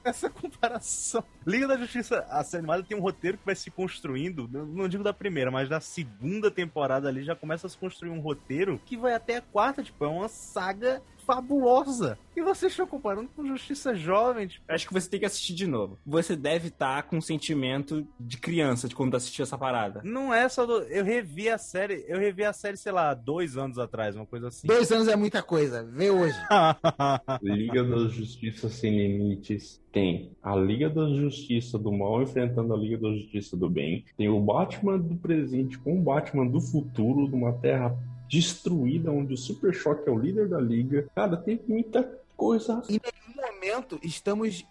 essa 0.04 0.30
comparação. 0.30 1.24
Liga 1.44 1.68
da 1.68 1.76
Justiça, 1.76 2.24
a 2.30 2.44
série 2.44 2.60
animada 2.60 2.84
tem 2.84 2.96
um 2.96 3.02
roteiro 3.02 3.40
que 3.40 3.46
vai 3.48 3.56
se 3.56 3.72
construindo. 3.72 4.48
Não 4.48 4.88
digo 4.88 5.04
da 5.04 5.12
primeira, 5.12 5.50
mas 5.50 5.68
da 5.68 5.80
segunda 5.80 6.52
temporada 6.52 7.08
ali 7.08 7.24
já 7.24 7.36
começa 7.36 7.66
a 7.66 7.70
se 7.70 7.78
construir 7.80 8.12
um 8.12 8.20
roteiro 8.20 8.80
que 8.86 8.96
vai 8.96 9.16
até 9.16 9.38
a 9.38 9.42
quarta, 9.42 9.82
tipo, 9.82 10.06
é 10.06 10.08
uma 10.08 10.30
saga 10.30 11.02
fabulosa. 11.26 12.18
E 12.36 12.42
vocês 12.42 12.72
estão 12.72 12.88
comparando 12.88 13.30
com 13.36 13.46
Justiça 13.46 13.96
Jovem, 13.96 14.48
tipo. 14.48 14.66
Acho 14.68 14.88
que 14.88 14.94
você 14.94 15.10
tem 15.10 15.20
que 15.20 15.26
assistir 15.26 15.54
de 15.54 15.68
novo. 15.68 16.00
Você 16.06 16.36
deve 16.36 16.70
estar 16.70 17.04
com 17.04 17.18
um 17.18 17.22
sentimento 17.22 18.08
de 18.20 18.38
criança 18.38 18.88
de 18.88 18.96
quando 18.96 19.12
tá 19.12 19.18
assistindo 19.18 19.44
essa 19.44 19.58
parada. 19.58 20.02
Não 20.04 20.34
é 20.34 20.50
só 20.50 20.66
do. 20.66 20.82
Eu 20.84 21.06
revi 21.06 21.50
a 21.50 21.58
série. 21.58 22.04
Eu 22.08 22.20
revi 22.20 22.44
a 22.44 22.54
série, 22.54 22.78
sei 22.78 22.92
lá, 22.92 23.14
dois 23.14 23.58
anos 23.58 23.78
atrás, 23.78 24.16
uma 24.16 24.26
coisa 24.26 24.48
assim. 24.48 24.68
Dois 24.68 24.92
anos 24.92 25.08
é 25.08 25.16
muita 25.16 25.44
coisa, 25.44 25.84
vê 25.84 26.10
hoje. 26.10 26.36
Liga 27.42 27.84
da 27.84 28.08
Justiça 28.08 28.70
Sem 28.70 28.98
Limites 28.98 29.84
tem 29.94 30.32
a 30.42 30.56
Liga 30.56 30.90
da 30.90 31.08
Justiça 31.08 31.78
do 31.78 31.92
Mal 31.92 32.24
enfrentando 32.24 32.74
a 32.74 32.78
Liga 32.78 32.98
da 32.98 33.14
Justiça 33.14 33.56
do 33.56 33.70
Bem. 33.70 34.04
Tem 34.18 34.28
o 34.28 34.40
Batman 34.42 34.98
do 34.98 35.16
presente 35.16 35.78
com 35.78 36.00
o 36.00 36.02
Batman 36.02 36.48
do 36.48 36.60
futuro, 36.60 37.28
numa 37.28 37.54
terra 37.54 37.96
destruída, 38.34 39.12
onde 39.12 39.34
o 39.34 39.38
Super 39.38 39.74
Choque 39.74 40.10
é 40.10 40.12
o 40.12 40.18
líder 40.18 40.50
da 40.50 40.60
Liga. 40.60 41.08
Cara, 41.14 41.38
tem 41.38 41.62
muita 41.68 42.04
coisa. 42.36 42.82
Em 42.90 43.00
nenhum 43.00 43.54
momento 43.54 44.00
estamos 44.02 44.66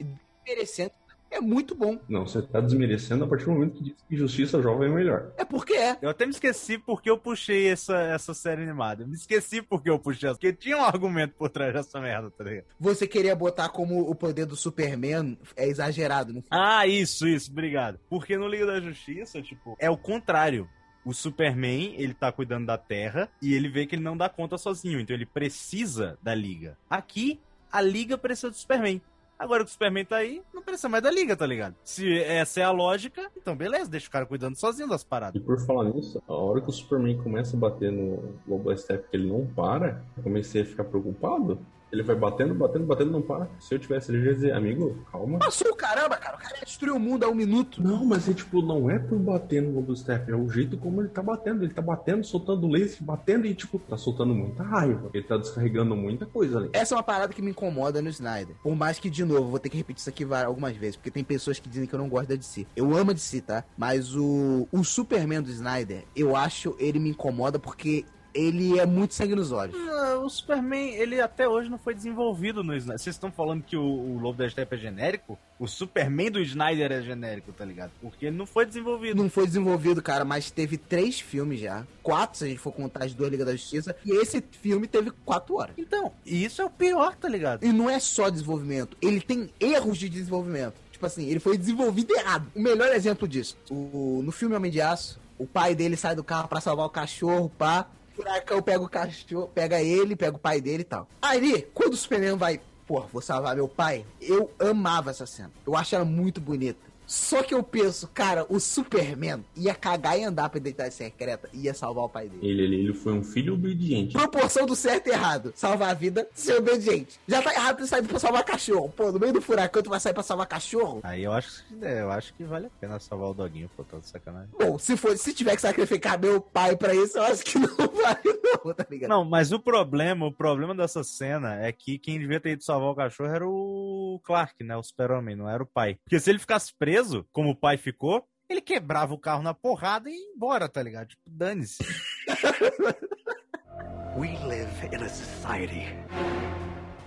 merecendo 0.44 0.92
é 1.32 1.40
muito 1.40 1.74
bom. 1.74 1.98
Não, 2.06 2.26
você 2.26 2.42
tá 2.42 2.60
desmerecendo 2.60 3.24
a 3.24 3.26
partir 3.26 3.46
do 3.46 3.52
momento 3.52 3.78
que 3.78 3.84
diz 3.84 3.94
que 4.06 4.16
Justiça 4.16 4.60
Jovem 4.60 4.90
é 4.90 4.94
melhor. 4.94 5.32
É 5.38 5.46
porque 5.46 5.72
é. 5.72 5.96
Eu 6.02 6.10
até 6.10 6.26
me 6.26 6.32
esqueci 6.32 6.76
porque 6.76 7.08
eu 7.08 7.16
puxei 7.16 7.68
essa, 7.68 7.96
essa 7.96 8.34
série 8.34 8.62
animada. 8.62 9.02
Eu 9.02 9.08
me 9.08 9.14
esqueci 9.14 9.62
porque 9.62 9.88
eu 9.88 9.98
puxei 9.98 10.28
essa. 10.28 10.38
Porque 10.38 10.52
tinha 10.52 10.76
um 10.76 10.84
argumento 10.84 11.34
por 11.34 11.48
trás 11.48 11.72
dessa 11.72 11.98
merda, 12.00 12.30
tá 12.30 12.44
ligado? 12.44 12.66
Você 12.78 13.06
queria 13.06 13.34
botar 13.34 13.70
como 13.70 14.00
o 14.00 14.14
poder 14.14 14.44
do 14.44 14.54
Superman 14.54 15.38
é 15.56 15.66
exagerado, 15.66 16.34
não 16.34 16.44
Ah, 16.50 16.86
isso, 16.86 17.26
isso, 17.26 17.50
obrigado. 17.50 17.98
Porque 18.10 18.36
no 18.36 18.46
Liga 18.46 18.66
da 18.66 18.78
Justiça, 18.78 19.40
tipo, 19.40 19.74
é 19.80 19.88
o 19.88 19.96
contrário. 19.96 20.68
O 21.04 21.12
Superman, 21.12 21.94
ele 21.96 22.14
tá 22.14 22.30
cuidando 22.30 22.66
da 22.66 22.78
Terra 22.78 23.28
e 23.40 23.54
ele 23.54 23.68
vê 23.68 23.86
que 23.86 23.96
ele 23.96 24.02
não 24.04 24.16
dá 24.16 24.28
conta 24.28 24.56
sozinho, 24.56 25.00
então 25.00 25.14
ele 25.14 25.26
precisa 25.26 26.16
da 26.22 26.34
Liga. 26.34 26.76
Aqui, 26.88 27.40
a 27.70 27.80
Liga 27.80 28.16
precisa 28.16 28.50
do 28.50 28.56
Superman. 28.56 29.00
Agora 29.38 29.64
que 29.64 29.70
o 29.70 29.72
Superman 29.72 30.04
tá 30.04 30.16
aí, 30.18 30.40
não 30.54 30.62
precisa 30.62 30.88
mais 30.88 31.02
da 31.02 31.10
Liga, 31.10 31.34
tá 31.36 31.44
ligado? 31.44 31.74
Se 31.82 32.16
essa 32.22 32.60
é 32.60 32.62
a 32.62 32.70
lógica, 32.70 33.28
então 33.36 33.56
beleza, 33.56 33.90
deixa 33.90 34.06
o 34.06 34.10
cara 34.12 34.24
cuidando 34.24 34.54
sozinho 34.56 34.88
das 34.88 35.02
E 35.02 35.06
paradas. 35.06 35.42
por 35.42 35.58
falar 35.66 35.84
nisso, 35.90 36.22
a 36.28 36.32
hora 36.32 36.60
que 36.60 36.68
o 36.68 36.72
Superman 36.72 37.18
começa 37.20 37.56
a 37.56 37.58
bater 37.58 37.90
no 37.90 38.36
Lobo 38.46 38.76
Step 38.76 39.08
que 39.10 39.16
ele 39.16 39.26
não 39.26 39.44
para, 39.46 40.00
eu 40.16 40.22
comecei 40.22 40.62
a 40.62 40.64
ficar 40.64 40.84
preocupado. 40.84 41.58
Ele 41.92 42.02
vai 42.02 42.16
batendo, 42.16 42.54
batendo, 42.54 42.86
batendo, 42.86 43.10
não 43.10 43.20
para. 43.20 43.50
Se 43.60 43.74
eu 43.74 43.78
tivesse 43.78 44.10
ele, 44.10 44.22
eu 44.22 44.26
ia 44.26 44.34
dizer, 44.34 44.52
amigo, 44.52 45.04
calma. 45.12 45.38
Passou 45.38 45.70
o 45.70 45.76
caramba, 45.76 46.16
cara. 46.16 46.36
O 46.36 46.40
cara 46.40 46.56
ia 46.56 46.64
destruir 46.64 46.92
o 46.92 46.98
mundo 46.98 47.24
há 47.24 47.28
um 47.28 47.34
minuto. 47.34 47.82
Não, 47.82 48.02
mas 48.02 48.26
é 48.28 48.32
tipo, 48.32 48.62
não 48.62 48.90
é 48.90 48.98
por 48.98 49.18
bater 49.18 49.60
no 49.60 49.74
Lobo 49.74 49.94
Step, 49.94 50.30
é 50.30 50.34
o 50.34 50.48
jeito 50.48 50.78
como 50.78 51.02
ele 51.02 51.10
tá 51.10 51.22
batendo. 51.22 51.64
Ele 51.64 51.74
tá 51.74 51.82
batendo, 51.82 52.24
soltando 52.24 52.66
laser, 52.66 53.02
batendo 53.02 53.46
e, 53.46 53.54
tipo, 53.54 53.78
tá 53.78 53.98
soltando 53.98 54.34
muita 54.34 54.62
raiva. 54.62 55.10
Ele 55.12 55.22
tá 55.22 55.36
descarregando 55.36 55.94
muita 55.94 56.24
coisa 56.24 56.58
ali. 56.58 56.70
Essa 56.72 56.94
é 56.94 56.96
uma 56.96 57.02
parada 57.02 57.34
que 57.34 57.42
me 57.42 57.50
incomoda 57.50 58.00
no 58.00 58.08
Snyder. 58.08 58.56
Por 58.62 58.74
mais 58.74 58.98
que, 58.98 59.10
de 59.10 59.22
novo, 59.22 59.50
vou 59.50 59.58
ter 59.58 59.68
que 59.68 59.76
repetir 59.76 60.00
isso 60.00 60.08
aqui 60.08 60.24
algumas 60.32 60.74
vezes, 60.74 60.96
porque 60.96 61.10
tem 61.10 61.22
pessoas 61.22 61.58
que 61.58 61.68
dizem 61.68 61.86
que 61.86 61.94
eu 61.94 61.98
não 61.98 62.08
gosto 62.08 62.28
da 62.28 62.36
DC. 62.36 62.66
Eu 62.74 62.96
amo 62.96 63.10
a 63.10 63.14
DC, 63.14 63.42
tá? 63.42 63.64
Mas 63.76 64.16
o, 64.16 64.66
o 64.72 64.82
Superman 64.82 65.42
do 65.42 65.50
Snyder, 65.50 66.04
eu 66.16 66.34
acho 66.34 66.74
ele 66.78 66.98
me 66.98 67.10
incomoda 67.10 67.58
porque 67.58 68.06
ele 68.34 68.78
é 68.78 68.86
muito 68.86 69.14
sangue 69.14 69.34
nos 69.34 69.52
olhos. 69.52 69.76
Ah, 69.88 70.18
O 70.18 70.28
Superman, 70.28 70.94
ele 70.94 71.20
até 71.20 71.48
hoje 71.48 71.68
não 71.68 71.78
foi 71.78 71.94
desenvolvido 71.94 72.62
no 72.64 72.74
Snyder. 72.76 72.98
Vocês 72.98 73.14
estão 73.16 73.30
falando 73.30 73.62
que 73.62 73.76
o, 73.76 73.82
o 73.82 74.18
Lobo 74.18 74.38
da 74.38 74.48
Steppe 74.48 74.74
é 74.76 74.78
genérico? 74.78 75.38
O 75.58 75.66
Superman 75.66 76.30
do 76.30 76.40
Snyder 76.40 76.90
é 76.92 77.02
genérico, 77.02 77.52
tá 77.52 77.64
ligado? 77.64 77.90
Porque 78.00 78.26
ele 78.26 78.36
não 78.36 78.46
foi 78.46 78.64
desenvolvido. 78.66 79.22
Não 79.22 79.30
foi 79.30 79.46
desenvolvido, 79.46 80.02
cara, 80.02 80.24
mas 80.24 80.50
teve 80.50 80.76
três 80.76 81.20
filmes 81.20 81.60
já. 81.60 81.84
Quatro, 82.02 82.38
se 82.38 82.44
a 82.44 82.48
gente 82.48 82.58
for 82.58 82.72
contar 82.72 83.04
as 83.04 83.14
duas 83.14 83.30
Ligas 83.30 83.46
da 83.46 83.52
Justiça. 83.52 83.94
E 84.04 84.10
esse 84.20 84.42
filme 84.60 84.86
teve 84.86 85.10
quatro 85.24 85.56
horas. 85.56 85.74
Então, 85.78 86.12
isso 86.24 86.60
é 86.62 86.64
o 86.64 86.70
pior, 86.70 87.14
tá 87.16 87.28
ligado? 87.28 87.64
E 87.64 87.72
não 87.72 87.88
é 87.88 87.98
só 88.00 88.28
desenvolvimento, 88.28 88.96
ele 89.00 89.20
tem 89.20 89.50
erros 89.60 89.98
de 89.98 90.08
desenvolvimento. 90.08 90.74
Tipo 90.90 91.06
assim, 91.06 91.28
ele 91.28 91.40
foi 91.40 91.58
desenvolvido 91.58 92.14
errado. 92.14 92.46
O 92.54 92.60
melhor 92.60 92.88
exemplo 92.92 93.26
disso, 93.26 93.56
o, 93.70 94.20
no 94.24 94.30
filme 94.30 94.54
Homem 94.54 94.70
de 94.70 94.80
Aço, 94.80 95.18
o 95.38 95.46
pai 95.46 95.74
dele 95.74 95.96
sai 95.96 96.14
do 96.14 96.22
carro 96.22 96.46
pra 96.48 96.60
salvar 96.60 96.86
o 96.86 96.90
cachorro, 96.90 97.50
pá. 97.58 97.86
Furacão 98.14 98.62
pega 98.62 98.82
o 98.82 98.88
cachorro, 98.88 99.48
pega 99.54 99.80
ele, 99.80 100.14
pega 100.16 100.36
o 100.36 100.40
pai 100.40 100.60
dele 100.60 100.82
e 100.82 100.84
tal. 100.84 101.08
Aí, 101.20 101.66
quando 101.74 101.94
o 101.94 101.96
Superman 101.96 102.36
vai, 102.36 102.60
pô, 102.86 103.00
vou 103.12 103.22
salvar 103.22 103.56
meu 103.56 103.68
pai, 103.68 104.04
eu 104.20 104.50
amava 104.58 105.10
essa 105.10 105.26
cena. 105.26 105.50
Eu 105.66 105.76
acho 105.76 105.94
ela 105.94 106.04
muito 106.04 106.40
bonita. 106.40 106.91
Só 107.12 107.42
que 107.42 107.52
eu 107.52 107.62
penso, 107.62 108.08
cara, 108.08 108.46
o 108.48 108.58
Superman 108.58 109.44
ia 109.54 109.74
cagar 109.74 110.18
e 110.18 110.24
andar 110.24 110.48
pra 110.48 110.56
identidade 110.58 110.94
secreta 110.94 111.46
e 111.52 111.64
ia 111.64 111.74
salvar 111.74 112.04
o 112.04 112.08
pai 112.08 112.26
dele. 112.26 112.40
Ele, 112.48 112.62
ele, 112.62 112.76
ele 112.76 112.94
foi 112.94 113.12
um 113.12 113.22
filho 113.22 113.52
obediente. 113.52 114.14
Proporção 114.14 114.64
do 114.64 114.74
certo 114.74 115.08
e 115.08 115.10
errado. 115.10 115.52
Salvar 115.54 115.90
a 115.90 115.94
vida, 115.94 116.26
ser 116.32 116.54
obediente. 116.56 117.20
Já 117.28 117.42
tá 117.42 117.52
errado 117.52 117.76
ter 117.76 117.86
saído 117.86 118.08
pra 118.08 118.18
salvar 118.18 118.42
cachorro. 118.44 118.88
Pô, 118.96 119.12
no 119.12 119.20
meio 119.20 119.32
do 119.34 119.42
furacão 119.42 119.82
tu 119.82 119.90
vai 119.90 120.00
sair 120.00 120.14
pra 120.14 120.22
salvar 120.22 120.46
cachorro? 120.46 121.00
Aí 121.02 121.22
eu 121.22 121.32
acho, 121.32 121.62
que- 121.66 121.84
é, 121.84 122.00
eu 122.00 122.10
acho 122.10 122.32
que 122.32 122.44
vale 122.44 122.68
a 122.68 122.70
pena 122.80 122.98
salvar 122.98 123.28
o 123.28 123.34
doguinho, 123.34 123.70
pô, 123.76 123.84
tá 123.84 123.98
de 123.98 124.08
sacanagem. 124.08 124.48
Bom, 124.58 124.78
se 124.78 124.96
for, 124.96 125.14
se 125.18 125.34
tiver 125.34 125.54
que 125.54 125.60
sacrificar 125.60 126.18
meu 126.18 126.40
pai 126.40 126.76
pra 126.76 126.94
isso, 126.94 127.18
eu 127.18 127.24
acho 127.24 127.44
que 127.44 127.58
não 127.58 127.68
vale 127.92 128.40
não, 128.64 128.72
tá 128.74 128.86
ligado? 128.90 129.10
Não, 129.10 129.22
mas 129.22 129.52
o 129.52 129.58
problema, 129.60 130.24
o 130.26 130.32
problema 130.32 130.74
dessa 130.74 131.04
cena 131.04 131.56
é 131.62 131.70
que 131.72 131.98
quem 131.98 132.18
devia 132.18 132.40
ter 132.40 132.52
ido 132.52 132.64
salvar 132.64 132.88
o 132.90 132.94
cachorro 132.96 133.30
era 133.34 133.46
o 133.46 134.18
Clark, 134.24 134.64
né? 134.64 134.74
O 134.78 134.82
super-homem, 134.82 135.36
não 135.36 135.46
era 135.48 135.62
o 135.62 135.66
pai. 135.66 135.98
Porque 136.04 136.18
se 136.18 136.30
ele 136.30 136.38
ficasse 136.38 136.72
preso, 136.78 137.01
como 137.32 137.50
o 137.50 137.56
pai 137.56 137.76
ficou, 137.76 138.24
ele 138.48 138.60
quebrava 138.60 139.14
o 139.14 139.18
carro 139.18 139.42
na 139.42 139.54
porrada 139.54 140.10
e 140.10 140.12
ia 140.12 140.32
embora, 140.34 140.68
tá 140.68 140.82
ligado? 140.82 141.08
Tipo, 141.08 141.22
dane-se. 141.26 141.82
We 144.16 144.36
live 144.46 144.70
in 144.92 145.02
a 145.02 145.08
society. 145.08 145.86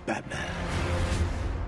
Batman. 0.06 0.36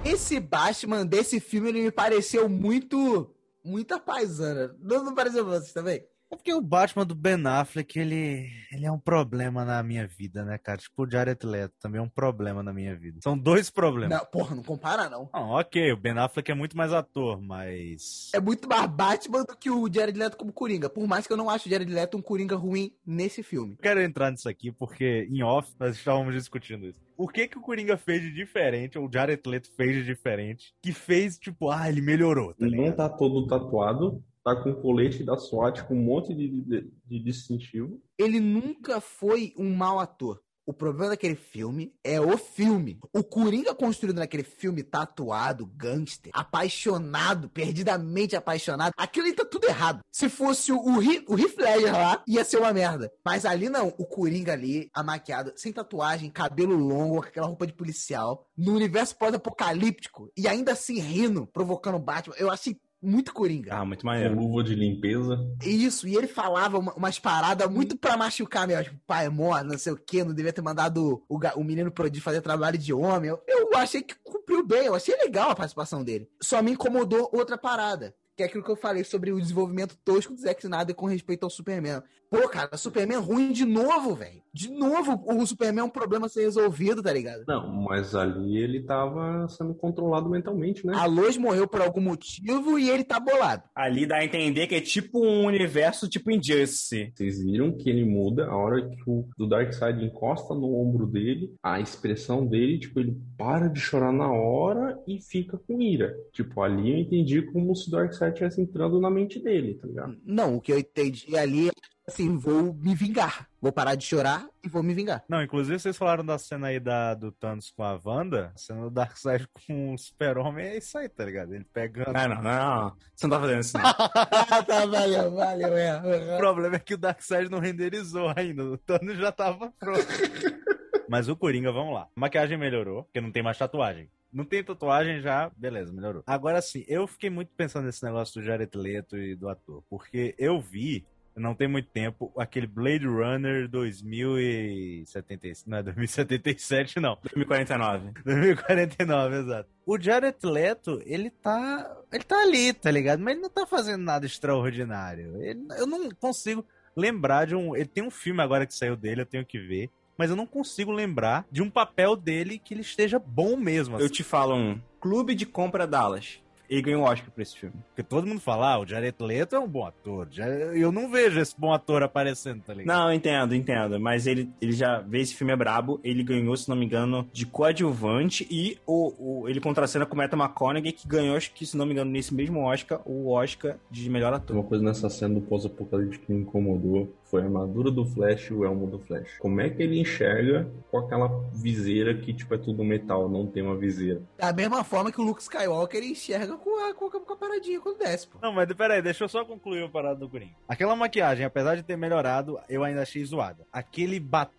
Esse 0.05 0.41
Batman 0.41 1.07
desse 1.07 1.39
filme, 1.39 1.69
ele 1.69 1.83
me 1.83 1.91
pareceu 1.91 2.49
muito... 2.49 3.35
Muita 3.65 4.01
paisana. 4.01 4.75
Não, 4.81 5.05
não 5.05 5.15
pareceu 5.15 5.45
pra 5.45 5.59
vocês 5.59 5.73
também? 5.73 6.05
É 6.31 6.37
porque 6.37 6.53
o 6.53 6.61
Batman 6.61 7.07
do 7.07 7.15
Ben 7.15 7.43
Affleck, 7.47 7.99
ele, 7.99 8.51
ele 8.71 8.85
é 8.85 8.93
um 8.93 8.99
problema 8.99 9.65
na 9.65 9.83
minha 9.83 10.07
vida, 10.07 10.45
né, 10.45 10.59
cara? 10.59 10.77
Tipo, 10.79 11.05
o 11.05 11.11
Jared 11.11 11.45
Leto 11.47 11.75
também 11.81 11.99
é 12.01 12.03
um 12.03 12.09
problema 12.09 12.63
na 12.63 12.71
minha 12.73 12.95
vida. 12.95 13.21
São 13.23 13.37
dois 13.37 13.71
problemas. 13.71 14.19
Não, 14.19 14.27
porra, 14.27 14.55
não 14.55 14.63
compara 14.63 15.09
não. 15.09 15.31
Não, 15.33 15.51
ok, 15.53 15.91
o 15.93 15.97
Ben 15.97 16.19
Affleck 16.19 16.51
é 16.51 16.55
muito 16.55 16.77
mais 16.77 16.93
ator, 16.93 17.41
mas... 17.41 18.31
É 18.35 18.41
muito 18.41 18.69
mais 18.69 18.87
Batman 18.91 19.43
do 19.45 19.57
que 19.57 19.71
o 19.71 19.91
Jared 19.91 20.19
Leto 20.19 20.37
como 20.37 20.53
Coringa. 20.53 20.91
Por 20.91 21.07
mais 21.07 21.27
que 21.27 21.33
eu 21.33 21.37
não 21.37 21.49
ache 21.49 21.67
o 21.67 21.71
Jared 21.71 21.91
Leto 21.91 22.19
um 22.19 22.23
Coringa 22.23 22.57
ruim 22.57 22.93
nesse 23.07 23.43
filme. 23.43 23.73
Eu 23.73 23.83
quero 23.83 24.03
entrar 24.03 24.31
nisso 24.31 24.49
aqui 24.51 24.71
porque 24.71 25.27
em 25.31 25.43
off 25.43 25.73
nós 25.81 25.97
estávamos 25.97 26.35
discutindo 26.35 26.85
isso. 26.87 27.01
O 27.17 27.27
que 27.27 27.49
que 27.49 27.59
o 27.59 27.63
Coringa 27.63 27.97
fez 27.97 28.23
de 28.23 28.33
diferente, 28.33 28.99
ou 28.99 29.09
o 29.09 29.13
Jared 29.13 29.43
Leto 29.47 29.69
fez 29.75 29.97
de 29.97 30.05
diferente, 30.05 30.73
que 30.83 30.93
fez, 30.93 31.37
tipo, 31.39 31.71
ah, 31.71 31.89
ele 31.89 32.01
melhorou, 32.01 32.55
tá 32.55 32.65
Ele 32.65 32.77
não 32.77 32.85
ligado? 32.85 32.97
tá 32.97 33.09
todo 33.09 33.47
tatuado, 33.47 34.23
tá 34.55 34.63
com 34.63 34.75
colete 34.75 35.25
da 35.25 35.37
SWAT 35.37 35.83
com 35.85 35.95
um 35.95 36.03
monte 36.03 36.35
de, 36.35 36.49
de, 36.63 36.93
de 37.07 37.19
distintivo. 37.21 38.01
ele 38.17 38.41
nunca 38.41 39.01
foi 39.01 39.53
um 39.57 39.75
mau 39.75 39.99
ator. 39.99 40.41
O 40.67 40.73
problema 40.75 41.09
daquele 41.13 41.35
filme 41.35 41.95
é 42.05 42.21
o 42.21 42.37
filme. 42.37 42.99
O 43.11 43.25
Coringa 43.25 43.75
construído 43.75 44.19
naquele 44.19 44.43
filme, 44.43 44.83
tatuado, 44.83 45.65
gangster, 45.65 46.31
apaixonado, 46.35 47.49
perdidamente 47.49 48.37
apaixonado. 48.37 48.93
Aquilo 48.95 49.25
ali 49.29 49.35
tá 49.35 49.47
tudo 49.47 49.67
errado. 49.67 50.01
Se 50.13 50.29
fosse 50.29 50.71
o, 50.71 50.79
o, 50.79 51.03
Heath- 51.03 51.57
Ledger 51.59 51.93
lá, 51.93 52.23
ia 52.29 52.45
ser 52.45 52.59
uma 52.59 52.71
merda. 52.75 53.11
Mas 53.25 53.47
ali 53.47 53.71
não. 53.71 53.89
O 53.97 54.05
Coringa 54.05 54.53
ali, 54.53 54.91
a 54.93 55.03
maquiada, 55.03 55.55
sem 55.57 55.73
tatuagem, 55.73 56.29
cabelo 56.29 56.77
longo, 56.77 57.21
aquela 57.21 57.47
roupa 57.47 57.67
de 57.67 57.73
policial, 57.73 58.47
no 58.55 58.75
universo 58.75 59.17
pós-apocalíptico, 59.17 60.31
e 60.37 60.47
ainda 60.47 60.73
assim 60.73 61.01
rindo, 61.01 61.47
provocando 61.47 61.99
Batman. 61.99 62.35
Eu 62.37 62.51
achei 62.51 62.77
muito 63.03 63.33
Coringa. 63.33 63.75
Ah, 63.75 63.85
muito 63.85 64.01
Com 64.03 64.07
maneiro. 64.09 64.35
luva 64.35 64.63
de 64.65 64.75
limpeza. 64.75 65.37
Isso, 65.65 66.07
e 66.09 66.17
ele 66.17 66.27
falava 66.27 66.79
uma- 66.79 66.95
umas 66.95 67.19
paradas 67.19 67.71
muito 67.71 67.97
pra 67.97 68.17
machucar 68.17 68.67
mesmo. 68.67 68.85
Tipo, 68.85 68.97
pai 69.07 69.27
é 69.27 69.29
mó, 69.29 69.63
não 69.63 69.79
sei 69.79 69.93
o 69.93 69.97
que, 69.97 70.25
não 70.25 70.35
devia 70.35 70.53
ter 70.53 70.63
mandado 70.63 71.23
o, 71.29 71.39
o 71.57 71.65
menino 71.65 71.91
prodígio 71.91 72.23
fazer 72.25 72.41
trabalho 72.41 72.77
de 72.79 72.93
homem. 72.93 73.31
Eu, 73.31 73.41
eu 73.47 73.77
achei 73.77 74.03
que 74.03 74.15
cumpriu 74.25 74.67
bem, 74.67 74.87
eu 74.87 74.95
achei 74.95 75.17
legal 75.17 75.51
a 75.51 75.55
participação 75.55 76.03
dele. 76.03 76.29
Só 76.43 76.63
me 76.63 76.73
incomodou 76.73 77.29
outra 77.33 77.57
parada. 77.57 78.15
Que 78.39 78.45
é 78.45 78.47
aquilo 78.47 78.63
que 78.63 78.71
eu 78.71 78.77
falei 78.77 79.03
sobre 79.03 79.33
o 79.33 79.41
desenvolvimento 79.41 79.99
tosco 80.05 80.33
do 80.33 80.41
Zack 80.41 80.63
Snyder 80.63 80.95
com 80.95 81.07
respeito 81.07 81.43
ao 81.43 81.51
Superman. 81.51 82.05
Pô, 82.31 82.49
cara, 82.49 82.77
Superman 82.77 83.19
ruim 83.19 83.53
de 83.53 83.65
novo, 83.65 84.15
velho. 84.15 84.43
De 84.53 84.71
novo, 84.71 85.25
o 85.27 85.47
Superman 85.47 85.81
é 85.81 85.85
um 85.85 85.91
problema 85.91 86.27
a 86.27 86.29
ser 86.29 86.43
resolvido, 86.43 87.03
tá 87.03 87.13
ligado? 87.13 87.45
Não, 87.49 87.69
mas 87.83 88.15
ali 88.15 88.59
ele 88.59 88.83
tava 88.83 89.49
sendo 89.49 89.75
controlado 89.75 90.29
mentalmente, 90.29 90.87
né? 90.87 90.95
A 90.95 91.07
Lois 91.07 91.37
morreu 91.37 91.67
por 91.67 91.81
algum 91.81 92.01
motivo 92.01 92.79
e 92.79 92.91
ele 92.91 93.03
tá 93.03 93.19
bolado. 93.19 93.63
Ali 93.75 94.07
dá 94.07 94.17
a 94.17 94.25
entender 94.25 94.67
que 94.67 94.75
é 94.75 94.81
tipo 94.81 95.25
um 95.25 95.47
universo 95.47 96.09
tipo 96.09 96.31
Injustice. 96.31 97.13
Vocês 97.15 97.43
viram 97.43 97.73
que 97.73 97.89
ele 97.89 98.05
muda 98.05 98.47
a 98.47 98.57
hora 98.57 98.89
que 98.89 99.03
o 99.07 99.29
do 99.37 99.49
Darkseid 99.49 100.05
encosta 100.05 100.55
no 100.55 100.75
ombro 100.77 101.07
dele, 101.07 101.55
a 101.63 101.81
expressão 101.81 102.47
dele, 102.47 102.79
tipo, 102.79 103.01
ele 103.01 103.17
para 103.37 103.69
de 103.69 103.81
chorar 103.81 104.13
na 104.13 104.31
hora 104.31 104.99
e 105.07 105.21
fica 105.21 105.57
com 105.57 105.81
ira. 105.81 106.15
Tipo, 106.33 106.63
ali 106.63 106.93
eu 106.93 106.99
entendi 106.99 107.43
como 107.43 107.75
se 107.75 107.89
o 107.89 107.93
Darkseid 107.93 108.28
estivesse 108.29 108.61
entrando 108.61 109.01
na 109.01 109.11
mente 109.11 109.39
dele, 109.39 109.75
tá 109.75 109.87
ligado? 109.87 110.19
Não, 110.25 110.57
o 110.57 110.61
que 110.61 110.73
eu 110.73 110.79
entendi 110.79 111.37
ali 111.37 111.69
é 111.69 111.73
assim, 112.09 112.37
vou 112.39 112.75
me 112.75 112.95
vingar. 112.95 113.49
Vou 113.61 113.73
parar 113.73 113.95
de 113.95 114.05
chorar 114.05 114.49
e 114.65 114.69
vou 114.69 114.83
me 114.83 114.95
vingar. 114.95 115.25
Não, 115.29 115.43
inclusive 115.43 115.79
vocês 115.79 115.97
falaram 115.97 116.25
da 116.25 116.39
cena 116.39 116.69
aí 116.69 116.81
da, 116.81 117.15
do 117.15 117.31
Thanos 117.33 117.71
com 117.71 117.83
a 117.83 118.01
Wanda, 118.03 118.53
a 118.55 118.59
cena 118.59 118.83
do 118.83 118.91
Darkseid 118.91 119.47
com 119.67 119.95
o 119.95 119.99
Super-Homem 119.99 120.67
é 120.67 120.79
isso 120.79 120.97
aí, 120.97 121.09
tá 121.09 121.25
ligado? 121.25 121.55
Ele 121.55 121.67
pegando... 121.73 122.13
Não, 122.13 122.29
não, 122.29 122.43
não. 122.43 122.97
Você 123.15 123.27
não 123.27 123.37
tá 123.37 123.41
fazendo 123.41 123.61
isso, 123.61 123.79
não. 123.79 123.93
tá, 124.65 124.87
valeu, 124.87 125.31
valeu, 125.33 125.73
O 125.73 125.79
é. 125.79 126.37
problema 126.39 126.77
é 126.77 126.79
que 126.79 126.95
o 126.95 126.99
Darkseid 126.99 127.51
não 127.51 127.59
renderizou 127.59 128.33
ainda, 128.35 128.65
o 128.65 128.79
Thanos 128.79 129.19
já 129.19 129.31
tava 129.31 129.73
pronto. 129.79 130.01
Mas 131.09 131.29
o 131.29 131.37
Coringa, 131.37 131.73
vamos 131.73 131.95
lá. 131.95 132.03
A 132.03 132.21
maquiagem 132.21 132.59
melhorou, 132.59 133.05
porque 133.05 133.21
não 133.21 133.33
tem 133.33 133.43
mais 133.43 133.57
tatuagem. 133.57 134.11
Não 134.33 134.45
tem 134.45 134.63
tatuagem 134.63 135.21
já, 135.21 135.51
beleza, 135.57 135.93
melhorou. 135.93 136.23
Agora 136.27 136.61
sim, 136.61 136.85
eu 136.87 137.07
fiquei 137.07 137.31
muito 137.31 137.51
pensando 137.57 137.87
nesse 137.87 138.05
negócio 138.05 138.41
do 138.41 138.45
Jared 138.45 138.71
Leto 138.77 139.17
e 139.17 139.35
do 139.35 139.49
ator, 139.49 139.83
porque 139.89 140.35
eu 140.39 140.61
vi 140.61 141.05
não 141.37 141.55
tem 141.55 141.69
muito 141.69 141.89
tempo, 141.91 142.33
aquele 142.37 142.67
Blade 142.67 143.07
Runner 143.07 143.69
2077. 143.69 145.69
Não 145.69 145.79
é 145.79 145.83
2077, 145.83 147.01
não. 147.01 147.17
2049. 147.23 148.13
2049, 148.25 149.37
exato. 149.37 149.69
O 149.87 149.99
Jared 150.01 150.37
Leto, 150.43 151.01
ele 151.05 151.31
tá. 151.31 151.97
Ele 152.13 152.25
tá 152.25 152.41
ali, 152.43 152.73
tá 152.73 152.91
ligado? 152.91 153.21
Mas 153.21 153.35
ele 153.35 153.43
não 153.43 153.51
tá 153.51 153.67
fazendo 153.67 154.03
nada 154.03 154.27
extraordinário. 154.27 155.41
Ele- 155.43 155.67
eu 155.79 155.87
não 155.87 156.09
consigo 156.11 156.65
lembrar 156.97 157.47
de 157.47 157.55
um. 157.55 157.77
Ele 157.77 157.87
tem 157.87 158.03
um 158.03 158.11
filme 158.11 158.43
agora 158.43 158.67
que 158.67 158.75
saiu 158.75 158.97
dele, 158.97 159.21
eu 159.23 159.27
tenho 159.27 159.45
que 159.47 159.59
ver. 159.59 159.91
Mas 160.19 160.31
eu 160.31 160.37
não 160.37 160.47
consigo 160.47 160.91
lembrar 160.91 161.47
de 161.51 161.63
um 161.63 161.71
papel 161.71 162.17
dele 162.17 162.59
que 162.63 162.75
ele 162.75 162.81
esteja 162.83 163.19
bom 163.19 163.57
mesmo. 163.57 163.97
Eu 163.97 164.07
assim. 164.07 164.15
te 164.15 164.25
falo 164.25 164.55
um. 164.57 164.79
Clube 165.01 165.35
de 165.35 165.47
Compra 165.47 165.87
Dallas. 165.87 166.41
Ele 166.69 166.83
ganhou 166.83 167.01
um 167.01 167.05
Oscar 167.07 167.31
por 167.31 167.41
esse 167.41 167.57
filme. 167.57 167.75
Porque 167.89 168.03
todo 168.03 168.27
mundo 168.27 168.43
fala, 168.43 168.75
ah, 168.75 168.79
o 168.79 168.87
Jared 168.87 169.17
Leto 169.21 169.57
é 169.57 169.59
um 169.59 169.67
bom 169.67 169.87
ator. 169.87 170.29
Já- 170.31 170.47
Eu 170.47 170.93
não 170.93 171.11
vejo 171.11 171.41
esse 171.41 171.59
bom 171.59 171.73
ator 171.73 172.03
aparecendo, 172.03 172.61
tá 172.63 172.75
ligado? 172.75 172.95
Não, 172.95 173.09
eu 173.09 173.15
entendo, 173.15 173.55
entendo. 173.55 173.99
Mas 173.99 174.27
ele, 174.27 174.51
ele 174.61 174.73
já 174.73 175.01
vê 175.01 175.21
esse 175.21 175.35
filme 175.35 175.51
é 175.51 175.57
brabo. 175.57 175.99
Ele 176.05 176.23
ganhou, 176.23 176.55
se 176.59 176.69
não 176.69 176.77
me 176.77 176.85
engano, 176.85 177.27
de 177.33 177.47
coadjuvante. 177.47 178.47
E 178.51 178.77
o, 178.87 179.15
o, 179.45 179.49
ele 179.49 179.61
contracena 179.61 180.05
com 180.05 180.15
o 180.15 180.19
Matthew 180.19 180.39
McConaughey, 180.39 180.93
que 180.93 181.09
ganhou, 181.09 181.37
acho 181.37 181.53
que, 181.55 181.65
se 181.65 181.75
não 181.75 181.87
me 181.87 181.93
engano, 181.93 182.11
nesse 182.11 182.35
mesmo 182.35 182.61
Oscar, 182.61 183.01
o 183.07 183.31
Oscar 183.31 183.79
de 183.91 184.11
melhor 184.11 184.35
ator. 184.35 184.55
Uma 184.55 184.65
coisa 184.65 184.85
nessa 184.85 185.09
cena 185.09 185.37
do 185.37 185.41
pós-apocalipse 185.41 186.19
que 186.19 186.31
me 186.31 186.41
incomodou 186.43 187.11
foi 187.29 187.43
a 187.43 187.45
armadura 187.45 187.91
do 187.91 188.05
Flash 188.05 188.51
e 188.51 188.55
o 188.55 188.65
elmo 188.65 188.87
do 188.87 188.99
Flash. 188.99 189.39
Como 189.39 189.61
é 189.61 189.69
que 189.69 189.83
ele 189.83 190.01
enxerga 190.01 190.69
com 190.91 190.99
aquela 190.99 191.29
viseira 191.53 192.15
que, 192.15 192.33
tipo, 192.33 192.55
é 192.55 192.59
tudo 192.59 192.83
metal, 192.83 193.29
não 193.29 193.47
tem 193.47 193.63
uma 193.63 193.77
viseira? 193.77 194.23
Da 194.37 194.53
mesma 194.53 194.83
forma 194.83 195.13
que 195.13 195.21
o 195.21 195.25
Luke 195.25 195.43
Skywalker 195.43 196.03
enxerga 196.03 196.57
com 196.57 196.89
a, 196.89 196.95
com 196.95 197.07
a, 197.07 197.11
com 197.21 197.33
a 197.33 197.37
paradinha 197.37 197.81
quando 197.81 197.99
desce, 197.99 198.27
pô. 198.27 198.39
Não, 198.41 198.53
mas 198.53 198.73
peraí, 198.73 199.03
deixa 199.03 199.25
eu 199.25 199.29
só 199.29 199.45
concluir 199.45 199.85
a 199.85 199.89
parada 199.89 200.19
do 200.19 200.29
Coringa. 200.29 200.55
Aquela 200.67 200.97
maquiagem, 200.97 201.45
apesar 201.45 201.77
de 201.77 201.83
ter 201.83 201.97
melhorado, 201.97 202.59
eu 202.69 202.83
ainda 202.83 203.03
achei 203.03 203.25
zoada. 203.25 203.67
Aquele 203.73 204.19
batom 204.19 204.58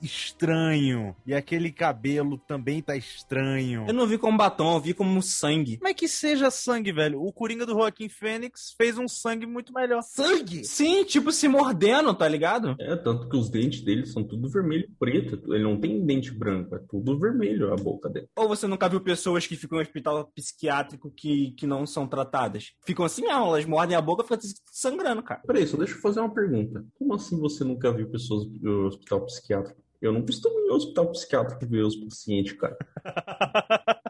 estranho 0.00 1.14
e 1.26 1.34
aquele 1.34 1.70
cabelo 1.70 2.38
também 2.38 2.82
tá 2.82 2.96
estranho. 2.96 3.84
Eu 3.86 3.94
não 3.94 4.06
vi 4.06 4.18
como 4.18 4.38
batom, 4.38 4.74
eu 4.74 4.80
vi 4.80 4.94
como 4.94 5.22
sangue. 5.22 5.78
Mas 5.82 5.94
que 5.94 6.08
seja 6.08 6.50
sangue, 6.50 6.92
velho. 6.92 7.22
O 7.22 7.32
Coringa 7.32 7.66
do 7.66 7.72
Joaquim 7.72 8.08
Fênix 8.08 8.74
fez 8.76 8.98
um 8.98 9.08
sangue 9.08 9.46
muito 9.46 9.72
melhor. 9.72 10.02
Sangue! 10.02 10.64
Sim, 10.64 11.04
tipo 11.04 11.32
se 11.32 11.48
mordendo, 11.48 12.14
tá 12.14 12.26
ligado? 12.28 12.76
É, 12.80 12.96
tanto 12.96 13.28
que 13.28 13.36
os 13.36 13.50
dentes 13.50 13.80
dele 13.82 14.06
são 14.06 14.24
tudo 14.24 14.48
vermelho 14.48 14.84
e 14.88 14.92
preto. 14.98 15.52
Ele 15.52 15.64
não 15.64 15.78
tem 15.78 16.04
dente 16.04 16.30
branco, 16.32 16.74
é 16.74 16.78
tudo 16.88 17.18
vermelho 17.18 17.72
a 17.72 17.76
boca 17.76 18.08
dele. 18.08 18.28
Ou 18.36 18.48
você 18.48 18.66
nunca 18.66 18.88
viu 18.88 19.00
pessoas 19.00 19.46
que 19.46 19.56
ficam 19.56 19.78
em 19.78 19.82
hospital 19.82 20.30
psiquiátrico 20.34 21.10
que, 21.10 21.52
que 21.52 21.66
não 21.66 21.86
são 21.86 22.06
tratadas? 22.06 22.72
Ficam 22.84 23.04
assim, 23.04 23.22
não, 23.22 23.48
elas 23.48 23.64
mordem 23.64 23.96
a 23.96 24.00
boca 24.00 24.22
e 24.22 24.26
ficam 24.26 24.38
sangrando, 24.70 25.22
cara. 25.22 25.42
Peraí, 25.46 25.66
só 25.66 25.76
deixa 25.76 25.94
eu 25.94 26.00
fazer 26.00 26.20
uma 26.20 26.32
pergunta. 26.32 26.84
Como 26.98 27.14
assim 27.14 27.38
você 27.38 27.64
nunca 27.64 27.92
viu 27.92 28.08
pessoas 28.10 28.46
no 28.60 28.86
hospital 28.86 29.24
psiquiátrico? 29.28 29.80
Eu 30.00 30.12
não 30.12 30.22
costumo 30.22 30.58
ir 30.60 30.68
no 30.68 30.74
hospital 30.74 31.10
psiquiátrico 31.12 31.66
ver 31.66 31.82
os 31.82 31.96
pacientes, 31.96 32.52
cara. 32.52 32.76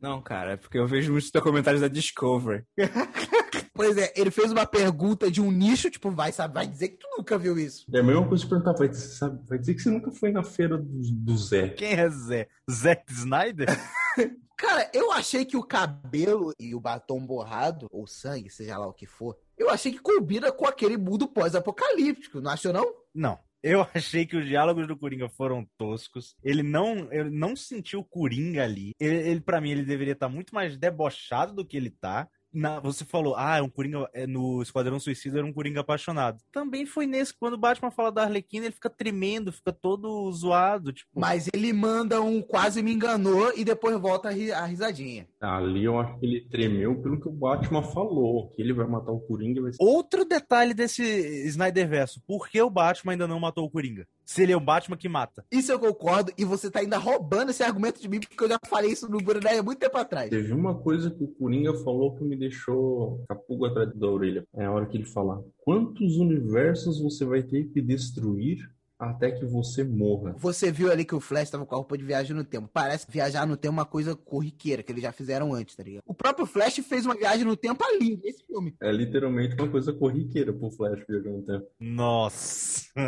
Não, 0.00 0.22
cara, 0.22 0.52
é 0.52 0.56
porque 0.56 0.78
eu 0.78 0.86
vejo 0.86 1.12
muitos 1.12 1.30
documentários 1.30 1.82
da 1.82 1.88
Discovery. 1.88 2.64
Pois 3.72 3.96
é, 3.96 4.12
ele 4.14 4.30
fez 4.30 4.52
uma 4.52 4.66
pergunta 4.66 5.30
de 5.30 5.40
um 5.40 5.50
nicho, 5.50 5.90
tipo, 5.90 6.10
vai, 6.10 6.32
sabe, 6.32 6.52
vai 6.52 6.66
dizer 6.66 6.88
que 6.88 6.98
tu 6.98 7.08
nunca 7.16 7.38
viu 7.38 7.58
isso. 7.58 7.86
É 7.90 8.00
a 8.00 8.02
mesma 8.02 8.28
coisa 8.28 8.44
de 8.44 8.50
perguntar, 8.50 8.74
vai 8.74 8.88
dizer, 8.88 9.08
sabe, 9.08 9.40
vai 9.48 9.58
dizer 9.58 9.74
que 9.74 9.80
você 9.80 9.88
nunca 9.88 10.10
foi 10.10 10.30
na 10.30 10.42
feira 10.42 10.76
do, 10.76 11.00
do 11.00 11.38
Zé. 11.38 11.70
Quem 11.70 11.94
é 11.94 12.10
Zé? 12.10 12.48
Zack 12.70 13.10
Snyder? 13.10 13.68
Cara, 14.58 14.90
eu 14.92 15.10
achei 15.12 15.46
que 15.46 15.56
o 15.56 15.62
cabelo 15.62 16.52
e 16.60 16.74
o 16.74 16.80
batom 16.80 17.24
borrado, 17.24 17.86
ou 17.90 18.06
sangue, 18.06 18.50
seja 18.50 18.76
lá 18.76 18.86
o 18.86 18.92
que 18.92 19.06
for, 19.06 19.34
eu 19.56 19.70
achei 19.70 19.90
que 19.90 19.98
combina 19.98 20.52
com 20.52 20.66
aquele 20.66 20.98
mundo 20.98 21.26
pós-apocalíptico, 21.26 22.42
não 22.42 22.50
achou 22.50 22.74
não? 22.74 22.84
Não. 23.14 23.38
Eu 23.62 23.86
achei 23.94 24.26
que 24.26 24.36
os 24.36 24.46
diálogos 24.46 24.86
do 24.86 24.96
Coringa 24.96 25.28
foram 25.28 25.66
toscos. 25.76 26.34
Ele 26.42 26.62
não, 26.62 27.12
ele 27.12 27.30
não 27.30 27.54
sentiu 27.54 28.00
o 28.00 28.04
Coringa 28.04 28.64
ali. 28.64 28.92
Ele, 28.98 29.16
ele 29.28 29.40
para 29.40 29.60
mim, 29.60 29.70
ele 29.70 29.84
deveria 29.84 30.14
estar 30.14 30.28
muito 30.28 30.54
mais 30.54 30.76
debochado 30.76 31.54
do 31.54 31.66
que 31.66 31.76
ele 31.76 31.90
tá. 31.90 32.28
Na- 32.52 32.80
você 32.80 33.04
falou, 33.04 33.34
ah, 33.36 33.58
é 33.58 33.62
um 33.62 33.68
Coringa 33.68 34.08
é, 34.12 34.26
no 34.26 34.60
Esquadrão 34.62 34.98
Suicida 34.98 35.38
era 35.38 35.46
um 35.46 35.52
Coringa 35.52 35.80
apaixonado. 35.80 36.38
Também 36.52 36.84
foi 36.84 37.06
nesse, 37.06 37.32
quando 37.32 37.54
o 37.54 37.58
Batman 37.58 37.90
fala 37.90 38.10
da 38.10 38.22
Arlequina, 38.22 38.66
ele 38.66 38.74
fica 38.74 38.90
tremendo, 38.90 39.52
fica 39.52 39.72
todo 39.72 40.30
zoado, 40.32 40.92
tipo. 40.92 41.08
Mas 41.14 41.48
ele 41.54 41.72
manda 41.72 42.20
um 42.20 42.42
quase 42.42 42.82
me 42.82 42.92
enganou 42.92 43.52
e 43.56 43.64
depois 43.64 43.96
volta 44.00 44.28
a, 44.28 44.32
ri- 44.32 44.50
a 44.52 44.64
risadinha. 44.64 45.28
Ali 45.40 45.84
eu 45.84 45.98
acho 45.98 46.18
que 46.18 46.26
ele 46.26 46.40
tremeu 46.48 47.00
pelo 47.00 47.20
que 47.20 47.28
o 47.28 47.32
Batman 47.32 47.82
falou, 47.82 48.48
que 48.50 48.60
ele 48.60 48.72
vai 48.72 48.86
matar 48.86 49.12
o 49.12 49.20
Coringa 49.20 49.62
vai. 49.62 49.70
Outro 49.78 50.24
detalhe 50.24 50.74
desse 50.74 51.02
Snyderverso, 51.46 52.20
por 52.26 52.48
que 52.48 52.60
o 52.60 52.70
Batman 52.70 53.12
ainda 53.12 53.28
não 53.28 53.38
matou 53.38 53.64
o 53.64 53.70
Coringa? 53.70 54.06
Se 54.30 54.44
ele 54.44 54.52
é 54.52 54.56
o 54.56 54.60
Batman 54.60 54.96
que 54.96 55.08
mata. 55.08 55.44
Isso 55.50 55.72
eu 55.72 55.80
concordo, 55.80 56.32
e 56.38 56.44
você 56.44 56.70
tá 56.70 56.78
ainda 56.78 56.98
roubando 56.98 57.50
esse 57.50 57.64
argumento 57.64 58.00
de 58.00 58.08
mim, 58.08 58.20
porque 58.20 58.44
eu 58.44 58.48
já 58.48 58.60
falei 58.64 58.92
isso 58.92 59.10
no 59.10 59.18
Burané 59.18 59.58
há 59.58 59.62
muito 59.62 59.80
tempo 59.80 59.98
atrás. 59.98 60.30
Teve 60.30 60.52
uma 60.52 60.72
coisa 60.72 61.10
que 61.10 61.24
o 61.24 61.26
Coringa 61.26 61.74
falou 61.82 62.14
que 62.14 62.22
me 62.22 62.36
deixou 62.36 63.24
pulga 63.48 63.66
atrás 63.66 63.92
da 63.92 64.06
orelha. 64.06 64.44
É 64.54 64.66
a 64.66 64.70
hora 64.70 64.86
que 64.86 64.96
ele 64.96 65.04
fala: 65.04 65.44
Quantos 65.58 66.16
universos 66.16 67.00
você 67.00 67.24
vai 67.24 67.42
ter 67.42 67.64
que 67.70 67.82
destruir 67.82 68.70
até 69.00 69.30
que 69.30 69.46
você 69.46 69.82
morra? 69.82 70.34
Você 70.36 70.70
viu 70.70 70.92
ali 70.92 71.06
que 71.06 71.14
o 71.14 71.20
Flash 71.20 71.48
tava 71.48 71.64
com 71.64 71.74
a 71.74 71.78
roupa 71.78 71.96
de 71.96 72.04
viagem 72.04 72.36
no 72.36 72.44
tempo. 72.44 72.68
Parece 72.70 73.06
que 73.06 73.12
viajar 73.12 73.46
no 73.46 73.56
tempo 73.56 73.72
é 73.72 73.78
uma 73.78 73.86
coisa 73.86 74.14
corriqueira, 74.14 74.82
que 74.82 74.92
eles 74.92 75.02
já 75.02 75.10
fizeram 75.10 75.54
antes, 75.54 75.74
tá 75.74 75.82
ligado? 75.82 76.02
O 76.06 76.12
próprio 76.12 76.44
Flash 76.44 76.76
fez 76.86 77.06
uma 77.06 77.14
viagem 77.14 77.46
no 77.46 77.56
tempo 77.56 77.82
ali, 77.82 78.20
nesse 78.22 78.44
filme. 78.44 78.76
É 78.80 78.92
literalmente 78.92 79.54
uma 79.54 79.68
coisa 79.68 79.90
corriqueira 79.94 80.52
pro 80.52 80.70
Flash 80.70 81.02
viajar 81.08 81.30
no 81.30 81.42
tempo. 81.42 81.66
Nossa. 81.80 82.90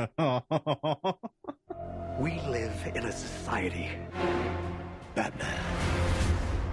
We 2.18 2.40
live 2.48 2.72
in 2.96 3.06
a 3.06 3.12
society. 3.12 3.88
Batman. 5.14 5.92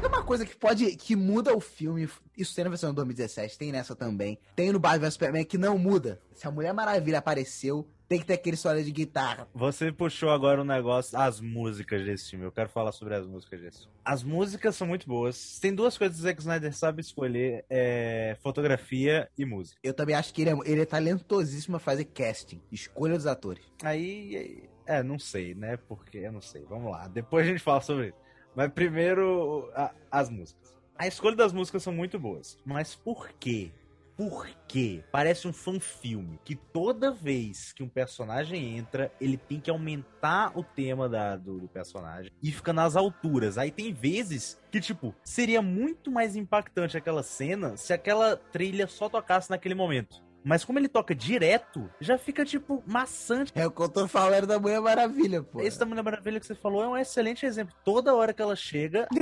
É 0.01 0.07
uma 0.07 0.23
coisa 0.23 0.45
que 0.45 0.55
pode. 0.55 0.95
que 0.95 1.13
muda 1.13 1.53
o 1.53 1.59
filme. 1.59 2.07
Isso 2.37 2.55
tem 2.55 2.63
na 2.63 2.69
versão 2.69 2.91
de 2.91 2.95
2017, 2.95 3.57
tem 3.57 3.71
nessa 3.71 3.95
também. 3.97 4.39
Tem 4.55 4.71
no 4.71 4.79
Batman 4.79 5.07
vs 5.07 5.13
Superman 5.13 5.43
que 5.43 5.57
não 5.57 5.77
muda. 5.77 6.21
Se 6.33 6.47
a 6.47 6.51
Mulher 6.51 6.73
Maravilha 6.73 7.17
apareceu, 7.17 7.85
tem 8.09 8.19
que 8.19 8.25
ter 8.25 8.33
aquele 8.33 8.55
história 8.55 8.83
de 8.83 8.91
guitarra. 8.91 9.47
Você 9.53 9.91
puxou 9.91 10.31
agora 10.31 10.59
um 10.61 10.65
negócio, 10.65 11.17
as 11.17 11.39
músicas 11.39 12.03
desse 12.03 12.31
filme. 12.31 12.43
Eu 12.43 12.51
quero 12.51 12.67
falar 12.67 12.91
sobre 12.91 13.13
as 13.13 13.25
músicas 13.27 13.61
desse 13.61 13.79
filme. 13.83 13.93
As 14.03 14.23
músicas 14.23 14.75
são 14.75 14.87
muito 14.87 15.07
boas. 15.07 15.59
Tem 15.59 15.73
duas 15.73 15.95
coisas 15.97 16.17
que 16.17 16.21
o 16.21 16.23
Zack 16.23 16.39
Snyder 16.41 16.75
sabe 16.75 17.01
escolher: 17.01 17.63
é 17.69 18.35
fotografia 18.41 19.29
e 19.37 19.45
música. 19.45 19.79
Eu 19.83 19.93
também 19.93 20.15
acho 20.15 20.33
que 20.33 20.41
ele 20.41 20.49
é, 20.49 20.57
ele 20.65 20.81
é 20.81 20.85
talentosíssimo 20.85 21.77
a 21.77 21.79
fazer 21.79 22.05
casting, 22.05 22.59
escolha 22.71 23.13
dos 23.15 23.27
atores. 23.27 23.63
Aí, 23.83 24.67
é, 24.87 25.03
não 25.03 25.19
sei, 25.19 25.53
né? 25.53 25.77
Porque 25.77 26.17
eu 26.17 26.31
não 26.31 26.41
sei. 26.41 26.63
Vamos 26.67 26.91
lá, 26.91 27.07
depois 27.07 27.45
a 27.45 27.49
gente 27.51 27.61
fala 27.61 27.79
sobre 27.81 28.07
isso. 28.07 28.17
Mas 28.55 28.71
primeiro, 28.71 29.69
a- 29.75 29.93
as 30.11 30.29
músicas. 30.29 30.75
A 30.97 31.07
escolha 31.07 31.35
das 31.35 31.53
músicas 31.53 31.83
são 31.83 31.93
muito 31.93 32.19
boas. 32.19 32.57
Mas 32.65 32.95
por 32.95 33.29
quê? 33.39 33.71
Por 34.19 34.49
quê? 34.67 35.01
Parece 35.13 35.47
um 35.47 35.53
fanfilme 35.53 36.41
que 36.43 36.53
toda 36.53 37.09
vez 37.09 37.71
que 37.71 37.81
um 37.81 37.87
personagem 37.87 38.77
entra, 38.77 39.09
ele 39.21 39.37
tem 39.37 39.61
que 39.61 39.71
aumentar 39.71 40.51
o 40.59 40.61
tema 40.61 41.07
da, 41.07 41.37
do, 41.37 41.57
do 41.57 41.69
personagem 41.69 42.29
e 42.43 42.51
fica 42.51 42.73
nas 42.73 42.97
alturas. 42.97 43.57
Aí 43.57 43.71
tem 43.71 43.93
vezes 43.93 44.61
que, 44.69 44.81
tipo, 44.81 45.15
seria 45.23 45.61
muito 45.61 46.11
mais 46.11 46.35
impactante 46.35 46.97
aquela 46.97 47.23
cena 47.23 47.77
se 47.77 47.93
aquela 47.93 48.35
trilha 48.35 48.87
só 48.87 49.07
tocasse 49.07 49.49
naquele 49.49 49.73
momento. 49.73 50.21
Mas 50.43 50.65
como 50.65 50.79
ele 50.79 50.89
toca 50.89 51.15
direto, 51.15 51.89
já 52.01 52.17
fica, 52.17 52.43
tipo, 52.43 52.83
maçante. 52.85 53.53
É 53.55 53.65
o 53.65 53.71
que 53.71 53.81
eu 53.81 53.87
tô 53.87 54.05
falando 54.05 54.47
da 54.47 54.59
Mulher 54.59 54.81
Maravilha, 54.81 55.41
pô. 55.43 55.61
Esse 55.61 55.79
da 55.79 55.85
Mulher 55.85 56.03
Maravilha 56.03 56.41
que 56.41 56.45
você 56.45 56.55
falou 56.55 56.83
é 56.83 56.87
um 56.89 56.97
excelente 56.97 57.45
exemplo. 57.45 57.73
Toda 57.85 58.13
hora 58.13 58.33
que 58.33 58.41
ela 58.41 58.57
chega. 58.57 59.07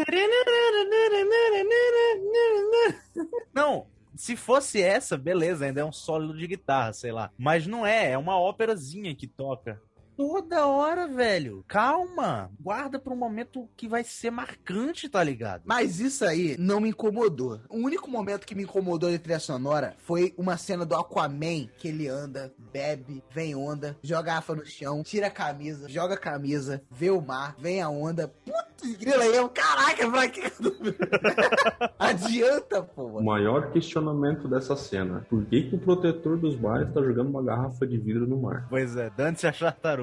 Não, 3.53 3.85
se 4.17 4.35
fosse 4.35 4.81
essa, 4.81 5.17
beleza, 5.17 5.65
ainda 5.65 5.81
é 5.81 5.85
um 5.85 5.91
solo 5.91 6.35
de 6.35 6.47
guitarra, 6.47 6.93
sei 6.93 7.11
lá. 7.11 7.31
Mas 7.37 7.67
não 7.67 7.85
é, 7.85 8.11
é 8.11 8.17
uma 8.17 8.39
óperazinha 8.39 9.13
que 9.15 9.27
toca. 9.27 9.81
Toda 10.17 10.65
hora, 10.65 11.07
velho. 11.07 11.63
Calma. 11.67 12.49
Guarda 12.59 12.97
pra 12.97 13.13
um 13.13 13.17
momento 13.17 13.69
que 13.77 13.87
vai 13.87 14.03
ser 14.03 14.31
marcante, 14.31 15.07
tá 15.07 15.23
ligado? 15.23 15.61
Mas 15.63 15.99
isso 15.99 16.25
aí 16.25 16.55
não 16.57 16.79
me 16.79 16.89
incomodou. 16.89 17.59
O 17.69 17.77
único 17.77 18.09
momento 18.09 18.45
que 18.45 18.55
me 18.55 18.63
incomodou 18.63 19.11
de 19.11 19.19
trilha 19.19 19.39
sonora 19.39 19.95
foi 19.99 20.33
uma 20.35 20.57
cena 20.57 20.85
do 20.85 20.95
Aquaman 20.95 21.69
que 21.77 21.87
ele 21.89 22.07
anda, 22.07 22.51
bebe, 22.73 23.23
vem 23.31 23.55
onda, 23.55 23.95
joga 24.01 24.17
a 24.17 24.23
garrafa 24.23 24.55
no 24.55 24.65
chão, 24.65 25.03
tira 25.03 25.27
a 25.27 25.31
camisa, 25.31 25.87
joga 25.87 26.15
a 26.15 26.17
camisa, 26.19 26.81
vê 26.89 27.11
o 27.11 27.21
mar, 27.21 27.55
vem 27.59 27.79
a 27.81 27.87
onda. 27.89 28.27
Putz, 28.43 28.95
grila 28.97 29.23
aí, 29.23 29.35
eu, 29.35 29.47
caraca, 29.49 30.09
pra 30.09 30.27
que 30.27 30.41
que 30.49 30.65
eu 30.65 30.71
não- 30.71 30.77
Adianta, 31.99 32.81
pô. 32.81 33.03
O 33.03 33.23
maior 33.23 33.71
questionamento 33.71 34.47
dessa 34.47 34.75
cena: 34.75 35.25
por 35.29 35.45
que, 35.45 35.63
que 35.69 35.75
o 35.75 35.79
protetor 35.79 36.37
dos 36.37 36.55
bares 36.55 36.91
tá 36.93 37.01
jogando 37.01 37.29
uma 37.29 37.43
garrafa 37.43 37.85
de 37.85 37.97
vidro 37.97 38.25
no 38.27 38.37
mar? 38.41 38.65
Pois 38.69 38.95
é, 38.95 39.09
dane-se 39.09 39.47
as 39.47 39.57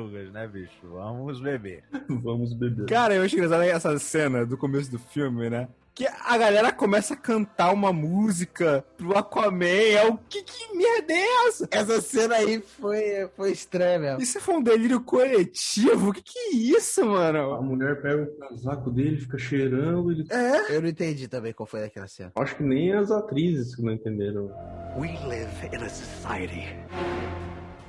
tartarugas, 0.05 0.33
né, 0.33 0.47
bicho? 0.47 0.73
Vamos 0.83 1.41
beber. 1.41 1.85
Vamos 2.09 2.53
beber. 2.53 2.87
Cara, 2.87 3.15
eu 3.15 3.23
acho 3.23 3.37
engraçado 3.37 3.63
essa 3.63 3.99
cena 3.99 4.45
do 4.45 4.57
começo 4.57 4.91
do 4.91 4.99
filme, 4.99 5.49
né? 5.49 5.69
que 5.97 6.09
a 6.09 6.37
galera 6.37 6.73
começa 6.73 7.15
a 7.15 7.17
cantar 7.17 7.73
uma 7.73 7.93
música 7.93 8.85
pro 8.97 9.17
Aquaman. 9.17 9.65
É 9.65 10.05
o 10.05 10.19
que, 10.29 10.43
que 10.43 10.77
merda 10.77 11.13
é 11.13 11.47
essa? 11.47 11.69
Essa 11.71 12.01
cena 12.01 12.35
aí 12.35 12.61
foi, 12.61 13.29
foi 13.37 13.53
estranha 13.53 14.01
mesmo. 14.01 14.21
Isso 14.21 14.41
foi 14.41 14.57
um 14.57 14.63
delírio 14.63 15.01
coletivo? 15.01 16.11
O 16.11 16.13
que, 16.13 16.21
que 16.21 16.37
é 16.37 16.51
isso, 16.57 17.03
A 17.03 17.07
mano? 17.07 17.63
mulher 17.63 18.03
pega 18.03 18.25
o 18.25 18.39
casaco 18.41 18.91
dele, 18.91 19.21
fica 19.21 19.39
cheirando. 19.39 20.11
Ele... 20.11 20.27
Eu 20.69 20.83
não 20.83 20.89
entendi 20.89 21.29
também 21.29 21.53
qual 21.53 21.65
foi 21.65 21.85
aquela 21.85 22.09
cena. 22.09 22.33
Acho 22.35 22.57
que 22.57 22.65
nem 22.65 22.93
as 22.93 23.13
atrizes 23.13 23.77
que 23.77 23.83
não 23.83 23.93
entenderam. 23.93 24.51
We 24.99 25.17
live 25.29 25.49
in 25.73 25.77
a 25.77 25.89
society. 25.89 26.75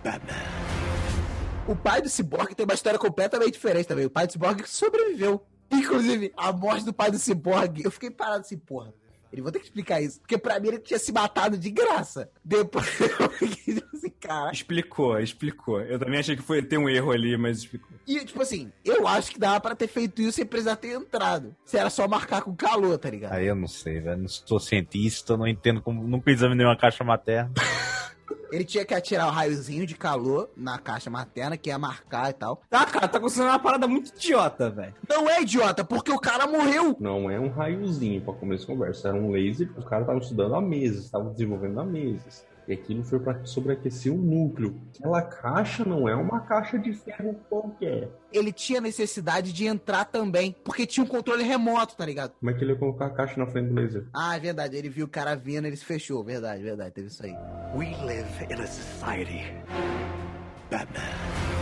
Batman. 0.03 0.94
O 1.67 1.75
pai 1.75 1.99
do 1.99 2.07
Cyborg 2.07 2.53
tem 2.53 2.63
uma 2.63 2.75
história 2.75 2.99
completamente 2.99 3.53
diferente 3.53 3.87
também. 3.87 4.05
O 4.05 4.09
pai 4.09 4.27
do 4.27 4.33
Cyborg 4.33 4.67
sobreviveu. 4.67 5.43
Inclusive, 5.71 6.31
a 6.37 6.51
morte 6.51 6.85
do 6.85 6.93
pai 6.93 7.09
do 7.09 7.17
Cyborg, 7.17 7.83
eu 7.83 7.89
fiquei 7.89 8.11
parado 8.11 8.41
assim, 8.41 8.57
porra. 8.57 8.93
Ele 9.33 9.41
vou 9.41 9.51
ter 9.51 9.59
que 9.59 9.65
explicar 9.65 9.99
isso. 9.99 10.21
Porque 10.21 10.37
pra 10.37 10.59
mim 10.59 10.67
ele 10.67 10.79
tinha 10.79 10.99
se 10.99 11.11
matado 11.11 11.57
de 11.57 11.71
graça. 11.71 12.29
Depois 12.43 12.87
eu 13.19 13.29
fiquei 13.31 13.83
assim, 13.93 14.09
cara. 14.21 14.51
Explicou, 14.51 15.19
explicou. 15.19 15.81
Eu 15.81 15.97
também 15.97 16.19
achei 16.19 16.35
que 16.35 16.43
foi 16.43 16.61
ter 16.61 16.77
um 16.77 16.87
erro 16.87 17.11
ali, 17.11 17.35
mas 17.35 17.57
explicou. 17.57 17.89
E, 18.07 18.23
tipo 18.23 18.41
assim, 18.43 18.71
eu 18.85 19.07
acho 19.07 19.31
que 19.31 19.39
dava 19.39 19.59
pra 19.59 19.75
ter 19.75 19.87
feito 19.87 20.21
isso 20.21 20.33
sem 20.33 20.45
precisar 20.45 20.75
ter 20.75 20.95
entrado. 20.95 21.55
Se 21.65 21.77
era 21.77 21.89
só 21.89 22.07
marcar 22.07 22.43
com 22.43 22.55
calor, 22.55 22.97
tá 22.99 23.09
ligado? 23.09 23.33
Aí 23.33 23.47
eu 23.47 23.55
não 23.55 23.67
sei, 23.67 23.99
velho. 23.99 24.21
Não 24.21 24.27
sou 24.27 24.59
cientista, 24.59 25.35
não 25.35 25.47
entendo 25.47 25.81
como. 25.81 26.07
Nunca 26.07 26.29
examinei 26.29 26.65
uma 26.65 26.77
caixa 26.77 27.03
materna. 27.03 27.51
Ele 28.51 28.63
tinha 28.63 28.85
que 28.85 28.93
atirar 28.93 29.27
o 29.27 29.31
raiozinho 29.31 29.85
de 29.85 29.95
calor 29.95 30.49
na 30.55 30.77
caixa 30.77 31.09
materna, 31.09 31.57
que 31.57 31.69
ia 31.69 31.77
marcar 31.77 32.29
e 32.29 32.33
tal. 32.33 32.61
Tá, 32.69 32.85
cara, 32.85 33.07
tá 33.07 33.17
acontecendo 33.17 33.47
uma 33.47 33.59
parada 33.59 33.87
muito 33.87 34.09
idiota, 34.15 34.69
velho. 34.69 34.93
Não 35.09 35.29
é 35.29 35.41
idiota, 35.41 35.83
porque 35.83 36.11
o 36.11 36.19
cara 36.19 36.47
morreu. 36.47 36.95
Não 36.99 37.29
é 37.29 37.39
um 37.39 37.49
raiozinho 37.49 38.21
pra 38.21 38.33
começo 38.33 38.61
de 38.61 38.67
conversa. 38.67 39.09
Era 39.09 39.17
um 39.17 39.31
laser 39.31 39.71
que 39.71 39.79
os 39.79 39.85
caras 39.85 40.03
estavam 40.03 40.21
estudando 40.21 40.55
há 40.55 40.61
meses, 40.61 41.05
estavam 41.05 41.31
desenvolvendo 41.31 41.79
há 41.79 41.85
meses. 41.85 42.45
E 42.67 42.73
aquilo 42.73 43.03
foi 43.03 43.19
pra 43.19 43.45
sobreaquecer 43.45 44.11
o 44.11 44.17
núcleo. 44.17 44.81
Aquela 44.99 45.21
caixa 45.21 45.85
não 45.85 46.09
é 46.09 46.15
uma 46.15 46.39
caixa 46.41 46.79
de 46.79 46.93
ferro 46.93 47.39
qualquer. 47.49 48.09
Ele 48.31 48.51
tinha 48.51 48.81
necessidade 48.81 49.53
de 49.53 49.65
entrar 49.65 50.05
também, 50.05 50.55
porque 50.63 50.85
tinha 50.85 51.03
um 51.03 51.07
controle 51.07 51.43
remoto, 51.43 51.95
tá 51.95 52.05
ligado? 52.05 52.33
Como 52.39 52.49
é 52.49 52.53
que 52.53 52.63
ele 52.63 52.73
ia 52.73 52.79
colocar 52.79 53.07
a 53.07 53.09
caixa 53.11 53.39
na 53.39 53.45
frente 53.47 53.69
do 53.69 53.75
laser? 53.75 54.07
Ah, 54.13 54.35
é 54.35 54.39
verdade. 54.39 54.75
Ele 54.75 54.89
viu 54.89 55.05
o 55.05 55.09
cara 55.09 55.35
vindo, 55.35 55.65
ele 55.65 55.75
se 55.75 55.85
fechou. 55.85 56.23
Verdade, 56.23 56.63
verdade. 56.63 56.91
Teve 56.91 57.07
isso 57.07 57.23
aí. 57.23 57.35
We 57.75 57.95
live 58.03 58.27
in 58.49 58.61
a 58.61 58.67
society. 58.67 59.43
Batman. 60.71 61.54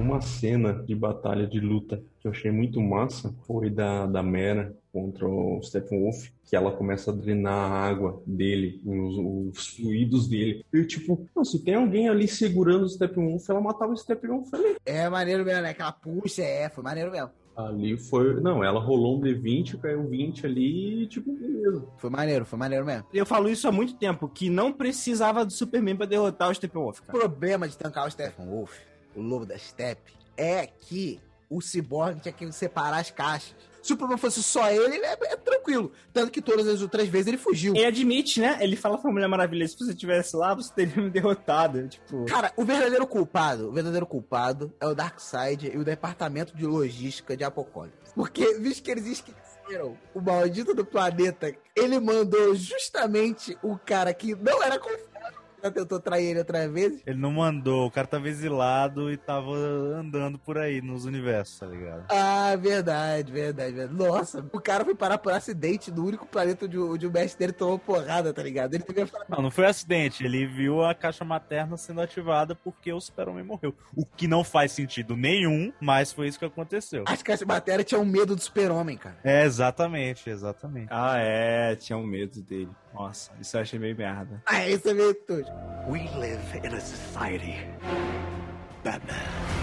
Uma 0.00 0.20
cena 0.20 0.72
de 0.72 0.94
batalha 0.94 1.46
de 1.46 1.60
luta 1.60 2.02
que 2.20 2.26
eu 2.26 2.32
achei 2.32 2.50
muito 2.50 2.80
massa 2.80 3.34
foi 3.46 3.68
da, 3.70 4.06
da 4.06 4.22
Mera 4.22 4.74
contra 4.92 5.28
o 5.28 5.60
Steppenwolf, 5.62 6.28
que 6.44 6.56
ela 6.56 6.72
começa 6.72 7.10
a 7.10 7.14
drenar 7.14 7.70
a 7.70 7.88
água 7.88 8.20
dele, 8.26 8.80
os, 8.84 9.54
os 9.56 9.66
fluidos 9.76 10.26
dele. 10.26 10.64
E 10.72 10.84
tipo, 10.84 11.26
não, 11.36 11.44
se 11.44 11.62
tem 11.62 11.74
alguém 11.74 12.08
ali 12.08 12.26
segurando 12.26 12.84
o 12.84 12.88
Steppenwolf, 12.88 13.48
ela 13.48 13.60
matava 13.60 13.92
o 13.92 13.96
Steppenwolf 13.96 14.52
ali. 14.54 14.76
É 14.84 15.08
maneiro 15.08 15.44
mesmo, 15.44 15.62
né? 15.62 15.70
Aquela 15.70 15.92
puxa, 15.92 16.42
é, 16.42 16.68
foi 16.68 16.82
maneiro 16.82 17.10
mesmo. 17.10 17.30
Ali 17.56 17.98
foi. 17.98 18.40
Não, 18.40 18.64
ela 18.64 18.80
rolou 18.80 19.18
um 19.18 19.20
D20, 19.20 19.78
caiu 19.80 20.08
20 20.08 20.46
ali 20.46 21.02
e 21.02 21.06
tipo, 21.06 21.30
beleza. 21.36 21.84
Foi 21.98 22.08
maneiro, 22.08 22.44
foi 22.46 22.58
maneiro 22.58 22.86
mesmo. 22.86 23.04
Eu 23.12 23.26
falo 23.26 23.48
isso 23.50 23.68
há 23.68 23.72
muito 23.72 23.94
tempo, 23.96 24.28
que 24.28 24.48
não 24.48 24.72
precisava 24.72 25.44
do 25.44 25.52
Superman 25.52 25.94
pra 25.96 26.06
derrotar 26.06 26.48
o 26.50 26.54
Steppenwolf, 26.54 27.00
O 27.00 27.02
cara. 27.02 27.18
problema 27.18 27.68
de 27.68 27.76
tancar 27.76 28.06
o 28.06 28.10
Stephen 28.10 28.46
Wolf, 28.46 28.72
o 29.14 29.20
lobo 29.20 29.46
da 29.46 29.58
steppe, 29.58 30.12
é 30.36 30.66
que 30.66 31.20
o 31.48 31.60
Cyborg 31.60 32.20
tinha 32.20 32.32
que 32.32 32.50
separar 32.52 32.98
as 32.98 33.10
caixas. 33.10 33.54
Se 33.82 33.94
o 33.94 33.96
problema 33.96 34.18
fosse 34.18 34.42
só 34.42 34.70
ele, 34.70 34.98
é, 35.04 35.12
é 35.12 35.36
tranquilo. 35.36 35.90
Tanto 36.12 36.30
que 36.30 36.42
todas 36.42 36.68
as 36.68 36.82
outras 36.82 37.08
vezes 37.08 37.28
ele 37.28 37.38
fugiu. 37.38 37.74
Ele 37.74 37.86
admite, 37.86 38.40
né? 38.40 38.58
Ele 38.60 38.76
fala 38.76 38.98
pra 38.98 39.10
Mulher 39.10 39.26
Maravilha, 39.26 39.66
se 39.66 39.78
você 39.78 39.94
tivesse 39.94 40.36
lá, 40.36 40.54
você 40.54 40.72
teria 40.72 41.02
me 41.02 41.10
derrotado. 41.10 41.88
Tipo, 41.88 42.26
Cara, 42.26 42.52
o 42.56 42.64
verdadeiro 42.64 43.06
culpado, 43.06 43.68
o 43.68 43.72
verdadeiro 43.72 44.06
culpado 44.06 44.72
é 44.78 44.86
o 44.86 44.94
Darkseid 44.94 45.70
e 45.72 45.78
o 45.78 45.84
departamento 45.84 46.54
de 46.54 46.66
logística 46.66 47.36
de 47.36 47.42
Apocalipse. 47.42 48.12
Porque, 48.14 48.58
visto 48.58 48.82
que 48.82 48.90
eles 48.90 49.06
esqueceram 49.06 49.96
o 50.14 50.20
maldito 50.20 50.74
do 50.74 50.84
planeta, 50.84 51.54
ele 51.74 51.98
mandou 52.00 52.54
justamente 52.54 53.56
o 53.62 53.78
cara 53.78 54.12
que 54.12 54.34
não 54.34 54.62
era 54.62 54.78
confiável, 54.78 55.09
já 55.62 55.70
tentou 55.70 56.00
trair 56.00 56.26
ele 56.30 56.38
outras 56.40 56.70
vezes. 56.70 57.02
Ele 57.06 57.18
não 57.18 57.32
mandou, 57.32 57.86
o 57.86 57.90
cara 57.90 58.06
tava 58.06 58.28
exilado 58.28 59.10
e 59.10 59.16
tava 59.16 59.52
andando 59.54 60.38
por 60.38 60.58
aí 60.58 60.80
nos 60.80 61.04
universos, 61.04 61.58
tá 61.58 61.66
ligado? 61.66 62.04
Ah, 62.10 62.54
verdade, 62.56 63.32
verdade, 63.32 63.72
verdade. 63.74 63.98
Nossa, 63.98 64.44
o 64.52 64.60
cara 64.60 64.84
foi 64.84 64.94
parar 64.94 65.18
por 65.18 65.32
acidente 65.32 65.90
no 65.90 66.04
único 66.06 66.26
planeta 66.26 66.64
onde, 66.66 66.78
o- 66.78 66.92
onde 66.94 67.06
o 67.06 67.10
mestre 67.12 67.38
dele 67.38 67.52
tomou 67.52 67.78
porrada, 67.78 68.32
tá 68.32 68.42
ligado? 68.42 68.74
Ele 68.74 68.84
falar, 69.06 69.24
Não, 69.28 69.42
não 69.42 69.50
foi 69.50 69.66
acidente. 69.66 70.24
Ele 70.24 70.46
viu 70.46 70.82
a 70.82 70.94
caixa 70.94 71.24
materna 71.24 71.76
sendo 71.76 72.00
ativada 72.00 72.54
porque 72.54 72.92
o 72.92 73.00
Super-Homem 73.00 73.44
morreu. 73.44 73.74
O 73.94 74.04
que 74.04 74.26
não 74.26 74.42
faz 74.44 74.72
sentido 74.72 75.16
nenhum, 75.16 75.72
mas 75.80 76.12
foi 76.12 76.28
isso 76.28 76.38
que 76.38 76.44
aconteceu. 76.44 77.04
as 77.06 77.22
caixas 77.22 77.46
matéria 77.46 77.84
tinham 77.84 78.04
medo 78.04 78.34
do 78.34 78.42
super-homem, 78.42 78.96
cara. 78.96 79.16
É, 79.24 79.44
exatamente, 79.44 80.28
exatamente. 80.30 80.88
ah, 80.90 81.16
é, 81.18 81.74
tinha 81.76 81.96
um 81.96 82.06
medo 82.06 82.40
dele. 82.42 82.68
Nossa, 82.94 83.30
isso 83.40 83.56
eu 83.56 83.60
achei 83.60 83.78
meio 83.78 83.96
merda. 83.96 84.42
Ah, 84.46 84.68
isso 84.68 84.88
é 84.88 84.94
meio 84.94 85.14
tosco. 85.14 85.50
We 85.88 86.08
live 86.16 86.58
in 86.64 86.74
a 86.74 86.80
society. 86.80 87.54
Batman. 88.84 89.60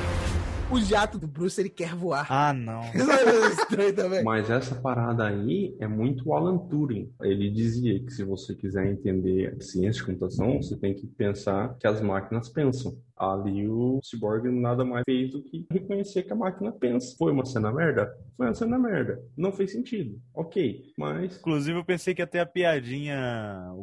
O 0.69 0.81
jato 0.81 1.17
do 1.17 1.27
Bruce, 1.27 1.61
ele 1.61 1.69
quer 1.69 1.95
voar. 1.95 2.27
Ah, 2.29 2.51
não. 2.51 2.81
Isso 2.93 3.09
é 3.09 3.47
estranho 3.53 3.95
também. 3.95 4.21
Mas 4.21 4.49
essa 4.49 4.75
parada 4.75 5.25
aí 5.25 5.73
é 5.79 5.87
muito 5.87 6.33
Alan 6.33 6.57
Turing. 6.57 7.09
Ele 7.21 7.49
dizia 7.49 7.97
que 8.03 8.11
se 8.11 8.21
você 8.25 8.53
quiser 8.53 8.85
entender 8.85 9.55
a 9.55 9.63
ciência 9.63 10.01
de 10.01 10.05
computação, 10.05 10.61
você 10.61 10.75
tem 10.75 10.93
que 10.93 11.07
pensar 11.07 11.77
que 11.79 11.87
as 11.87 12.01
máquinas 12.01 12.49
pensam. 12.49 12.97
Ali 13.17 13.67
o 13.67 13.99
Cyborg 14.03 14.49
nada 14.49 14.85
mais 14.85 15.03
fez 15.05 15.31
do 15.31 15.41
que 15.41 15.65
reconhecer 15.71 16.23
que 16.23 16.33
a 16.33 16.35
máquina 16.35 16.71
pensa. 16.71 17.15
Foi 17.17 17.31
uma 17.31 17.45
cena 17.45 17.71
merda? 17.71 18.15
Foi 18.35 18.45
uma 18.45 18.53
cena 18.53 18.77
merda. 18.77 19.21
Não 19.35 19.51
fez 19.51 19.71
sentido. 19.71 20.19
Ok, 20.33 20.93
mas 20.97 21.37
Inclusive, 21.37 21.79
eu 21.79 21.85
pensei 21.85 22.13
que 22.13 22.21
ia 22.21 22.27
ter 22.27 22.39
a 22.39 22.45
piadinha. 22.45 23.17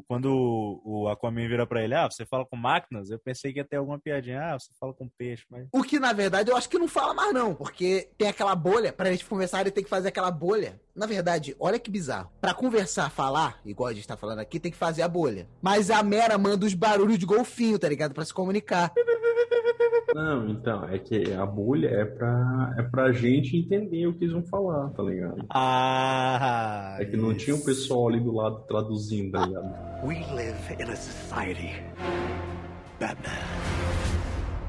Quando 0.07 0.81
o 0.85 1.09
Aquaman 1.09 1.49
vira 1.49 1.67
pra 1.67 1.83
ele, 1.83 1.95
ah, 1.95 2.09
você 2.09 2.25
fala 2.25 2.47
com 2.47 2.57
máquinas? 2.57 3.11
Eu 3.11 3.19
pensei 3.19 3.53
que 3.53 3.59
ia 3.59 3.65
ter 3.65 3.77
alguma 3.77 3.99
piadinha, 3.99 4.41
ah, 4.41 4.59
você 4.59 4.71
fala 4.79 4.95
com 4.95 5.09
peixe, 5.19 5.45
mas. 5.51 5.67
O 5.73 5.83
que, 5.83 5.99
na 5.99 6.13
verdade, 6.13 6.51
eu 6.51 6.57
acho 6.57 6.69
que 6.69 6.79
não 6.79 6.89
fala 6.89 7.15
mais, 7.15 7.33
não. 7.33 7.55
Porque 7.55 8.09
tem 8.17 8.29
aquela 8.29 8.55
bolha. 8.55 8.93
Pra 8.93 9.11
gente 9.11 9.25
conversar, 9.25 9.63
ele 9.63 9.71
tem 9.71 9.83
que 9.83 9.91
fazer 9.91 10.09
aquela 10.09 10.31
bolha. 10.31 10.81
Na 10.95 11.07
verdade, 11.07 11.57
olha 11.59 11.79
que 11.79 11.91
bizarro. 11.91 12.31
Pra 12.41 12.55
conversar, 12.55 13.11
falar, 13.11 13.61
igual 13.67 13.89
a 13.89 13.93
gente 13.93 14.07
tá 14.07 14.17
falando 14.17 14.39
aqui, 14.39 14.61
tem 14.61 14.71
que 14.71 14.79
fazer 14.79 15.03
a 15.03 15.09
bolha. 15.09 15.49
Mas 15.61 15.91
a 15.91 16.03
Mera 16.05 16.39
manda 16.39 16.65
os 16.65 16.73
barulhos 16.75 17.19
de 17.19 17.27
golfinho, 17.27 17.79
tá 17.79 17.89
ligado? 17.89 18.15
Pra 18.15 18.25
se 18.25 18.33
comunicar. 18.33 18.93
Não, 20.15 20.49
então, 20.49 20.85
é 20.85 20.97
que 20.99 21.33
a 21.33 21.45
bolha 21.45 21.89
é 21.89 22.05
pra, 22.05 22.75
é 22.79 22.83
pra 22.83 23.11
gente 23.11 23.57
entender 23.57 24.07
o 24.07 24.15
que 24.15 24.25
eles 24.25 24.33
vão 24.33 24.45
falar, 24.45 24.91
tá 24.91 25.03
ligado? 25.03 25.45
Ah! 25.51 26.97
É 27.01 27.05
que 27.05 27.17
não 27.17 27.35
tinha 27.35 27.57
um 27.57 27.59
isso. 27.59 27.67
pessoal 27.67 28.09
ali 28.09 28.21
do 28.21 28.33
lado 28.33 28.61
traduzindo, 28.69 29.33
tá 29.33 29.45
ligado? 29.45 30.07
We 30.07 30.25
live 30.33 30.75
in 30.79 30.91
a 30.91 30.97
society. 30.97 31.73
Batman. 33.01 33.94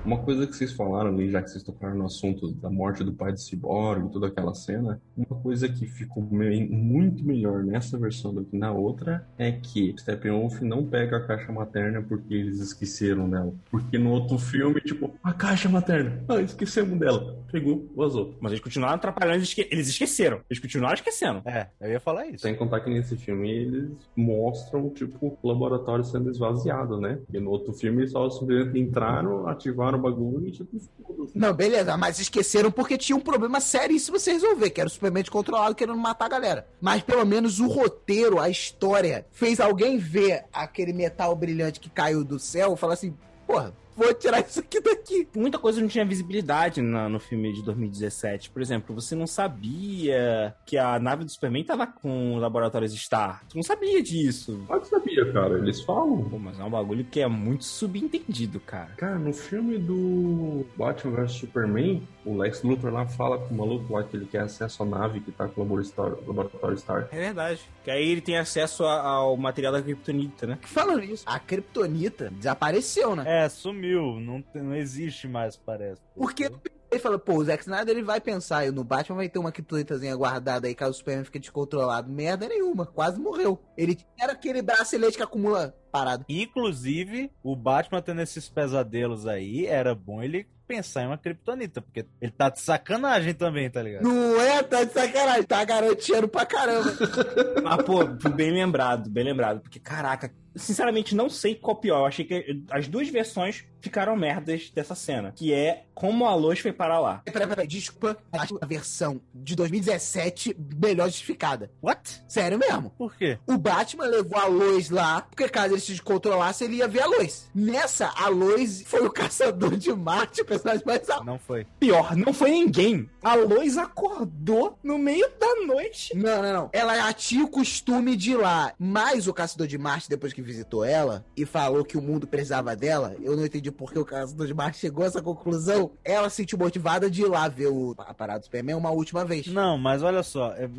Uma 0.06 0.20
coisa 0.20 0.46
que 0.46 0.56
vocês 0.56 0.72
falaram 0.72 1.10
ali, 1.10 1.32
já 1.32 1.42
que 1.42 1.50
vocês 1.50 1.64
tocaram 1.64 1.96
no 1.96 2.06
assunto 2.06 2.52
da 2.52 2.70
morte 2.70 3.04
do 3.04 3.12
pai 3.12 3.34
de 3.34 3.42
Cyborg 3.42 4.06
e 4.06 4.10
toda 4.12 4.28
aquela 4.28 4.54
cena, 4.54 5.02
uma 5.18 5.40
coisa 5.42 5.68
que 5.68 5.88
ficou 5.88 6.22
muito 6.24 7.24
melhor 7.26 7.64
nessa 7.64 7.98
versão 7.98 8.32
do 8.32 8.44
que 8.44 8.56
na 8.56 8.72
outra 8.72 9.28
é 9.38 9.52
que 9.52 9.96
Steppenwolf 9.98 10.62
não 10.62 10.86
pega 10.86 11.18
a 11.18 11.26
caixa 11.26 11.52
materna 11.52 12.04
porque 12.04 12.36
eles 12.36 12.60
esqueceram 12.60 13.28
dela. 13.28 13.52
Porque 13.72 13.98
no 13.98 14.12
outro 14.12 14.38
filme, 14.38 14.80
tipo, 14.82 15.12
a 15.24 15.34
caixa 15.34 15.68
materna, 15.68 16.24
ah, 16.30 16.40
esquecemos 16.40 17.00
dela. 17.00 17.44
Pegou, 17.52 17.90
vazou. 17.96 18.36
Mas 18.40 18.52
eles 18.52 18.64
continuaram 18.64 18.96
atrapalhando, 18.96 19.38
eles 19.38 19.48
esque- 19.48 19.68
eles 19.72 19.88
esqueceram. 19.88 20.42
Eles 20.50 20.62
continuaram 20.62 20.96
esquecendo. 20.96 21.42
É, 21.46 21.68
eu 21.82 21.90
ia 21.92 22.00
falar 22.00 22.28
isso. 22.28 22.44
Sem 22.44 22.56
contar 22.56 22.82
que 22.82 22.90
nesse 22.92 23.16
filme 23.16 23.50
eles 23.50 23.92
mostram, 24.16 24.90
tipo, 24.90 25.38
o 25.42 25.48
laboratório 25.48 26.04
sendo 26.04 26.30
esvaziado, 26.30 27.00
né? 27.00 27.18
E 27.34 27.40
no 27.40 27.50
outro 27.50 27.74
filme 27.74 28.02
eles 28.02 28.12
só 28.12 28.30
simplesmente 28.30 28.78
entraram, 28.80 29.48
ativaram 29.48 29.95
o 29.96 30.02
bagulho 30.02 30.48
e, 30.48 30.52
tipo, 30.52 30.80
foda-se. 31.06 31.38
Não, 31.38 31.54
beleza, 31.54 31.96
mas 31.98 32.20
esqueceram 32.20 32.72
porque 32.72 32.98
tinha 32.98 33.16
um 33.16 33.22
problema 33.22 33.60
seríssimo 33.60 34.18
a 34.18 34.20
se 34.20 34.32
resolver, 34.32 34.70
que 34.70 34.82
era 34.82 34.88
o 34.88 34.92
Superman 34.92 35.24
controlado 35.26 35.76
querendo 35.76 35.98
matar 35.98 36.26
a 36.26 36.30
galera. 36.30 36.68
Mas 36.82 37.02
pelo 37.02 37.26
menos 37.26 37.60
o 37.60 37.68
roteiro, 37.68 38.40
a 38.40 38.50
história, 38.50 39.26
fez 39.32 39.60
alguém 39.60 39.98
ver 39.98 40.46
aquele 40.54 40.94
metal 40.94 41.36
brilhante 41.36 41.80
que 41.80 41.90
caiu 41.90 42.24
do 42.24 42.40
céu 42.40 42.74
e 42.74 42.78
falar 42.78 42.94
assim, 42.94 43.16
porra, 43.48 43.74
vou 43.96 44.14
tirar 44.14 44.40
isso 44.42 44.60
aqui 44.60 44.80
daqui. 44.82 45.28
Muita 45.36 45.58
coisa 45.58 45.80
não 45.82 45.88
tinha 45.88 46.06
visibilidade 46.06 46.82
na- 46.82 47.08
no 47.10 47.20
filme 47.20 47.54
de 47.54 47.64
2017. 47.64 48.50
Por 48.50 48.62
exemplo, 48.62 48.94
você 48.96 49.16
não 49.16 49.28
sabia 49.28 50.56
que 50.66 50.78
a 50.78 51.00
nave 51.00 51.24
do 51.24 51.32
Superman 51.32 51.64
tava 51.64 51.88
com 51.88 52.36
os 52.36 52.42
laboratórios 52.42 52.94
Star. 52.94 53.44
Tu 53.50 53.56
não 53.56 53.64
sabia 53.64 54.02
disso. 54.02 54.64
Pode 54.68 54.88
sabia, 54.88 55.32
cara. 55.32 55.58
Eles 55.58 55.82
falam. 55.82 56.24
Pô, 56.30 56.38
mas 56.38 56.60
é 56.60 56.64
um 56.64 56.70
bagulho 56.70 57.04
que 57.06 57.20
é 57.20 57.28
muito 57.28 57.64
subentendido, 57.66 58.60
cara. 58.60 58.92
Cara, 58.98 59.18
no 59.20 59.34
filme 59.34 59.78
do 59.78 60.66
Batman 60.76 61.16
vs 61.16 61.32
Superman, 61.34 62.08
o 62.26 62.38
Lex 62.38 62.64
Luthor 62.64 62.92
lá 62.92 63.06
fala 63.06 63.38
com 63.38 63.54
o 63.54 63.58
maluco 63.58 63.94
lá 63.94 64.04
que 64.04 64.16
ele 64.18 64.26
quer 64.26 64.42
acesso 64.42 64.84
à 64.84 64.86
nave 64.86 65.20
que 65.20 65.32
tá 65.32 65.48
com 65.48 65.62
o 65.62 65.64
laboratório, 65.64 66.18
laboratório 66.28 66.78
Star. 66.78 67.08
É 67.12 67.18
verdade. 67.18 67.62
Que 67.84 67.92
aí 67.92 68.10
ele 68.10 68.22
tem 68.22 68.38
acesso 68.38 68.84
a- 68.84 69.02
ao 69.02 69.38
material 69.38 69.72
da 69.74 69.82
Kryptonita, 69.82 70.48
né? 70.48 70.58
Falando 70.62 71.04
isso, 71.04 71.24
a 71.28 71.38
Kryptonita 71.40 72.30
desapareceu, 72.32 73.16
né? 73.16 73.24
É, 73.46 73.50
sumiu. 73.50 73.85
Não, 73.94 74.42
tem- 74.42 74.64
não 74.64 74.76
existe 74.76 75.28
mais, 75.28 75.56
parece. 75.56 76.02
Porque 76.16 76.50
ele 76.92 77.00
falou, 77.00 77.20
pô, 77.20 77.36
o 77.36 77.44
Zack 77.44 77.64
Snyder 77.64 77.96
ele 77.96 78.04
vai 78.06 78.22
pensar, 78.22 78.72
no 78.72 78.84
Batman 78.84 79.18
vai 79.18 79.30
ter 79.30 79.40
uma 79.40 79.52
kryptonitazinha 79.52 80.16
guardada 80.16 80.68
aí 80.68 80.74
caso 80.76 80.92
o 80.92 80.94
Superman 80.94 81.26
fique 81.26 81.40
descontrolado. 81.40 82.12
Merda 82.12 82.48
nenhuma, 82.48 82.86
quase 82.86 83.20
morreu. 83.20 83.60
Ele 83.78 83.98
era 84.20 84.34
aquele 84.34 84.62
bracelete 84.62 85.18
que 85.18 85.24
acumula 85.24 85.76
parado. 85.92 86.26
Inclusive, 86.30 87.32
o 87.44 87.56
Batman 87.56 88.02
tendo 88.02 88.22
esses 88.22 88.48
pesadelos 88.50 89.28
aí, 89.28 89.66
era 89.66 89.94
bom 89.94 90.22
ele 90.24 90.48
pensar 90.68 91.04
em 91.04 91.08
uma 91.08 91.18
kriptonita, 91.18 91.82
porque 91.82 92.06
ele 92.22 92.32
tá 92.32 92.50
de 92.50 92.60
sacanagem 92.60 93.34
também, 93.34 93.70
tá 93.70 93.82
ligado? 93.82 94.04
Não 94.04 94.40
é, 94.42 94.62
tá 94.64 94.84
de 94.84 94.94
sacanagem, 94.94 95.44
tá 95.44 95.64
garantindo 95.64 96.28
pra 96.28 96.46
caramba. 96.46 96.92
Ah, 97.68 97.78
pô, 97.82 98.06
bem 98.06 98.52
lembrado, 98.52 99.10
bem 99.10 99.24
lembrado. 99.24 99.60
Porque, 99.60 99.80
caraca, 99.80 100.32
sinceramente 100.56 101.16
não 101.16 101.30
sei 101.30 101.56
qual 101.56 101.76
pior. 101.76 102.00
Eu 102.00 102.06
achei 102.06 102.26
que 102.26 102.64
as 102.72 102.88
duas 102.88 103.10
versões 103.10 103.66
ficaram 103.82 104.16
merdas 104.16 104.72
dessa 104.72 104.96
cena. 104.96 105.32
Que 105.36 105.54
é 105.54 105.86
como 105.94 106.26
a 106.26 106.36
Lois 106.36 106.60
foi 106.60 106.74
parar 106.74 107.00
lá. 107.00 107.22
Peraí, 107.26 107.48
peraí, 107.48 107.68
desculpa, 107.68 108.18
acho 108.32 108.58
a 108.60 108.66
versão 108.66 109.22
de 109.34 109.56
2017 109.56 110.56
melhor 110.78 111.08
justificada. 111.08 111.72
What? 111.82 112.24
Sério 112.28 112.58
mesmo. 112.58 112.90
Por 112.92 113.16
quê? 113.16 113.38
O 113.48 113.58
Batman 113.58 114.06
levou 114.06 114.40
a 114.40 114.46
Lois 114.48 114.90
lá, 114.90 115.22
porque 115.22 115.48
caso 115.48 115.74
ele 115.74 115.82
se 115.82 115.92
descontrolasse, 115.92 116.64
ele 116.64 116.78
ia 116.78 116.88
ver 116.88 117.04
a 117.04 117.08
Lois. 117.08 117.50
Nessa, 117.54 118.12
a 118.16 118.28
Lois 118.28 118.84
foi 118.86 119.06
o 119.06 119.12
caçador 119.12 119.78
de 119.78 119.94
Marte, 119.94 120.44
personagem 120.60 120.86
mais 120.86 121.10
alto. 121.10 121.26
Não 121.26 121.40
foi. 121.40 121.66
Pior, 121.80 122.16
não 122.16 122.34
foi 122.34 122.52
ninguém. 122.52 123.10
A 123.24 123.36
Lois 123.36 123.78
acordou 123.78 124.78
no 124.84 124.98
meio 124.98 125.30
da 125.40 125.66
noite. 125.66 126.16
Não, 126.16 126.42
não, 126.42 126.54
não. 126.54 126.70
Ela 126.74 126.96
já 126.96 127.14
tinha 127.14 127.44
o 127.44 127.50
costume 127.50 128.16
de 128.16 128.32
ir 128.32 128.38
lá. 128.38 128.74
Mas 128.78 129.28
o 129.28 129.34
Caçador 129.34 129.68
de 129.68 129.78
Marte, 129.78 130.10
depois 130.10 130.34
que 130.34 130.42
visitou 130.42 130.84
ela 130.84 131.26
e 131.36 131.46
falou 131.46 131.84
que 131.84 131.98
o 131.98 132.02
mundo 132.02 132.28
precisava 132.28 132.76
dela, 132.76 133.16
eu 133.22 133.36
não 133.36 133.46
entendi 133.46 133.72
por 133.72 133.92
que 133.92 134.00
o 134.00 134.06
Caçador 134.06 134.48
de 134.48 134.54
Marte 134.54 134.80
chegou 134.80 135.04
a 135.04 135.08
essa 135.08 135.22
conclusão. 135.22 135.92
Ela 136.04 136.30
se 136.30 136.38
sentiu 136.38 136.58
motivada 136.58 137.10
de 137.10 137.22
ir 137.22 137.28
lá 137.28 137.48
ver 137.48 137.68
o, 137.68 137.96
a 137.98 138.14
parada 138.14 138.40
do 138.40 138.46
Superman 138.46 138.76
uma 138.76 138.92
última 138.92 139.26
vez. 139.26 139.48
Não, 139.48 139.78
mas 139.78 140.04
olha 140.04 140.24
só, 140.24 140.52
é 140.54 140.70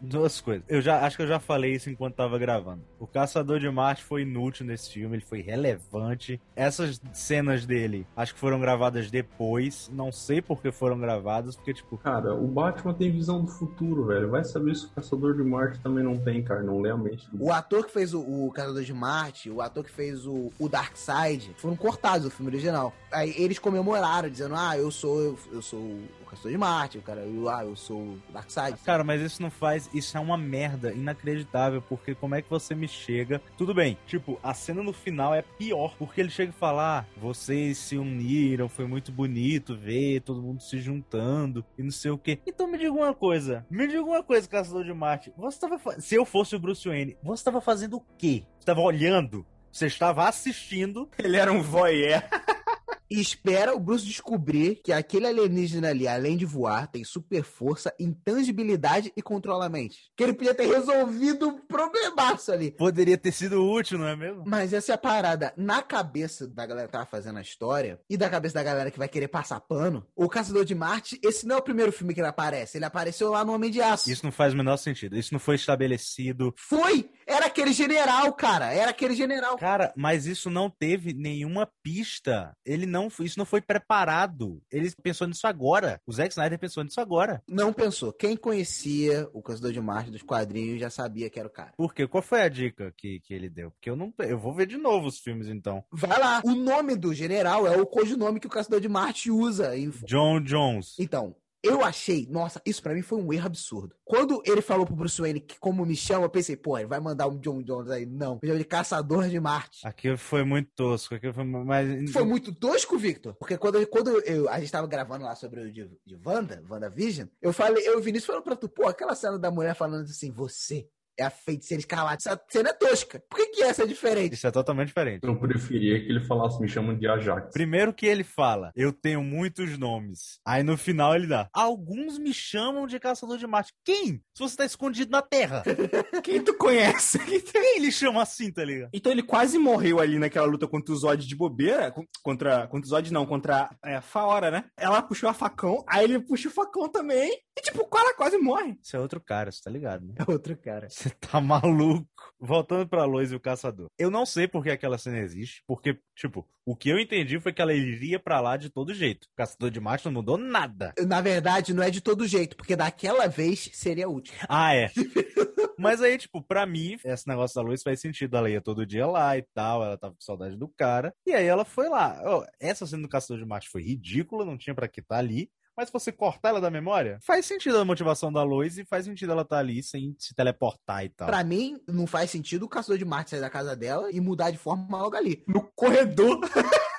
duas 0.00 0.40
coisas. 0.40 0.64
Eu 0.68 0.80
já 0.80 1.00
acho 1.04 1.16
que 1.16 1.22
eu 1.22 1.26
já 1.26 1.38
falei 1.38 1.72
isso 1.74 1.90
enquanto 1.90 2.14
tava 2.14 2.38
gravando. 2.38 2.82
O 2.98 3.06
Caçador 3.06 3.58
de 3.60 3.68
Marte 3.70 4.02
foi 4.02 4.22
inútil 4.22 4.66
nesse 4.66 4.90
filme, 4.90 5.16
ele 5.16 5.24
foi 5.24 5.40
relevante. 5.40 6.40
Essas 6.56 7.00
cenas 7.12 7.66
dele, 7.66 8.06
acho 8.16 8.34
que 8.34 8.40
foram 8.40 8.58
gravadas 8.60 9.10
depois. 9.10 9.90
Não 9.92 10.10
sei 10.12 10.40
por 10.40 10.60
que 10.62 10.70
foram 10.72 10.98
gravadas, 10.98 11.56
porque 11.56 11.74
tipo, 11.74 11.98
Cara, 11.98 12.34
o 12.34 12.46
Batman 12.46 12.94
tem 12.94 13.10
visão 13.10 13.42
do 13.44 13.50
futuro, 13.50 14.06
velho. 14.06 14.30
Vai 14.30 14.44
saber 14.44 14.74
se 14.74 14.86
o 14.86 14.90
Caçador 14.90 15.34
de 15.36 15.42
Marte 15.42 15.78
também 15.80 16.02
não 16.04 16.16
tem, 16.16 16.42
cara. 16.42 16.62
Não 16.62 16.80
lê 16.80 16.90
a 16.90 16.96
mente. 16.96 17.28
do- 17.30 17.44
O 17.44 17.52
ator 17.52 17.84
que 17.86 17.92
fez 17.92 18.14
o, 18.14 18.20
o 18.20 18.50
Caçador 18.52 18.82
de 18.82 18.94
Marte, 18.94 19.50
o 19.50 19.60
ator 19.60 19.84
que 19.84 19.90
fez 19.90 20.26
o, 20.26 20.50
o 20.58 20.68
Darkseid, 20.68 21.52
foram 21.58 21.76
cortados 21.76 22.22
do 22.24 22.30
filme 22.30 22.50
original. 22.50 22.92
Aí 23.12 23.34
eles 23.36 23.58
comemoraram, 23.58 24.28
dizendo, 24.28 24.54
ah, 24.56 24.76
eu 24.76 24.90
sou, 24.90 25.20
eu, 25.20 25.38
eu 25.52 25.62
sou 25.62 25.80
o 25.80 26.24
Caçador 26.28 26.50
de 26.52 26.58
Marte, 26.58 26.98
o 26.98 27.02
cara, 27.02 27.20
eu, 27.20 27.48
ah, 27.48 27.64
eu 27.64 27.76
sou 27.76 27.98
o 28.00 28.18
Darkseid. 28.32 28.78
Cara, 28.84 29.04
mas 29.04 29.20
isso 29.20 29.42
não 29.44 29.50
faz. 29.50 29.88
Isso 29.94 30.16
é 30.16 30.20
uma 30.20 30.36
merda 30.36 30.92
inacreditável. 30.92 31.80
Porque 31.82 32.14
como 32.14 32.34
é 32.34 32.42
que 32.42 32.50
você 32.50 32.74
me 32.74 32.88
chega. 32.88 33.40
Tudo 33.56 33.72
bem, 33.74 33.96
tipo, 34.06 34.38
a 34.42 34.52
cena 34.54 34.82
no 34.82 34.92
final 34.92 35.34
é 35.34 35.42
pior. 35.42 35.94
Porque 35.98 36.20
ele 36.20 36.30
chega 36.30 36.50
e 36.50 36.58
fala: 36.58 36.98
ah, 37.00 37.04
vocês 37.16 37.78
se 37.78 37.96
uniram, 37.96 38.68
foi 38.68 38.86
muito 38.86 39.12
bonito 39.12 39.76
ver 39.76 40.20
todo 40.20 40.42
mundo 40.42 40.60
se 40.62 40.78
juntando 40.80 41.64
e 41.78 41.82
não 41.82 41.90
sei 41.90 42.10
o 42.10 42.18
quê. 42.18 42.38
Então 42.46 42.66
me 42.66 42.78
diga 42.78 42.92
uma 42.92 43.14
coisa. 43.14 43.64
Me 43.70 43.86
diga 43.86 44.02
uma 44.02 44.22
coisa, 44.22 44.48
Caçador 44.48 44.84
de 44.84 44.92
Marte. 44.92 45.32
Você 45.36 45.58
tava. 45.60 45.78
fa- 45.78 46.00
Se 46.00 46.14
eu 46.14 46.24
fosse 46.24 46.56
o 46.56 46.58
Bruce 46.58 46.88
Wayne, 46.88 47.16
você 47.22 47.44
tava 47.44 47.60
fazendo 47.60 47.96
o 47.98 48.04
quê? 48.18 48.44
Você 48.58 48.66
tava 48.66 48.80
olhando? 48.80 49.46
Você 49.70 49.86
estava 49.86 50.28
assistindo. 50.28 51.08
Ele 51.18 51.36
era 51.36 51.52
um 51.52 51.62
voyeur. 51.62 52.22
E 53.10 53.20
espera 53.20 53.74
o 53.74 53.80
Bruce 53.80 54.04
descobrir 54.04 54.76
que 54.76 54.92
aquele 54.92 55.26
alienígena 55.26 55.88
ali, 55.88 56.08
além 56.08 56.36
de 56.36 56.46
voar, 56.46 56.86
tem 56.86 57.04
super 57.04 57.42
força, 57.42 57.94
intangibilidade 57.98 59.12
e 59.16 59.22
controla 59.22 59.66
a 59.66 59.68
mente. 59.68 60.10
Que 60.16 60.24
ele 60.24 60.32
podia 60.32 60.54
ter 60.54 60.66
resolvido 60.66 61.48
um 61.48 61.58
problemaço 61.58 62.52
ali. 62.52 62.70
Poderia 62.72 63.18
ter 63.18 63.32
sido 63.32 63.62
útil, 63.62 63.98
não 63.98 64.08
é 64.08 64.16
mesmo? 64.16 64.44
Mas 64.46 64.72
essa 64.72 64.92
é 64.92 64.94
a 64.94 64.98
parada. 64.98 65.52
Na 65.56 65.82
cabeça 65.82 66.46
da 66.46 66.66
galera 66.66 66.88
que 66.88 66.92
tava 66.92 67.06
fazendo 67.06 67.38
a 67.38 67.42
história, 67.42 68.00
e 68.08 68.16
da 68.16 68.28
cabeça 68.30 68.54
da 68.54 68.62
galera 68.62 68.90
que 68.90 68.98
vai 68.98 69.08
querer 69.08 69.28
passar 69.28 69.60
pano, 69.60 70.06
o 70.16 70.28
Caçador 70.28 70.64
de 70.64 70.74
Marte, 70.74 71.18
esse 71.22 71.46
não 71.46 71.56
é 71.56 71.58
o 71.58 71.62
primeiro 71.62 71.92
filme 71.92 72.14
que 72.14 72.20
ele 72.20 72.28
aparece. 72.28 72.78
Ele 72.78 72.84
apareceu 72.84 73.30
lá 73.30 73.44
no 73.44 73.52
Homem 73.52 73.70
de 73.70 73.80
Aço. 73.80 74.10
Isso 74.10 74.24
não 74.24 74.32
faz 74.32 74.54
o 74.54 74.56
menor 74.56 74.76
sentido. 74.76 75.16
Isso 75.16 75.32
não 75.32 75.40
foi 75.40 75.56
estabelecido. 75.56 76.54
Foi! 76.56 77.08
Era 77.26 77.46
aquele 77.46 77.72
general, 77.72 78.32
cara. 78.32 78.72
Era 78.72 78.90
aquele 78.90 79.14
general. 79.14 79.56
Cara, 79.56 79.92
mas 79.96 80.26
isso 80.26 80.50
não 80.50 80.68
teve 80.70 81.12
nenhuma 81.12 81.68
pista. 81.82 82.56
Ele 82.64 82.86
não, 82.86 83.08
isso 83.20 83.38
não 83.38 83.46
foi 83.46 83.60
preparado. 83.60 84.60
Ele 84.70 84.90
pensou 85.02 85.26
nisso 85.26 85.46
agora. 85.46 86.00
O 86.06 86.12
Zack 86.12 86.30
Snyder 86.30 86.58
pensou 86.58 86.82
nisso 86.84 87.00
agora. 87.00 87.42
Não 87.48 87.72
pensou. 87.72 88.12
Quem 88.12 88.36
conhecia 88.36 89.28
o 89.32 89.42
Caçador 89.42 89.72
de 89.72 89.80
Marte 89.80 90.10
dos 90.10 90.22
quadrinhos 90.22 90.80
já 90.80 90.90
sabia 90.90 91.30
que 91.30 91.38
era 91.38 91.48
o 91.48 91.52
cara. 91.52 91.72
Por 91.76 91.94
quê? 91.94 92.06
Qual 92.06 92.22
foi 92.22 92.42
a 92.42 92.48
dica 92.48 92.92
que, 92.96 93.20
que 93.20 93.32
ele 93.34 93.48
deu? 93.48 93.70
Porque 93.70 93.88
eu 93.90 93.96
não, 93.96 94.12
eu 94.18 94.38
vou 94.38 94.52
ver 94.54 94.66
de 94.66 94.76
novo 94.76 95.06
os 95.06 95.18
filmes 95.18 95.48
então. 95.48 95.84
Vai 95.90 96.18
lá. 96.18 96.40
O 96.44 96.54
nome 96.54 96.96
do 96.96 97.14
general 97.14 97.66
é 97.66 97.76
o 97.76 97.86
codinome 97.86 98.40
que 98.40 98.46
o 98.46 98.50
Caçador 98.50 98.80
de 98.80 98.88
Marte 98.88 99.30
usa. 99.30 99.76
em- 99.76 99.90
John 100.04 100.40
Jones. 100.40 100.94
Então, 100.98 101.34
eu 101.64 101.82
achei, 101.84 102.26
nossa, 102.30 102.60
isso 102.64 102.82
pra 102.82 102.94
mim 102.94 103.02
foi 103.02 103.18
um 103.20 103.32
erro 103.32 103.46
absurdo. 103.46 103.94
Quando 104.04 104.42
ele 104.44 104.60
falou 104.60 104.84
pro 104.86 104.94
Bruce 104.94 105.20
Wayne 105.20 105.40
que 105.40 105.58
como 105.58 105.84
me 105.84 105.96
chama, 105.96 106.24
eu 106.26 106.30
pensei, 106.30 106.56
pô, 106.56 106.76
ele 106.78 106.86
vai 106.86 107.00
mandar 107.00 107.26
um 107.26 107.38
John 107.38 107.62
Jones 107.62 107.90
aí. 107.90 108.04
Não, 108.06 108.38
ele 108.42 108.58
de 108.58 108.64
Caçador 108.64 109.28
de 109.28 109.40
Marte. 109.40 109.86
Aquilo 109.86 110.18
foi 110.18 110.44
muito 110.44 110.70
tosco. 110.76 111.14
Aquilo 111.14 111.32
foi, 111.32 111.44
mas 111.44 112.10
Foi 112.12 112.24
muito 112.24 112.54
tosco, 112.54 112.98
Victor. 112.98 113.34
Porque 113.34 113.56
quando, 113.56 113.84
quando 113.86 114.10
eu- 114.20 114.48
a 114.48 114.60
gente 114.60 114.70
tava 114.70 114.86
gravando 114.86 115.24
lá 115.24 115.34
sobre 115.34 115.60
o 115.60 115.72
de, 115.72 115.90
de 116.04 116.18
Wanda, 116.24 116.62
WandaVision, 116.68 117.28
eu 117.40 117.52
falei, 117.52 117.86
eu 117.88 117.94
e 117.94 117.96
o 117.96 118.02
Vinícius 118.02 118.26
falando 118.26 118.42
pra 118.44 118.56
tu, 118.56 118.68
pô, 118.68 118.86
aquela 118.86 119.14
cena 119.14 119.38
da 119.38 119.50
mulher 119.50 119.74
falando 119.74 120.02
assim, 120.04 120.30
você 120.30 120.88
é 121.18 121.24
a 121.24 121.30
feiticeira 121.30 121.80
escarlate. 121.80 122.26
Essa 122.28 122.40
cena 122.50 122.70
é 122.70 122.72
tosca. 122.72 123.22
Por 123.28 123.36
que, 123.38 123.46
que 123.46 123.62
essa 123.62 123.82
é 123.82 123.86
diferente? 123.86 124.34
Isso 124.34 124.46
é 124.46 124.50
totalmente 124.50 124.88
diferente. 124.88 125.20
Eu 125.22 125.38
preferia 125.38 126.00
que 126.00 126.08
ele 126.08 126.20
falasse, 126.20 126.60
me 126.60 126.68
chamam 126.68 126.96
de 126.96 127.06
Ajax. 127.06 127.52
Primeiro 127.52 127.92
que 127.92 128.06
ele 128.06 128.24
fala, 128.24 128.70
eu 128.74 128.92
tenho 128.92 129.22
muitos 129.22 129.78
nomes. 129.78 130.38
Aí 130.46 130.62
no 130.62 130.76
final 130.76 131.14
ele 131.14 131.26
dá, 131.26 131.48
alguns 131.52 132.18
me 132.18 132.32
chamam 132.32 132.86
de 132.86 132.98
caçador 132.98 133.38
de 133.38 133.46
Marte. 133.46 133.72
Quem? 133.84 134.20
Se 134.36 134.42
você 134.42 134.56
tá 134.56 134.64
escondido 134.64 135.10
na 135.10 135.22
terra. 135.22 135.62
Quem 136.22 136.42
tu 136.42 136.54
conhece? 136.54 137.18
Quem 137.18 137.76
ele 137.76 137.90
chama 137.92 138.22
assim, 138.22 138.52
tá 138.52 138.64
ligado? 138.64 138.90
Então 138.92 139.10
ele 139.12 139.22
quase 139.22 139.58
morreu 139.58 140.00
ali 140.00 140.18
naquela 140.18 140.46
luta 140.46 140.66
contra 140.66 140.92
o 140.92 140.96
Zod 140.96 141.26
de 141.26 141.36
bobeira. 141.36 141.90
con- 141.90 142.04
Contra. 142.22 142.66
Contra 142.66 142.86
o 142.86 142.90
Zod, 142.90 143.12
não, 143.12 143.26
contra 143.26 143.68
é, 143.84 143.96
a 143.96 144.00
Faora, 144.02 144.50
né? 144.50 144.64
Ela 144.76 145.02
puxou 145.02 145.28
a 145.28 145.34
facão, 145.34 145.84
aí 145.88 146.04
ele 146.04 146.18
puxa 146.20 146.48
o 146.48 146.52
facão 146.52 146.88
também. 146.88 147.30
E 147.56 147.62
tipo, 147.62 147.82
o 147.82 147.86
cara 147.88 148.14
quase 148.14 148.36
morre. 148.38 148.76
Isso 148.82 148.96
é 148.96 149.00
outro 149.00 149.20
cara, 149.20 149.50
você 149.52 149.62
tá 149.62 149.70
ligado, 149.70 150.04
né? 150.06 150.14
É 150.18 150.30
outro 150.30 150.56
cara. 150.56 150.88
Você 151.04 151.10
tá 151.10 151.38
maluco. 151.40 152.08
Voltando 152.40 152.88
pra 152.88 153.04
Lois 153.04 153.30
e 153.30 153.36
o 153.36 153.40
Caçador. 153.40 153.88
Eu 153.98 154.10
não 154.10 154.24
sei 154.24 154.48
por 154.48 154.62
que 154.62 154.70
aquela 154.70 154.96
cena 154.98 155.18
existe, 155.18 155.62
porque, 155.66 155.98
tipo, 156.16 156.46
o 156.64 156.74
que 156.74 156.88
eu 156.88 156.98
entendi 156.98 157.38
foi 157.38 157.52
que 157.52 157.60
ela 157.60 157.74
iria 157.74 158.18
pra 158.18 158.40
lá 158.40 158.56
de 158.56 158.70
todo 158.70 158.94
jeito. 158.94 159.24
O 159.24 159.36
Caçador 159.36 159.70
de 159.70 159.80
Marte 159.80 160.06
não 160.06 160.12
mudou 160.12 160.38
nada. 160.38 160.94
Na 161.06 161.20
verdade, 161.20 161.74
não 161.74 161.82
é 161.82 161.90
de 161.90 162.00
todo 162.00 162.26
jeito, 162.26 162.56
porque 162.56 162.74
daquela 162.74 163.26
vez 163.28 163.70
seria 163.72 164.08
útil. 164.08 164.34
Ah, 164.48 164.74
é. 164.74 164.90
Mas 165.78 166.00
aí, 166.00 166.16
tipo, 166.16 166.42
pra 166.42 166.64
mim, 166.64 166.96
esse 167.04 167.28
negócio 167.28 167.54
da 167.54 167.62
Lois 167.62 167.82
faz 167.82 168.00
sentido. 168.00 168.36
Ela 168.36 168.50
ia 168.50 168.60
todo 168.60 168.86
dia 168.86 169.06
lá 169.06 169.36
e 169.36 169.42
tal, 169.54 169.84
ela 169.84 169.98
tava 169.98 170.14
com 170.14 170.20
saudade 170.20 170.56
do 170.56 170.68
cara. 170.68 171.14
E 171.26 171.32
aí 171.32 171.46
ela 171.46 171.64
foi 171.64 171.88
lá. 171.88 172.20
Ó, 172.24 172.44
essa 172.58 172.86
cena 172.86 173.02
do 173.02 173.08
Caçador 173.08 173.38
de 173.38 173.46
Marte 173.48 173.68
foi 173.68 173.82
ridícula, 173.82 174.44
não 174.44 174.56
tinha 174.56 174.74
pra 174.74 174.88
que 174.88 175.00
estar 175.00 175.18
ali. 175.18 175.50
Mas 175.76 175.88
se 175.88 175.92
você 175.92 176.12
cortar 176.12 176.50
ela 176.50 176.60
da 176.60 176.70
memória, 176.70 177.18
faz 177.20 177.46
sentido 177.46 177.78
a 177.78 177.84
motivação 177.84 178.32
da 178.32 178.42
Lois 178.42 178.78
e 178.78 178.84
faz 178.84 179.04
sentido 179.04 179.32
ela 179.32 179.42
estar 179.42 179.58
ali 179.58 179.82
sem 179.82 180.14
se 180.18 180.34
teleportar 180.34 181.04
e 181.04 181.08
tal. 181.08 181.26
Pra 181.26 181.42
mim, 181.42 181.80
não 181.88 182.06
faz 182.06 182.30
sentido 182.30 182.64
o 182.64 182.68
Caçador 182.68 182.98
de 182.98 183.04
Marte 183.04 183.30
sair 183.30 183.40
da 183.40 183.50
casa 183.50 183.74
dela 183.74 184.10
e 184.12 184.20
mudar 184.20 184.50
de 184.50 184.58
forma 184.58 184.98
logo 184.98 185.16
ali. 185.16 185.42
No 185.48 185.68
corredor. 185.74 186.38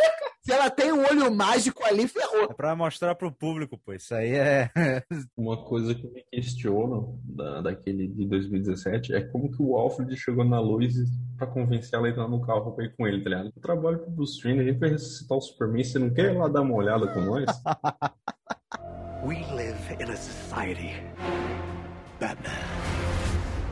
Se 0.46 0.52
ela 0.52 0.70
tem 0.70 0.94
um 0.94 1.04
olho 1.04 1.34
mágico 1.34 1.84
ali, 1.84 2.08
ferrou. 2.08 2.44
É 2.44 2.54
pra 2.54 2.76
mostrar 2.76 3.16
pro 3.16 3.32
público, 3.32 3.80
pô. 3.84 3.94
Isso 3.94 4.14
aí 4.14 4.36
é. 4.36 4.70
Uma 5.36 5.58
coisa 5.66 5.96
que 5.96 6.08
me 6.08 6.24
questionam 6.32 7.20
da, 7.24 7.62
daquele 7.62 8.08
de 8.08 8.28
2017 8.28 9.16
é 9.16 9.22
como 9.22 9.52
que 9.52 9.60
o 9.60 9.76
Alfred 9.76 10.16
chegou 10.16 10.46
na 10.46 10.60
luz 10.60 10.94
pra 11.36 11.48
convencer 11.48 11.98
ela 11.98 12.06
a 12.06 12.10
entrar 12.12 12.28
no 12.28 12.42
carro 12.42 12.74
pra 12.74 12.86
ir 12.86 12.96
com 12.96 13.08
ele, 13.08 13.24
tá 13.24 13.30
ligado? 13.32 13.52
Eu 13.56 13.62
trabalho 13.62 13.98
pro 13.98 14.12
Bruce 14.12 14.40
Wayne, 14.44 14.60
a 14.60 14.64
gente 14.66 14.80
vai 14.80 14.90
ressuscitar 14.90 15.36
o 15.36 15.42
Superman, 15.42 15.84
você 15.84 15.98
não 15.98 16.14
quer 16.14 16.32
ir 16.32 16.38
lá 16.38 16.48
dar 16.48 16.62
uma 16.62 16.76
olhada 16.76 17.08
com 17.08 17.22
nós? 17.22 17.46
We 19.26 19.44
live 19.56 19.76
in 20.00 20.12
a 20.12 20.16
society. 20.16 20.92
Batman. 22.20 22.52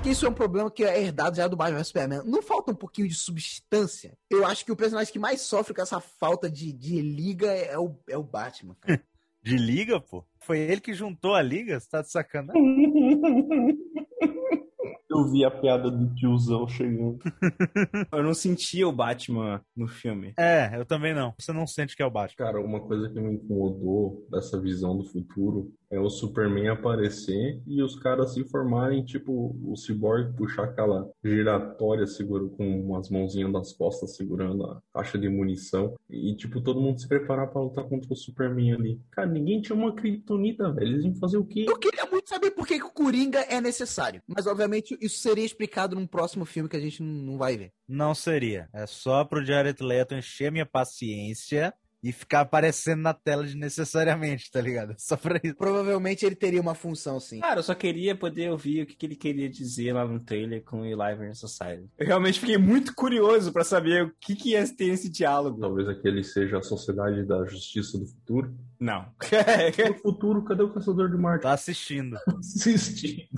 Que 0.02 0.10
isso 0.10 0.26
é 0.26 0.30
um 0.30 0.34
problema 0.34 0.72
que 0.72 0.84
é 0.84 1.00
herdado 1.00 1.38
já 1.38 1.48
do 1.48 1.56
Batman 1.56 1.78
vs 1.78 1.88
Superman. 1.90 2.22
Não 2.26 2.42
falta 2.42 2.72
um 2.72 2.76
pouquinho 2.76 3.08
de 3.08 3.14
substância? 3.14 4.18
Eu 4.32 4.48
acho 4.48 4.66
que 4.66 4.72
o 4.72 4.76
personagem 4.76 5.14
que 5.14 5.20
mais 5.20 5.42
sofre 5.42 5.76
com 5.76 5.82
essa 5.84 6.00
falta 6.00 6.50
de, 6.50 6.74
de 6.74 7.00
liga 7.02 7.52
é 7.52 7.78
o, 7.78 7.96
é 8.10 8.18
o 8.18 8.24
Batman, 8.24 8.76
cara. 8.82 9.00
De 9.44 9.58
liga, 9.58 10.00
pô. 10.00 10.26
Foi 10.40 10.58
ele 10.58 10.82
que 10.82 10.94
juntou 10.94 11.36
a 11.36 11.42
liga? 11.42 11.80
Você 11.80 11.88
tá 11.88 12.02
de 12.02 12.10
sacanagem? 12.10 12.64
Eu 15.14 15.28
vi 15.28 15.46
a 15.46 15.52
piada 15.52 15.92
do 15.92 16.12
tiozão 16.16 16.68
chegando. 16.68 17.20
Eu 18.12 18.24
não 18.24 18.34
sentia 18.34 18.88
o 18.88 18.92
Batman 18.92 19.62
no 19.76 19.88
filme. 19.88 20.34
É, 20.38 20.72
eu 20.76 20.86
também 20.86 21.14
não. 21.14 21.34
Você 21.38 21.54
não 21.54 21.68
sente 21.68 21.96
que 21.96 22.02
é 22.02 22.06
o 22.06 22.10
Batman. 22.10 22.46
Cara, 22.46 22.60
uma 22.60 22.80
coisa 22.80 23.10
que 23.10 23.20
me 23.20 23.34
incomodou 23.34 24.28
dessa 24.32 24.60
visão 24.60 24.98
do 24.98 25.06
futuro 25.06 25.72
é 25.94 26.00
o 26.00 26.10
Superman 26.10 26.70
aparecer 26.70 27.62
e 27.68 27.82
os 27.82 27.96
caras 27.96 28.34
se 28.34 28.44
formarem, 28.46 29.06
tipo, 29.06 29.56
o 29.64 29.76
Cyborg 29.76 30.36
puxar 30.36 30.64
aquela 30.64 31.10
giratória 31.24 32.08
seguro 32.08 32.50
com 32.50 32.82
umas 32.82 33.10
mãozinhas 33.10 33.52
nas 33.52 33.74
costas 33.74 34.16
segurando 34.16 34.66
a 34.66 34.82
caixa 34.92 35.18
de 35.18 35.30
munição 35.30 35.96
e, 36.10 36.36
tipo, 36.36 36.62
todo 36.62 36.82
mundo 36.82 37.00
se 37.00 37.08
preparar 37.08 37.48
pra 37.48 37.62
lutar 37.62 37.84
contra 37.86 38.12
o 38.12 38.16
Superman 38.16 38.74
ali. 38.74 39.02
Cara, 39.12 39.28
ninguém 39.28 39.62
tinha 39.62 39.76
uma 39.76 39.94
criptonita, 39.94 40.72
velho. 40.72 40.88
Eles 40.88 41.06
iam 41.06 41.16
fazer 41.16 41.38
o 41.38 41.46
quê? 41.46 41.66
Eu 41.68 41.78
queria 41.78 42.06
muito 42.06 42.28
saber 42.28 42.52
por 42.52 42.66
que, 42.66 42.80
que 42.80 42.86
o 42.86 42.92
Coringa 42.92 43.40
é 43.42 43.62
necessário. 43.62 44.22
Mas, 44.28 44.48
obviamente, 44.48 44.98
isso 45.00 45.20
seria 45.20 45.46
explicado 45.46 45.96
num 45.96 46.08
próximo 46.08 46.46
filme 46.46 46.70
que 46.70 46.78
a 46.78 46.82
gente 46.82 47.04
não 47.04 47.38
vai 47.38 47.56
ver. 47.56 47.72
Não 47.88 48.16
seria. 48.16 48.68
É 48.74 48.88
só 48.88 49.24
pro 49.24 49.46
Jared 49.46 49.82
Leto 49.84 50.16
encher 50.16 50.52
minha 50.52 50.66
paciência 50.66 51.74
e 52.04 52.12
ficar 52.12 52.42
aparecendo 52.42 53.02
na 53.02 53.14
tela 53.14 53.44
desnecessariamente, 53.44 54.52
tá 54.52 54.60
ligado? 54.60 54.94
Só 55.00 55.16
pra 55.16 55.40
isso. 55.42 55.56
Provavelmente 55.56 56.26
ele 56.26 56.36
teria 56.36 56.60
uma 56.60 56.76
função, 56.76 57.20
sim. 57.20 57.40
Cara, 57.40 57.60
eu 57.60 57.64
só 57.64 57.74
queria 57.74 58.14
poder 58.16 58.52
ouvir 58.52 58.84
o 58.84 58.86
que, 58.86 58.96
que 58.96 59.06
ele 59.06 59.16
queria 59.16 59.50
dizer 59.50 59.94
lá 59.94 60.06
no 60.06 60.20
trailer 60.20 60.64
com 60.64 60.82
o 60.82 60.98
Versus 60.98 61.40
Society. 61.40 61.90
Eu 61.98 62.08
realmente 62.08 62.40
fiquei 62.40 62.58
muito 62.58 62.94
curioso 62.94 63.54
pra 63.54 63.64
saber 63.64 64.04
o 64.04 64.12
que, 64.20 64.36
que 64.36 64.52
ia 64.52 64.68
ter 64.68 64.86
esse 64.86 65.10
diálogo. 65.10 65.60
Talvez 65.60 65.88
aquele 65.88 66.24
seja 66.24 66.58
a 66.58 66.62
Sociedade 66.62 67.24
da 67.24 67.46
Justiça 67.46 67.98
do 67.98 68.06
Futuro. 68.06 68.54
Não. 68.84 69.06
No 69.88 69.96
futuro, 70.00 70.44
cadê 70.44 70.62
o 70.62 70.74
Caçador 70.74 71.10
de 71.10 71.18
Marte? 71.18 71.44
Tá 71.44 71.54
assistindo. 71.54 72.18
assistindo. 72.38 73.30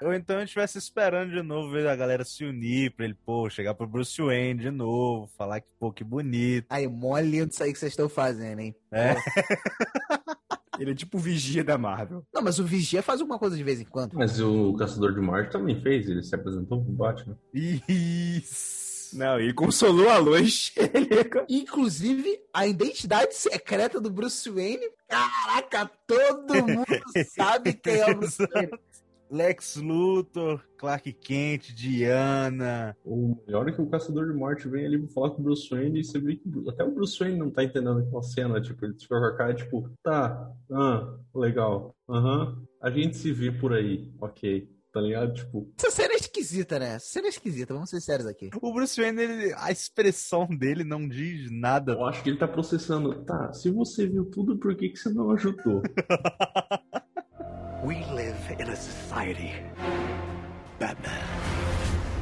Ou 0.00 0.14
então 0.14 0.36
eu 0.36 0.44
estivesse 0.44 0.78
esperando 0.78 1.32
de 1.32 1.42
novo 1.42 1.72
ver 1.72 1.88
a 1.88 1.96
galera 1.96 2.24
se 2.24 2.44
unir 2.44 2.92
pra 2.92 3.04
ele, 3.04 3.14
pô, 3.14 3.50
chegar 3.50 3.74
pro 3.74 3.88
Bruce 3.88 4.22
Wayne 4.22 4.60
de 4.60 4.70
novo, 4.70 5.28
falar 5.36 5.60
que, 5.60 5.72
pô, 5.80 5.90
que 5.92 6.04
bonito. 6.04 6.66
Aí, 6.70 6.86
mó 6.86 7.18
lindo 7.18 7.50
isso 7.50 7.62
aí 7.62 7.72
que 7.72 7.78
vocês 7.78 7.92
estão 7.92 8.08
fazendo, 8.08 8.60
hein? 8.60 8.74
É. 8.92 9.16
Ele 10.78 10.92
é 10.92 10.94
tipo 10.94 11.16
o 11.16 11.20
vigia 11.20 11.64
da 11.64 11.76
Marvel. 11.76 12.24
Não, 12.32 12.40
mas 12.40 12.60
o 12.60 12.64
Vigia 12.64 13.02
faz 13.02 13.20
alguma 13.20 13.36
coisa 13.36 13.56
de 13.56 13.64
vez 13.64 13.80
em 13.80 13.84
quando. 13.84 14.14
Mas 14.14 14.40
o 14.40 14.74
Caçador 14.74 15.12
de 15.12 15.20
Marte 15.20 15.50
também 15.50 15.82
fez, 15.82 16.08
ele 16.08 16.22
se 16.22 16.32
apresentou 16.36 16.84
pro 16.84 16.92
Batman. 16.92 17.36
Isso. 17.52 18.87
Não, 19.12 19.38
ele 19.38 19.52
consolou 19.52 20.08
a 20.08 20.18
luz. 20.18 20.72
Inclusive, 21.48 22.40
a 22.52 22.66
identidade 22.66 23.34
secreta 23.34 24.00
do 24.00 24.10
Bruce 24.10 24.48
Wayne. 24.50 24.88
Caraca, 25.08 25.90
todo 26.06 26.54
mundo 26.54 26.86
sabe 27.34 27.72
quem 27.74 27.96
é 28.00 28.10
o 28.10 28.16
Bruce 28.16 28.38
Wayne. 28.52 28.70
Lex 29.30 29.76
Luthor, 29.76 30.62
Clark 30.78 31.12
Kent, 31.12 31.74
Diana. 31.74 32.96
O 33.04 33.36
melhor 33.46 33.68
é 33.68 33.72
que 33.72 33.80
o 33.80 33.86
Caçador 33.86 34.26
de 34.26 34.38
Marte 34.38 34.68
vem 34.68 34.86
ali 34.86 34.98
pra 34.98 35.08
falar 35.08 35.30
com 35.30 35.42
o 35.42 35.44
Bruce 35.44 35.68
Wayne 35.68 36.00
e 36.00 36.04
você 36.04 36.18
vê 36.18 36.36
que 36.36 36.50
até 36.68 36.82
o 36.82 36.90
Bruce 36.90 37.18
Wayne 37.18 37.38
não 37.38 37.50
tá 37.50 37.62
entendendo 37.62 38.00
aquela 38.00 38.22
cena, 38.22 38.60
tipo, 38.60 38.84
ele 38.84 38.94
fica 38.94 39.18
com 39.18 39.26
a 39.26 39.36
cara, 39.36 39.54
tipo, 39.54 39.90
tá, 40.02 40.50
ah, 40.72 41.14
legal, 41.34 41.94
aham, 42.08 42.62
a 42.80 42.90
gente 42.90 43.16
se 43.16 43.30
vê 43.30 43.52
por 43.52 43.74
aí, 43.74 44.10
ok, 44.18 44.68
tá 44.92 45.00
ligado? 45.00 45.34
Tipo, 45.34 45.70
Essa 45.78 45.90
cena 45.90 46.14
é 46.14 46.16
esquisita, 46.16 46.78
né? 46.78 46.94
Essa 46.94 47.06
cena 47.06 47.26
é 47.26 47.30
esquisita, 47.30 47.74
vamos 47.74 47.90
ser 47.90 48.00
sérios 48.00 48.26
aqui. 48.26 48.50
O 48.60 48.72
Bruce 48.72 49.00
Wayne, 49.00 49.22
ele- 49.22 49.54
a 49.56 49.70
expressão 49.70 50.46
dele 50.46 50.84
não 50.84 51.08
diz 51.08 51.50
nada. 51.50 51.92
eu 51.92 52.04
acho 52.06 52.22
que 52.22 52.30
ele 52.30 52.38
tá 52.38 52.48
processando, 52.48 53.24
tá, 53.24 53.52
se 53.52 53.70
você 53.70 54.06
viu 54.06 54.24
tudo, 54.24 54.58
por 54.58 54.74
que 54.74 54.88
que 54.88 54.96
você 54.98 55.10
não 55.10 55.30
ajudou? 55.32 55.82
We 57.84 58.04
live 58.12 58.36
in 58.58 58.70
a 58.70 58.76
society. 58.76 59.52
Batman. 60.78 61.18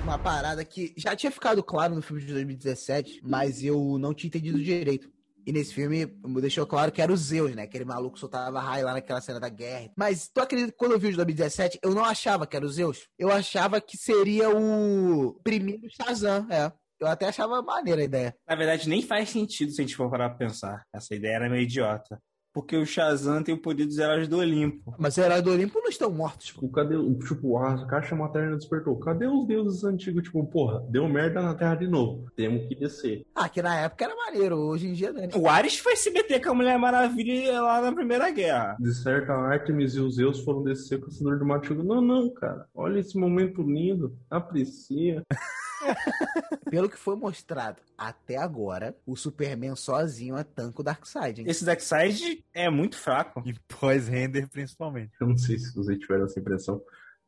Uma 0.05 0.19
parada 0.19 0.65
que 0.65 0.93
já 0.97 1.17
tinha 1.17 1.33
ficado 1.33 1.63
claro 1.65 1.95
no 1.95 2.03
filme 2.03 2.23
de 2.25 2.33
2017, 2.33 3.21
mas 3.25 3.63
eu 3.65 3.99
não 3.99 4.15
tinha 4.15 4.29
entendido 4.29 4.63
direito. 4.63 5.11
E 5.47 5.53
nesse 5.53 5.73
filme 5.73 6.07
deixou 6.41 6.67
claro 6.67 6.91
que 6.91 7.01
era 7.01 7.13
o 7.13 7.17
Zeus, 7.17 7.55
né? 7.55 7.63
Aquele 7.63 7.85
maluco 7.85 8.19
soltava 8.19 8.59
raio 8.59 8.85
lá 8.85 8.95
naquela 8.95 9.21
cena 9.21 9.39
da 9.39 9.49
guerra. 9.49 9.91
Mas 9.97 10.29
tu 10.29 10.41
acredita 10.41 10.73
que 10.73 10.77
quando 10.77 10.93
eu 10.93 10.99
vi 10.99 11.07
o 11.07 11.11
de 11.11 11.17
2017, 11.17 11.79
eu 11.83 11.95
não 11.95 12.05
achava 12.05 12.47
que 12.47 12.57
era 12.57 12.67
o 12.67 12.69
Zeus. 12.69 13.07
Eu 13.17 13.31
achava 13.31 13.81
que 13.81 13.97
seria 13.97 14.51
o 14.51 15.41
primeiro 15.45 15.87
Shazam, 15.89 16.49
é. 16.51 16.73
Eu 16.99 17.07
até 17.07 17.27
achava 17.27 17.63
maneira 17.63 18.01
a 18.01 18.05
ideia. 18.05 18.35
Na 18.49 18.57
verdade, 18.57 18.89
nem 18.89 19.03
faz 19.03 19.29
sentido 19.29 19.71
se 19.71 19.81
a 19.81 19.85
gente 19.85 19.95
for 19.95 20.11
parar 20.11 20.31
pra 20.31 20.39
pensar. 20.39 20.83
Essa 20.93 21.15
ideia 21.15 21.37
era 21.37 21.49
meio 21.49 21.63
idiota. 21.63 22.19
Porque 22.57 22.75
o 22.75 22.87
Shazam 22.87 23.43
tem 23.43 23.55
o 23.55 23.59
poder 23.59 23.85
dos 23.85 23.99
heróis 23.99 24.27
do 24.27 24.39
Olimpo. 24.39 24.95
Mas 24.99 25.13
os 25.13 25.19
heróis 25.23 25.43
do 25.43 25.51
Olimpo 25.51 25.79
não 25.79 25.91
estão 25.91 26.11
mortos. 26.11 26.53
pô. 26.53 26.63
Tipo, 26.63 26.73
cadê, 26.73 26.97
o- 26.97 27.13
tipo, 27.19 27.59
a 27.59 27.87
caixa 27.87 28.17
materna 28.17 28.57
despertou, 28.57 28.97
cadê 28.99 29.27
os 29.27 29.47
deuses 29.47 29.85
antigos? 29.85 30.23
Tipo, 30.23 30.43
porra, 30.47 30.83
deu 30.89 31.07
merda 31.07 31.43
na 31.43 31.55
Terra 31.55 31.75
de 31.75 31.87
novo, 31.87 32.25
temos 32.35 32.67
que 32.67 32.75
descer. 32.75 33.27
Ah, 33.35 33.47
que 33.47 33.61
na 33.61 33.79
época 33.81 34.07
era 34.07 34.17
maneiro, 34.17 34.57
hoje 34.57 34.89
em 34.89 34.95
dia 34.95 35.13
não 35.13 35.23
é. 35.23 35.29
O 35.37 35.47
Ares 35.51 35.79
foi 35.79 35.97
se 35.97 36.11
meter 36.11 36.43
com 36.43 36.53
a 36.53 36.55
Mulher 36.55 36.79
Maravilha 36.79 37.61
lá 37.61 37.83
na 37.83 37.93
Primeira 37.93 38.31
Guerra. 38.31 38.75
De 38.81 38.95
certa, 38.95 39.35
a 39.35 39.53
Artemis 39.53 39.95
e 39.95 40.01
os 40.01 40.15
Zeus 40.15 40.41
foram 40.41 40.63
descer, 40.63 40.97
o 40.99 41.03
Caçador 41.03 41.39
de 41.39 41.45
Marte 41.45 41.69
chegou, 41.69 41.85
não, 41.85 42.01
não, 42.01 42.31
cara, 42.31 42.65
olha 42.75 43.01
esse 43.01 43.19
momento 43.19 43.61
lindo, 43.61 44.17
aprecia. 44.31 45.23
Pelo 46.71 46.89
que 46.89 46.97
foi 46.97 47.17
mostrado 47.17 47.81
até 47.97 48.37
agora, 48.37 48.97
o 49.07 49.17
Superman 49.17 49.77
sozinho 49.77 50.37
é 50.37 50.45
tanco 50.45 50.83
Darkseid, 50.83 51.41
hein? 51.41 51.47
Esse 51.49 51.65
Darkseid 51.65 52.45
é 52.53 52.69
muito 52.69 52.97
fraco. 52.97 53.43
E 53.47 53.55
pós-render, 53.69 54.49
principalmente. 54.49 55.13
Eu 55.21 55.29
não 55.29 55.37
sei 55.37 55.59
se 55.59 55.75
vocês 55.75 55.99
tiveram 55.99 56.25
essa 56.25 56.39
impressão, 56.41 56.83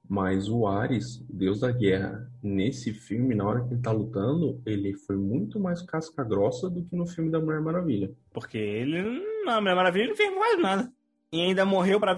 mas 0.09 0.49
o 0.49 0.67
Ares, 0.67 1.21
o 1.21 1.33
deus 1.33 1.61
da 1.61 1.71
guerra, 1.71 2.31
nesse 2.43 2.93
filme, 2.93 3.35
na 3.35 3.45
hora 3.45 3.65
que 3.65 3.75
ele 3.75 3.83
tá 3.83 3.93
lutando, 3.93 4.61
ele 4.65 4.95
foi 4.95 5.17
muito 5.17 5.61
mais 5.61 5.83
casca 5.83 6.25
grossa 6.25 6.71
do 6.71 6.85
que 6.85 6.97
no 6.97 7.07
filme 7.07 7.31
da 7.31 7.41
Mulher 7.41 7.61
Maravilha. 7.61 8.11
Porque 8.33 8.59
ele, 8.59 9.23
na 9.45 9.61
Mulher 9.61 9.77
Maravilha, 9.77 10.09
não 10.09 10.17
fez 10.17 10.35
mais 10.35 10.61
nada. 10.61 10.93
E 11.31 11.43
ainda 11.43 11.65
morreu 11.67 12.01
pra 12.01 12.17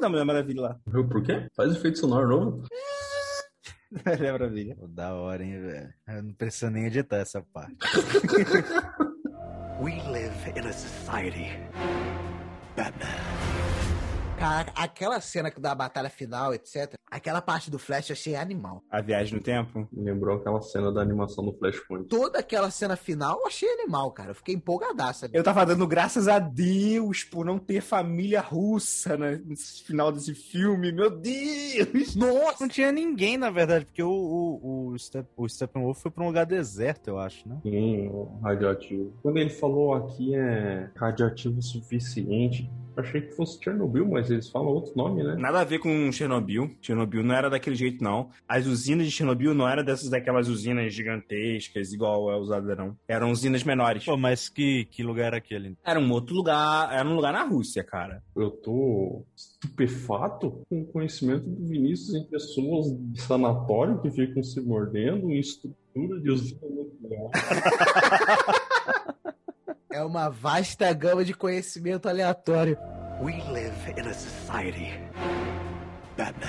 da 0.00 0.08
Mulher 0.08 0.24
Maravilha 0.24 0.60
lá. 0.60 0.80
Viu 0.86 1.06
por 1.06 1.22
quê? 1.22 1.46
Faz 1.54 1.74
efeito 1.74 1.98
sonoro 1.98 2.28
novo. 2.28 2.62
Mulher 4.06 4.32
Maravilha. 4.32 4.74
Pô, 4.76 4.86
da 4.88 5.14
hora, 5.14 5.44
hein, 5.44 5.60
velho. 5.60 5.94
Eu 6.08 6.22
não 6.22 6.32
preciso 6.32 6.70
nem 6.70 6.86
editar 6.86 7.18
essa 7.18 7.42
parte. 7.42 7.76
We 9.80 10.00
live 10.10 10.52
in 10.56 10.66
a 10.66 10.72
society. 10.72 11.50
Batman. 12.76 13.33
Cara, 14.44 14.70
aquela 14.76 15.22
cena 15.22 15.50
da 15.58 15.74
batalha 15.74 16.10
final, 16.10 16.52
etc. 16.52 16.92
Aquela 17.10 17.40
parte 17.40 17.70
do 17.70 17.78
Flash 17.78 18.10
eu 18.10 18.12
achei 18.12 18.36
animal. 18.36 18.82
A 18.90 19.00
viagem 19.00 19.38
no 19.38 19.40
tempo. 19.40 19.88
Me 19.90 20.04
lembrou 20.04 20.36
aquela 20.36 20.60
cena 20.60 20.92
da 20.92 21.00
animação 21.00 21.42
do 21.42 21.54
Flashpoint. 21.54 22.08
Toda 22.08 22.40
aquela 22.40 22.70
cena 22.70 22.94
final 22.94 23.38
eu 23.40 23.46
achei 23.46 23.66
animal, 23.72 24.12
cara. 24.12 24.32
Eu 24.32 24.34
fiquei 24.34 24.54
empolgadaça. 24.54 25.30
Eu 25.32 25.42
tava 25.42 25.64
dando 25.64 25.86
graças 25.86 26.28
a 26.28 26.38
Deus 26.38 27.24
por 27.24 27.46
não 27.46 27.58
ter 27.58 27.80
família 27.80 28.42
russa 28.42 29.16
né, 29.16 29.40
nesse 29.46 29.82
final 29.82 30.12
desse 30.12 30.34
filme. 30.34 30.92
Meu 30.92 31.08
Deus! 31.08 32.14
Nossa! 32.14 32.58
Não 32.60 32.68
tinha 32.68 32.92
ninguém, 32.92 33.38
na 33.38 33.48
verdade, 33.48 33.86
porque 33.86 34.02
o, 34.02 34.10
o, 34.10 34.88
o, 34.88 34.98
Step, 34.98 35.26
o 35.38 35.48
Steppenwolf 35.48 36.02
foi 36.02 36.10
pra 36.10 36.22
um 36.22 36.26
lugar 36.26 36.44
deserto, 36.44 37.08
eu 37.08 37.18
acho, 37.18 37.48
né? 37.48 37.60
Sim, 37.62 38.08
o 38.08 38.40
radioativo. 38.42 39.10
Quando 39.22 39.38
ele 39.38 39.48
falou 39.48 39.94
aqui 39.94 40.34
é 40.34 40.90
radioativo 40.96 41.60
o 41.60 41.62
suficiente, 41.62 42.70
achei 42.96 43.20
que 43.20 43.32
fosse 43.32 43.62
Chernobyl, 43.62 44.06
mas 44.08 44.30
eles 44.30 44.48
falam 44.48 44.68
outro 44.68 44.92
nome, 44.96 45.22
né? 45.22 45.34
Nada 45.36 45.60
a 45.60 45.64
ver 45.64 45.78
com 45.78 46.10
Chernobyl. 46.12 46.74
Chernobyl 46.80 47.22
não 47.22 47.34
era 47.34 47.50
daquele 47.50 47.76
jeito, 47.76 48.02
não. 48.02 48.30
As 48.48 48.66
usinas 48.66 49.06
de 49.06 49.12
Chernobyl 49.12 49.54
não 49.54 49.68
eram 49.68 49.84
dessas 49.84 50.10
daquelas 50.10 50.48
usinas 50.48 50.92
gigantescas, 50.92 51.92
igual 51.92 52.30
é 52.30 52.36
usada, 52.36 52.74
não. 52.74 52.96
Eram 53.08 53.30
usinas 53.30 53.62
menores. 53.64 54.04
Pô, 54.04 54.16
mas 54.16 54.48
que, 54.48 54.84
que 54.86 55.02
lugar 55.02 55.26
era 55.26 55.38
aquele? 55.38 55.76
Era 55.84 55.98
um 55.98 56.10
outro 56.12 56.34
lugar, 56.34 56.92
era 56.92 57.08
um 57.08 57.14
lugar 57.14 57.32
na 57.32 57.44
Rússia, 57.44 57.82
cara. 57.82 58.22
Eu 58.36 58.50
tô 58.50 59.24
estupefato 59.36 60.62
com 60.68 60.82
o 60.82 60.86
conhecimento 60.86 61.48
do 61.48 61.66
Vinícius 61.66 62.14
em 62.14 62.24
pessoas 62.24 62.86
de 62.98 63.20
sanatório 63.20 64.00
que 64.00 64.10
ficam 64.10 64.42
se 64.42 64.60
mordendo 64.60 65.30
em 65.30 65.38
estrutura 65.38 66.20
de 66.20 66.30
usina 66.30 66.60
nuclear. 66.62 67.30
É 69.94 70.02
uma 70.02 70.28
vasta 70.28 70.92
gama 70.92 71.24
de 71.24 71.32
conhecimento 71.32 72.08
aleatório. 72.08 72.76
We 73.22 73.40
live 73.52 73.92
in 73.96 74.08
a 74.08 74.12
society. 74.12 74.88
Batman. 76.16 76.48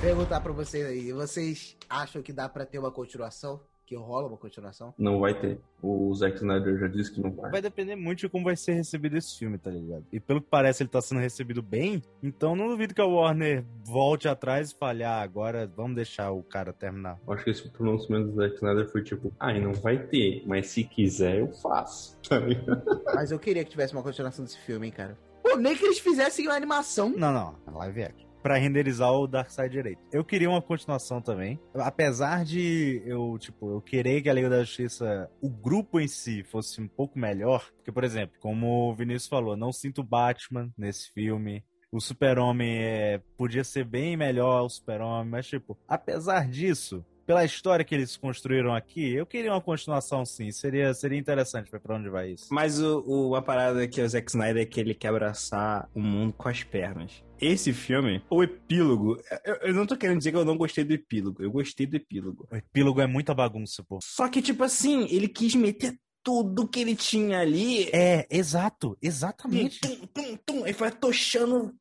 Perguntar 0.00 0.40
pra 0.40 0.52
vocês 0.52 0.86
aí, 0.86 1.12
vocês 1.12 1.76
acham 1.90 2.22
que 2.22 2.32
dá 2.32 2.48
pra 2.48 2.64
ter 2.64 2.78
uma 2.78 2.92
continuação? 2.92 3.60
Que 3.86 3.94
rola 3.94 4.26
uma 4.26 4.36
continuação? 4.36 4.92
Não 4.98 5.20
vai 5.20 5.32
ter. 5.32 5.60
O 5.80 6.12
Zack 6.12 6.36
Snyder 6.36 6.76
já 6.76 6.88
disse 6.88 7.12
que 7.12 7.20
não 7.20 7.30
vai. 7.30 7.52
Vai 7.52 7.62
depender 7.62 7.94
muito 7.94 8.18
de 8.18 8.28
como 8.28 8.44
vai 8.44 8.56
ser 8.56 8.72
recebido 8.72 9.16
esse 9.16 9.38
filme, 9.38 9.56
tá 9.58 9.70
ligado? 9.70 10.04
E 10.12 10.18
pelo 10.18 10.40
que 10.40 10.48
parece, 10.50 10.82
ele 10.82 10.90
tá 10.90 11.00
sendo 11.00 11.20
recebido 11.20 11.62
bem. 11.62 12.02
Então 12.20 12.56
não 12.56 12.66
duvido 12.66 12.92
que 12.92 13.00
a 13.00 13.06
Warner 13.06 13.64
volte 13.84 14.26
atrás 14.26 14.72
e 14.72 14.74
falhar. 14.74 15.20
Ah, 15.20 15.22
agora 15.22 15.70
vamos 15.76 15.94
deixar 15.94 16.32
o 16.32 16.42
cara 16.42 16.72
terminar. 16.72 17.20
Eu 17.24 17.32
acho 17.32 17.44
que 17.44 17.50
esse 17.50 17.68
pronunciamento 17.68 18.32
do 18.32 18.34
Zack 18.34 18.56
Snyder 18.56 18.90
foi 18.90 19.04
tipo, 19.04 19.32
ai, 19.38 19.60
não 19.60 19.72
vai 19.72 20.04
ter, 20.04 20.42
mas 20.44 20.66
se 20.66 20.82
quiser 20.82 21.38
eu 21.38 21.52
faço. 21.52 22.16
Tá 22.26 22.40
ligado? 22.40 23.02
Mas 23.14 23.30
eu 23.30 23.38
queria 23.38 23.64
que 23.64 23.70
tivesse 23.70 23.92
uma 23.92 24.02
continuação 24.02 24.44
desse 24.44 24.58
filme, 24.58 24.86
hein, 24.88 24.92
cara. 24.92 25.16
Pô, 25.44 25.56
nem 25.56 25.76
que 25.76 25.84
eles 25.84 26.00
fizessem 26.00 26.44
uma 26.48 26.56
animação. 26.56 27.08
Não, 27.16 27.32
não. 27.32 27.54
Live 27.72 28.02
action. 28.02 28.25
Pra 28.46 28.58
renderizar 28.58 29.10
o 29.10 29.26
Darkseid 29.26 29.72
direito. 29.72 30.00
Eu 30.12 30.24
queria 30.24 30.48
uma 30.48 30.62
continuação 30.62 31.20
também. 31.20 31.58
Apesar 31.74 32.44
de 32.44 33.02
eu, 33.04 33.36
tipo, 33.40 33.72
eu 33.72 33.80
querer 33.80 34.22
que 34.22 34.30
a 34.30 34.32
Liga 34.32 34.48
da 34.48 34.62
Justiça, 34.62 35.28
o 35.42 35.50
grupo 35.50 35.98
em 35.98 36.06
si, 36.06 36.44
fosse 36.44 36.80
um 36.80 36.86
pouco 36.86 37.18
melhor. 37.18 37.68
Porque, 37.74 37.90
por 37.90 38.04
exemplo, 38.04 38.38
como 38.38 38.88
o 38.88 38.94
Vinícius 38.94 39.26
falou, 39.26 39.56
não 39.56 39.72
sinto 39.72 40.00
Batman 40.04 40.72
nesse 40.78 41.10
filme. 41.12 41.64
O 41.90 42.00
Super-Homem 42.00 42.84
é, 42.84 43.20
podia 43.36 43.64
ser 43.64 43.84
bem 43.84 44.16
melhor, 44.16 44.62
o 44.62 44.68
Super-Homem, 44.68 45.28
mas, 45.28 45.48
tipo, 45.48 45.76
apesar 45.88 46.48
disso, 46.48 47.04
pela 47.26 47.44
história 47.44 47.84
que 47.84 47.94
eles 47.94 48.16
construíram 48.16 48.74
aqui, 48.74 49.14
eu 49.14 49.26
queria 49.26 49.52
uma 49.52 49.60
continuação 49.60 50.24
sim. 50.24 50.50
Seria, 50.52 50.94
seria 50.94 51.18
interessante 51.18 51.70
ver 51.70 51.80
pra 51.80 51.96
onde 51.96 52.08
vai 52.08 52.30
isso. 52.30 52.46
Mas 52.50 52.80
o, 52.80 53.02
o, 53.06 53.36
a 53.36 53.42
parada 53.42 53.86
que 53.88 54.00
o 54.00 54.08
Zack 54.08 54.30
Snyder 54.30 54.62
é 54.62 54.66
que 54.66 54.78
ele 54.78 54.94
quer 54.94 55.08
abraçar 55.08 55.88
o 55.94 56.00
mundo 56.00 56.32
com 56.32 56.48
as 56.48 56.62
pernas. 56.62 57.24
Esse 57.38 57.72
filme, 57.72 58.22
o 58.30 58.42
epílogo, 58.42 59.20
eu, 59.44 59.54
eu 59.56 59.74
não 59.74 59.84
tô 59.84 59.96
querendo 59.96 60.18
dizer 60.18 60.30
que 60.30 60.38
eu 60.38 60.44
não 60.44 60.56
gostei 60.56 60.84
do 60.84 60.94
epílogo, 60.94 61.42
eu 61.42 61.50
gostei 61.50 61.86
do 61.86 61.96
epílogo. 61.96 62.48
O 62.50 62.56
epílogo 62.56 63.00
é 63.00 63.06
muita 63.06 63.34
bagunça, 63.34 63.84
pô. 63.86 63.98
Só 64.02 64.28
que, 64.28 64.40
tipo 64.40 64.64
assim, 64.64 65.06
ele 65.10 65.28
quis 65.28 65.54
meter 65.54 65.98
tudo 66.26 66.66
que 66.66 66.80
ele 66.80 66.96
tinha 66.96 67.38
ali. 67.38 67.88
É, 67.94 68.26
exato, 68.28 68.98
exatamente. 69.00 69.78
Tum, 69.78 70.06
tum, 70.08 70.36
tum, 70.44 70.66
ele 70.66 70.72
foi 70.72 70.88
atochando. 70.88 71.72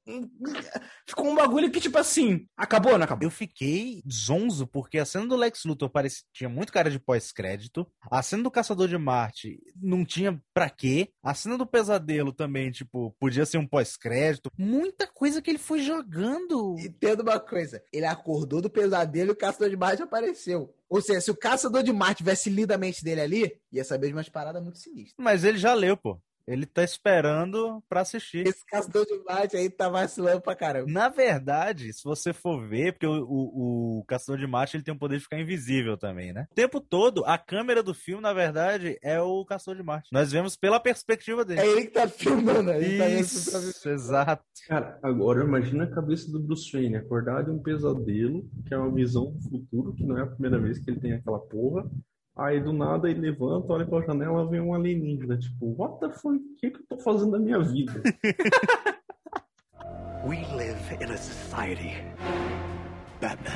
Ficou 1.09 1.27
um 1.27 1.33
bagulho 1.33 1.71
que, 1.71 1.81
tipo 1.81 1.97
assim, 1.97 2.45
acabou 2.55 2.91
ou 2.91 2.99
não 2.99 3.05
acabou? 3.05 3.25
Eu 3.25 3.31
fiquei 3.31 4.03
zonzo, 4.07 4.67
porque 4.67 4.99
a 4.99 5.05
cena 5.05 5.25
do 5.25 5.35
Lex 5.35 5.65
Luthor 5.65 5.89
parecia, 5.89 6.23
tinha 6.31 6.47
muito 6.47 6.71
cara 6.71 6.91
de 6.91 6.99
pós-crédito. 6.99 7.87
A 8.11 8.21
cena 8.21 8.43
do 8.43 8.51
Caçador 8.51 8.87
de 8.87 8.99
Marte 8.99 9.59
não 9.81 10.05
tinha 10.05 10.39
pra 10.55 10.69
quê. 10.69 11.09
A 11.21 11.33
cena 11.33 11.57
do 11.57 11.67
Pesadelo 11.67 12.31
também, 12.31 12.71
tipo, 12.71 13.13
podia 13.19 13.45
ser 13.45 13.57
um 13.57 13.67
pós-crédito. 13.67 14.49
Muita 14.57 15.05
coisa 15.05 15.41
que 15.41 15.51
ele 15.51 15.57
foi 15.57 15.81
jogando. 15.81 16.77
Entendo 16.79 17.21
uma 17.23 17.37
coisa. 17.39 17.83
Ele 17.91 18.05
acordou 18.05 18.61
do 18.61 18.69
pesadelo 18.69 19.31
e 19.31 19.33
o 19.33 19.35
caçador 19.35 19.69
de 19.69 19.75
Marte 19.75 20.01
apareceu. 20.01 20.73
Ou 20.89 21.01
seja, 21.01 21.19
se 21.19 21.31
o 21.31 21.35
caçador 21.35 21.83
de 21.83 21.91
Marte 21.91 22.19
tivesse 22.19 22.49
lido 22.49 22.71
a 22.71 22.77
mente 22.77 23.03
dele 23.03 23.19
ali, 23.19 23.61
ia 23.69 23.83
saber 23.83 24.07
de 24.07 24.13
umas 24.13 24.29
paradas 24.29 24.63
muito 24.63 24.79
sinistras. 24.79 25.15
Mas 25.17 25.43
ele 25.43 25.57
já 25.57 25.73
leu, 25.73 25.97
pô. 25.97 26.17
Ele 26.47 26.65
tá 26.65 26.83
esperando 26.83 27.83
pra 27.89 28.01
assistir. 28.01 28.45
Esse 28.47 28.63
caçador 28.65 29.05
de 29.05 29.17
Marte 29.23 29.57
aí 29.57 29.69
tá 29.69 29.89
vacilando 29.89 30.41
pra 30.41 30.55
caramba. 30.55 30.91
Na 30.91 31.09
verdade, 31.09 31.91
se 31.91 32.03
você 32.03 32.33
for 32.33 32.67
ver, 32.67 32.93
porque 32.93 33.07
o, 33.07 33.23
o, 33.23 33.99
o 33.99 34.05
Caçador 34.05 34.39
de 34.39 34.45
Marte 34.45 34.77
ele 34.77 34.83
tem 34.83 34.93
o 34.93 34.97
poder 34.97 35.17
de 35.17 35.23
ficar 35.23 35.39
invisível 35.39 35.97
também, 35.97 36.31
né? 36.31 36.47
O 36.51 36.53
tempo 36.53 36.79
todo, 36.79 37.25
a 37.25 37.37
câmera 37.37 37.81
do 37.81 37.93
filme, 37.93 38.21
na 38.21 38.31
verdade, 38.31 38.97
é 39.01 39.19
o 39.19 39.43
Caçador 39.43 39.77
de 39.77 39.83
Marte. 39.83 40.09
Nós 40.11 40.31
vemos 40.31 40.55
pela 40.55 40.79
perspectiva 40.79 41.43
dele. 41.43 41.61
É 41.61 41.67
ele 41.67 41.85
que 41.85 41.91
tá 41.91 42.07
filmando 42.07 42.69
aí. 42.69 42.97
tá 42.99 43.09
Isso, 43.09 43.89
exato. 43.89 44.43
Cara, 44.67 44.99
agora 45.01 45.43
imagina 45.43 45.85
a 45.85 45.91
cabeça 45.91 46.31
do 46.31 46.39
Bruce 46.39 46.71
Wayne 46.71 46.97
acordar 46.97 47.43
de 47.43 47.49
um 47.49 47.61
pesadelo, 47.61 48.47
que 48.67 48.73
é 48.73 48.77
uma 48.77 48.93
visão 48.93 49.31
do 49.31 49.41
futuro, 49.41 49.93
que 49.95 50.03
não 50.03 50.17
é 50.17 50.21
a 50.21 50.27
primeira 50.27 50.59
vez 50.59 50.77
que 50.77 50.91
ele 50.91 50.99
tem 50.99 51.13
aquela 51.13 51.39
porra. 51.39 51.89
Aí 52.37 52.59
do 52.59 52.73
nada 52.73 53.09
ele 53.09 53.21
levanta, 53.21 53.71
olha 53.71 53.85
pela 53.85 54.05
janela, 54.05 54.45
vem 54.49 54.59
um 54.59 54.73
alienígena. 54.73 55.37
Tipo, 55.37 55.73
what 55.77 55.99
the 56.01 56.09
fuck? 56.09 56.35
O 56.35 56.55
que, 56.57 56.69
que 56.69 56.81
eu 56.81 56.85
tô 56.89 56.97
fazendo 56.97 57.31
da 57.31 57.39
minha 57.39 57.59
vida? 57.59 57.93
We 60.27 60.45
live 60.53 60.97
in 60.99 61.11
a 61.11 61.17
society. 61.17 61.93
Batman. 63.21 63.51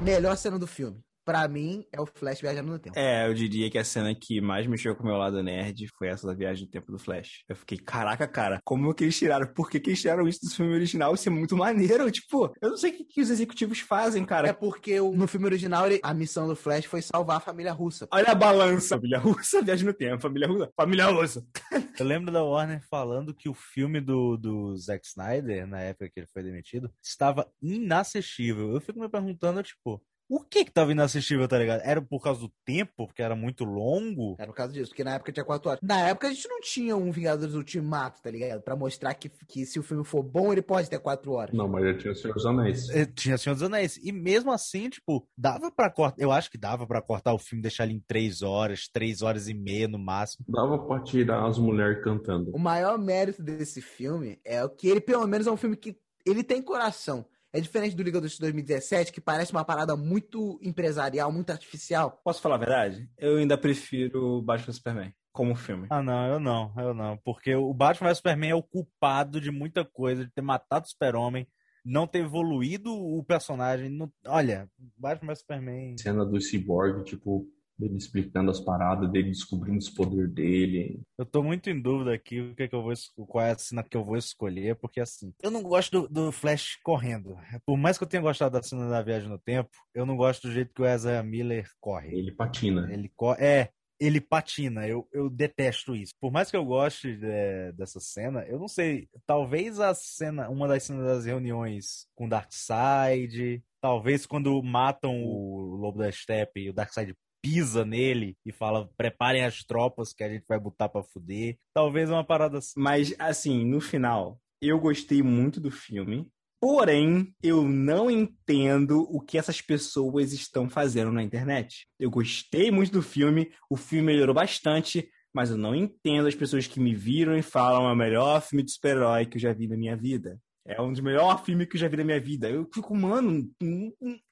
Melhor 0.00 0.36
cena 0.36 0.58
do 0.58 0.66
filme. 0.66 1.00
Pra 1.24 1.48
mim, 1.48 1.84
é 1.90 2.00
o 2.00 2.06
Flash 2.06 2.40
viajando 2.40 2.70
no 2.70 2.78
tempo. 2.78 2.98
É, 2.98 3.26
eu 3.26 3.32
diria 3.32 3.70
que 3.70 3.78
a 3.78 3.84
cena 3.84 4.14
que 4.14 4.40
mais 4.40 4.66
mexeu 4.66 4.94
com 4.94 5.02
o 5.02 5.06
meu 5.06 5.16
lado 5.16 5.42
nerd 5.42 5.86
foi 5.98 6.08
essa 6.08 6.26
da 6.26 6.34
viagem 6.34 6.66
do 6.66 6.70
tempo 6.70 6.92
do 6.92 6.98
Flash. 6.98 7.42
Eu 7.48 7.56
fiquei, 7.56 7.78
caraca, 7.78 8.28
cara, 8.28 8.60
como 8.64 8.92
que 8.94 9.04
eles 9.04 9.18
tiraram? 9.18 9.46
Por 9.54 9.70
que, 9.70 9.80
que 9.80 9.90
eles 9.90 10.00
tiraram 10.02 10.28
isso 10.28 10.40
do 10.42 10.50
filme 10.54 10.74
original? 10.74 11.14
Isso 11.14 11.28
é 11.28 11.32
muito 11.32 11.56
maneiro. 11.56 12.10
Tipo, 12.12 12.52
eu 12.62 12.70
não 12.70 12.76
sei 12.76 12.90
o 12.90 12.96
que, 12.96 13.04
que 13.04 13.20
os 13.22 13.30
executivos 13.30 13.80
fazem, 13.80 14.24
cara. 14.24 14.48
É 14.48 14.52
porque 14.52 15.00
o- 15.00 15.12
no 15.16 15.26
filme 15.26 15.46
original 15.46 15.86
ele- 15.86 16.00
a 16.02 16.12
missão 16.12 16.46
do 16.46 16.54
Flash 16.54 16.84
foi 16.84 17.00
salvar 17.02 17.38
a 17.38 17.40
família 17.40 17.72
russa. 17.72 18.06
Olha 18.12 18.28
a 18.32 18.34
balança. 18.34 18.96
Família 18.96 19.18
russa, 19.18 19.62
viagem 19.64 19.86
no 19.86 19.94
tempo. 19.94 20.20
Família 20.20 20.46
russa, 20.46 20.70
família 20.76 21.06
russa. 21.06 21.44
Eu 21.98 22.04
lembro 22.06 22.30
da 22.32 22.42
Warner 22.44 22.82
falando 22.90 23.32
que 23.34 23.48
o 23.48 23.54
filme 23.54 24.00
do, 24.00 24.36
do 24.36 24.76
Zack 24.76 25.06
Snyder, 25.06 25.66
na 25.66 25.80
época 25.80 26.10
que 26.10 26.20
ele 26.20 26.26
foi 26.26 26.42
demitido, 26.42 26.92
estava 27.02 27.46
inassistível. 27.62 28.72
Eu 28.72 28.80
fico 28.80 28.98
me 29.00 29.08
perguntando, 29.08 29.62
tipo, 29.62 30.02
o 30.36 30.40
que 30.40 30.64
que 30.64 30.70
tava 30.72 30.92
inassistível, 30.92 31.46
tá 31.46 31.58
ligado? 31.58 31.80
Era 31.84 32.02
por 32.02 32.20
causa 32.22 32.40
do 32.40 32.52
tempo, 32.64 32.92
porque 32.96 33.22
era 33.22 33.36
muito 33.36 33.64
longo? 33.64 34.36
Era 34.38 34.48
por 34.48 34.56
causa 34.56 34.72
disso, 34.72 34.88
porque 34.90 35.04
na 35.04 35.14
época 35.14 35.32
tinha 35.32 35.44
quatro 35.44 35.70
horas. 35.70 35.80
Na 35.82 36.08
época 36.08 36.28
a 36.28 36.32
gente 36.32 36.48
não 36.48 36.60
tinha 36.60 36.96
um 36.96 37.10
Vingadores 37.10 37.54
Ultimato, 37.54 38.20
tá 38.20 38.30
ligado? 38.30 38.60
Pra 38.62 38.74
mostrar 38.74 39.14
que, 39.14 39.28
que 39.46 39.64
se 39.64 39.78
o 39.78 39.82
filme 39.82 40.04
for 40.04 40.22
bom, 40.22 40.52
ele 40.52 40.62
pode 40.62 40.90
ter 40.90 40.98
quatro 40.98 41.32
horas. 41.32 41.54
Não, 41.54 41.68
mas 41.68 41.84
já 41.84 41.98
tinha 41.98 42.12
o 42.12 42.16
Senhor 42.16 42.34
dos 42.34 42.46
Anéis. 42.46 42.90
Eh, 42.90 43.06
Tinha 43.06 43.38
Senhor 43.38 43.54
dos 43.54 43.62
Anéis. 43.62 43.96
E 44.02 44.12
mesmo 44.12 44.52
assim, 44.52 44.88
tipo, 44.88 45.26
dava 45.36 45.70
pra 45.70 45.90
cortar. 45.90 46.20
Eu 46.20 46.32
acho 46.32 46.50
que 46.50 46.58
dava 46.58 46.86
pra 46.86 47.00
cortar 47.00 47.32
o 47.32 47.38
filme, 47.38 47.62
deixar 47.62 47.84
ele 47.84 47.94
em 47.94 48.00
três 48.06 48.42
horas, 48.42 48.88
três 48.88 49.22
horas 49.22 49.48
e 49.48 49.54
meia 49.54 49.86
no 49.88 49.98
máximo. 49.98 50.44
Dava 50.48 50.78
pra 50.78 51.00
tirar 51.00 51.46
as 51.46 51.58
mulheres 51.58 52.02
cantando. 52.02 52.50
O 52.54 52.58
maior 52.58 52.98
mérito 52.98 53.42
desse 53.42 53.80
filme 53.80 54.38
é 54.44 54.64
o 54.64 54.68
que 54.68 54.88
ele, 54.88 55.00
pelo 55.00 55.26
menos, 55.26 55.46
é 55.46 55.50
um 55.50 55.56
filme 55.56 55.76
que 55.76 55.96
ele 56.26 56.42
tem 56.42 56.62
coração. 56.62 57.26
É 57.54 57.60
diferente 57.60 57.94
do 57.94 58.02
Liga 58.02 58.20
dos 58.20 58.36
2017, 58.36 59.12
que 59.12 59.20
parece 59.20 59.52
uma 59.52 59.64
parada 59.64 59.94
muito 59.94 60.58
empresarial, 60.60 61.30
muito 61.30 61.50
artificial. 61.50 62.20
Posso 62.24 62.42
falar 62.42 62.56
a 62.56 62.58
verdade? 62.58 63.08
Eu 63.16 63.36
ainda 63.36 63.56
prefiro 63.56 64.42
Batman 64.42 64.66
vs 64.66 64.76
Superman 64.76 65.14
como 65.32 65.54
filme. 65.54 65.86
Ah, 65.88 66.02
não, 66.02 66.26
eu 66.26 66.40
não, 66.40 66.72
eu 66.76 66.92
não. 66.92 67.16
Porque 67.18 67.54
o 67.54 67.72
Batman 67.72 68.08
vs 68.08 68.16
Superman 68.18 68.50
é 68.50 68.54
o 68.56 68.62
culpado 68.62 69.40
de 69.40 69.52
muita 69.52 69.84
coisa, 69.84 70.24
de 70.24 70.32
ter 70.32 70.42
matado 70.42 70.84
o 70.84 70.88
Super-Homem, 70.88 71.46
não 71.84 72.08
ter 72.08 72.20
evoluído 72.24 72.92
o 72.92 73.22
personagem. 73.22 73.88
não- 73.88 74.12
Olha, 74.26 74.68
Batman 74.98 75.28
vs 75.32 75.38
Superman. 75.38 75.96
Cena 75.98 76.24
do 76.26 76.40
Cyborg, 76.40 77.04
tipo, 77.04 77.46
dele 77.78 77.96
explicando 77.96 78.50
as 78.50 78.60
paradas, 78.60 79.10
dele 79.10 79.28
descobrindo 79.30 79.78
os 79.78 79.90
poderes 79.90 80.32
dele. 80.32 81.00
Eu 81.18 81.26
tô 81.26 81.42
muito 81.42 81.68
em 81.70 81.80
dúvida 81.80 82.14
aqui 82.14 82.40
o 82.40 82.54
que 82.54 82.64
é 82.64 82.68
que 82.68 82.74
eu 82.74 82.82
vou, 82.82 82.92
qual 83.26 83.44
é 83.44 83.52
a 83.52 83.58
cena 83.58 83.82
que 83.82 83.96
eu 83.96 84.04
vou 84.04 84.16
escolher, 84.16 84.76
porque 84.76 85.00
assim, 85.00 85.32
eu 85.42 85.50
não 85.50 85.62
gosto 85.62 86.02
do, 86.02 86.08
do 86.08 86.32
Flash 86.32 86.76
correndo. 86.84 87.36
Por 87.66 87.76
mais 87.76 87.98
que 87.98 88.04
eu 88.04 88.08
tenha 88.08 88.22
gostado 88.22 88.52
da 88.52 88.62
cena 88.62 88.88
da 88.88 89.02
viagem 89.02 89.28
no 89.28 89.38
tempo, 89.38 89.70
eu 89.94 90.06
não 90.06 90.16
gosto 90.16 90.46
do 90.48 90.52
jeito 90.52 90.72
que 90.74 90.82
o 90.82 90.86
Ezra 90.86 91.22
Miller 91.22 91.68
corre. 91.80 92.16
Ele 92.16 92.32
patina. 92.32 92.92
Ele 92.92 93.10
co- 93.14 93.34
é, 93.34 93.70
ele 94.00 94.20
patina. 94.20 94.86
Eu, 94.86 95.06
eu 95.12 95.28
detesto 95.30 95.94
isso. 95.94 96.12
Por 96.20 96.32
mais 96.32 96.50
que 96.50 96.56
eu 96.56 96.64
goste 96.64 97.18
é, 97.22 97.72
dessa 97.72 98.00
cena, 98.00 98.44
eu 98.46 98.58
não 98.58 98.68
sei. 98.68 99.08
Talvez 99.26 99.80
a 99.80 99.94
cena, 99.94 100.48
uma 100.48 100.68
das 100.68 100.82
cenas 100.84 101.04
das 101.04 101.24
reuniões 101.26 102.06
com 102.14 102.28
Darkseid, 102.28 103.62
talvez 103.80 104.26
quando 104.26 104.62
matam 104.62 105.22
o 105.24 105.76
Lobo 105.76 105.98
da 105.98 106.10
Steppe 106.10 106.60
e 106.60 106.70
o 106.70 106.72
Darkseid 106.74 107.14
pisa 107.44 107.84
nele 107.84 108.38
e 108.46 108.50
fala: 108.50 108.88
preparem 108.96 109.44
as 109.44 109.62
tropas 109.62 110.14
que 110.14 110.24
a 110.24 110.28
gente 110.30 110.46
vai 110.48 110.58
botar 110.58 110.88
pra 110.88 111.02
fuder. 111.02 111.58
Talvez 111.74 112.08
uma 112.08 112.24
parada 112.24 112.56
assim. 112.56 112.72
Mas, 112.80 113.14
assim, 113.18 113.66
no 113.66 113.82
final, 113.82 114.40
eu 114.62 114.80
gostei 114.80 115.22
muito 115.22 115.60
do 115.60 115.70
filme. 115.70 116.26
Porém, 116.58 117.34
eu 117.42 117.62
não 117.62 118.10
entendo 118.10 119.02
o 119.10 119.20
que 119.20 119.36
essas 119.36 119.60
pessoas 119.60 120.32
estão 120.32 120.70
fazendo 120.70 121.12
na 121.12 121.22
internet. 121.22 121.86
Eu 122.00 122.10
gostei 122.10 122.70
muito 122.70 122.90
do 122.90 123.02
filme, 123.02 123.52
o 123.68 123.76
filme 123.76 124.06
melhorou 124.06 124.34
bastante, 124.34 125.06
mas 125.34 125.50
eu 125.50 125.58
não 125.58 125.74
entendo 125.74 126.26
as 126.26 126.34
pessoas 126.34 126.66
que 126.66 126.80
me 126.80 126.94
viram 126.94 127.36
e 127.36 127.42
falam 127.42 127.86
é 127.86 127.92
o 127.92 127.96
melhor 127.96 128.40
filme 128.40 128.62
de 128.62 128.72
super-herói 128.72 129.26
que 129.26 129.36
eu 129.36 129.42
já 129.42 129.52
vi 129.52 129.68
na 129.68 129.76
minha 129.76 129.94
vida. 129.94 130.40
É 130.66 130.80
um 130.80 130.90
dos 130.90 131.02
melhores 131.02 131.42
filmes 131.42 131.68
que 131.68 131.76
eu 131.76 131.80
já 131.80 131.88
vi 131.88 131.98
na 131.98 132.04
minha 132.04 132.20
vida. 132.20 132.48
Eu 132.48 132.66
fico, 132.72 132.96
mano, 132.96 133.46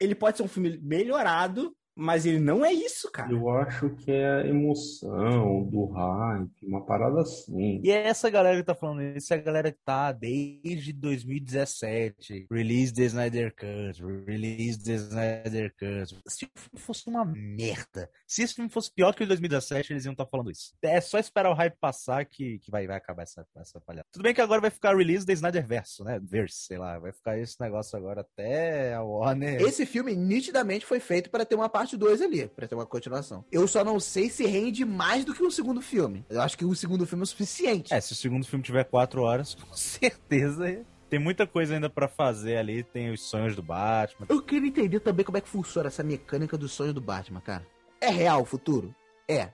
ele 0.01 0.15
pode 0.15 0.39
ser 0.39 0.43
um 0.43 0.49
filme 0.49 0.79
melhorado, 0.83 1.77
Mas 1.95 2.25
ele 2.25 2.39
não 2.39 2.65
é 2.65 2.73
isso, 2.73 3.11
cara. 3.11 3.33
Eu 3.33 3.49
acho 3.51 3.91
que 3.97 4.11
é 4.11 4.43
a 4.43 4.47
emoção 4.47 5.65
do 5.65 5.87
hype, 5.87 6.51
uma 6.63 6.85
parada 6.85 7.21
assim. 7.21 7.81
E 7.85 7.91
é 7.91 8.09
essa 8.09 8.31
galera 8.31 8.57
que 8.57 8.65
tá 8.65 8.75
falando 8.75 9.03
isso, 9.03 9.33
é 9.33 9.37
a 9.37 9.41
galera 9.41 9.71
que 9.71 9.79
tá 9.85 10.11
desde 10.13 10.93
2017. 10.93 12.47
Release 12.51 12.95
the 12.95 13.05
Snyder 13.05 13.55
Cut, 13.55 14.03
release 14.27 14.83
the 14.83 14.95
Snyder 14.95 15.75
Cut. 15.79 16.19
Se 16.27 16.47
o 16.47 16.51
filme 16.55 16.79
fosse 16.79 17.09
uma 17.09 17.25
merda, 17.25 18.11
se 18.27 18.43
esse 18.43 18.55
filme 18.55 18.71
fosse 18.71 18.93
pior 18.93 19.15
que 19.15 19.23
o 19.23 19.27
de 19.27 19.29
2017, 19.29 19.93
eles 19.93 20.05
iam 20.05 20.13
estar 20.13 20.25
tá 20.25 20.31
falando 20.31 20.51
isso. 20.51 20.75
É 20.83 21.01
só 21.01 21.19
esperar 21.19 21.51
o 21.51 21.55
hype 21.55 21.77
passar 21.79 22.25
que, 22.25 22.59
que 22.61 22.71
vai, 22.71 22.87
vai 22.87 22.97
acabar 22.97 23.23
essa, 23.23 23.47
essa 23.57 23.81
palhaça. 23.81 24.09
Tudo 24.13 24.23
bem 24.23 24.35
que 24.35 24.41
agora 24.41 24.61
vai 24.61 24.71
ficar 24.71 24.97
release 24.97 25.27
the 25.27 25.33
Snyder 25.33 25.67
Verso, 25.67 26.05
né? 26.05 26.19
Verse, 26.23 26.57
sei 26.67 26.79
lá. 26.79 26.99
Vai 26.99 27.13
ficar 27.13 27.39
esse 27.39 27.61
negócio 27.61 27.97
agora 27.99 28.23
até 28.23 28.95
a 28.95 29.03
Warner. 29.03 29.61
Esse 29.61 29.85
filme 29.85 30.15
nitidamente 30.15 30.87
foi 30.87 31.01
feito 31.01 31.31
para 31.31 31.45
ter 31.45 31.55
uma 31.55 31.69
parte 31.83 31.97
2 31.97 32.23
ali, 32.23 32.47
para 32.47 32.69
ter 32.69 32.75
uma 32.77 32.87
continuação. 32.87 33.45
Eu 33.51 33.67
só 33.67 33.85
não 33.85 33.99
sei 33.99 34.31
se 34.31 34.47
rende 34.47 34.85
mais 34.85 35.25
do 35.25 35.35
que 35.35 35.43
um 35.43 35.51
segundo 35.51 35.83
filme. 35.83 36.25
Eu 36.31 36.41
acho 36.41 36.57
que 36.57 36.65
o 36.65 36.75
segundo 36.75 37.05
filme 37.05 37.23
é 37.23 37.25
o 37.25 37.27
suficiente. 37.27 37.93
É, 37.93 38.01
se 38.01 38.13
o 38.13 38.17
segundo 38.17 38.47
filme 38.47 38.65
tiver 38.65 38.85
quatro 38.85 39.23
horas, 39.23 39.57
com 39.69 39.75
certeza 39.75 40.85
tem 41.11 41.19
muita 41.19 41.47
coisa 41.47 41.75
ainda 41.75 41.91
para 41.91 42.09
fazer 42.09 42.57
ali. 42.57 42.83
Tem 42.83 43.11
os 43.11 43.23
sonhos 43.23 43.57
do 43.57 43.63
Batman. 43.63 44.27
Eu 44.29 44.41
queria 44.41 44.69
entender 44.69 45.01
também 45.01 45.25
como 45.25 45.37
é 45.37 45.41
que 45.41 45.49
funciona 45.49 45.89
essa 45.89 46.03
mecânica 46.03 46.57
dos 46.57 46.73
sonhos 46.73 46.95
do 46.95 47.01
Batman, 47.01 47.41
cara. 47.41 47.67
É 48.01 48.09
real 48.09 48.43
o 48.43 48.47
futuro? 48.47 48.95
É. 49.29 49.51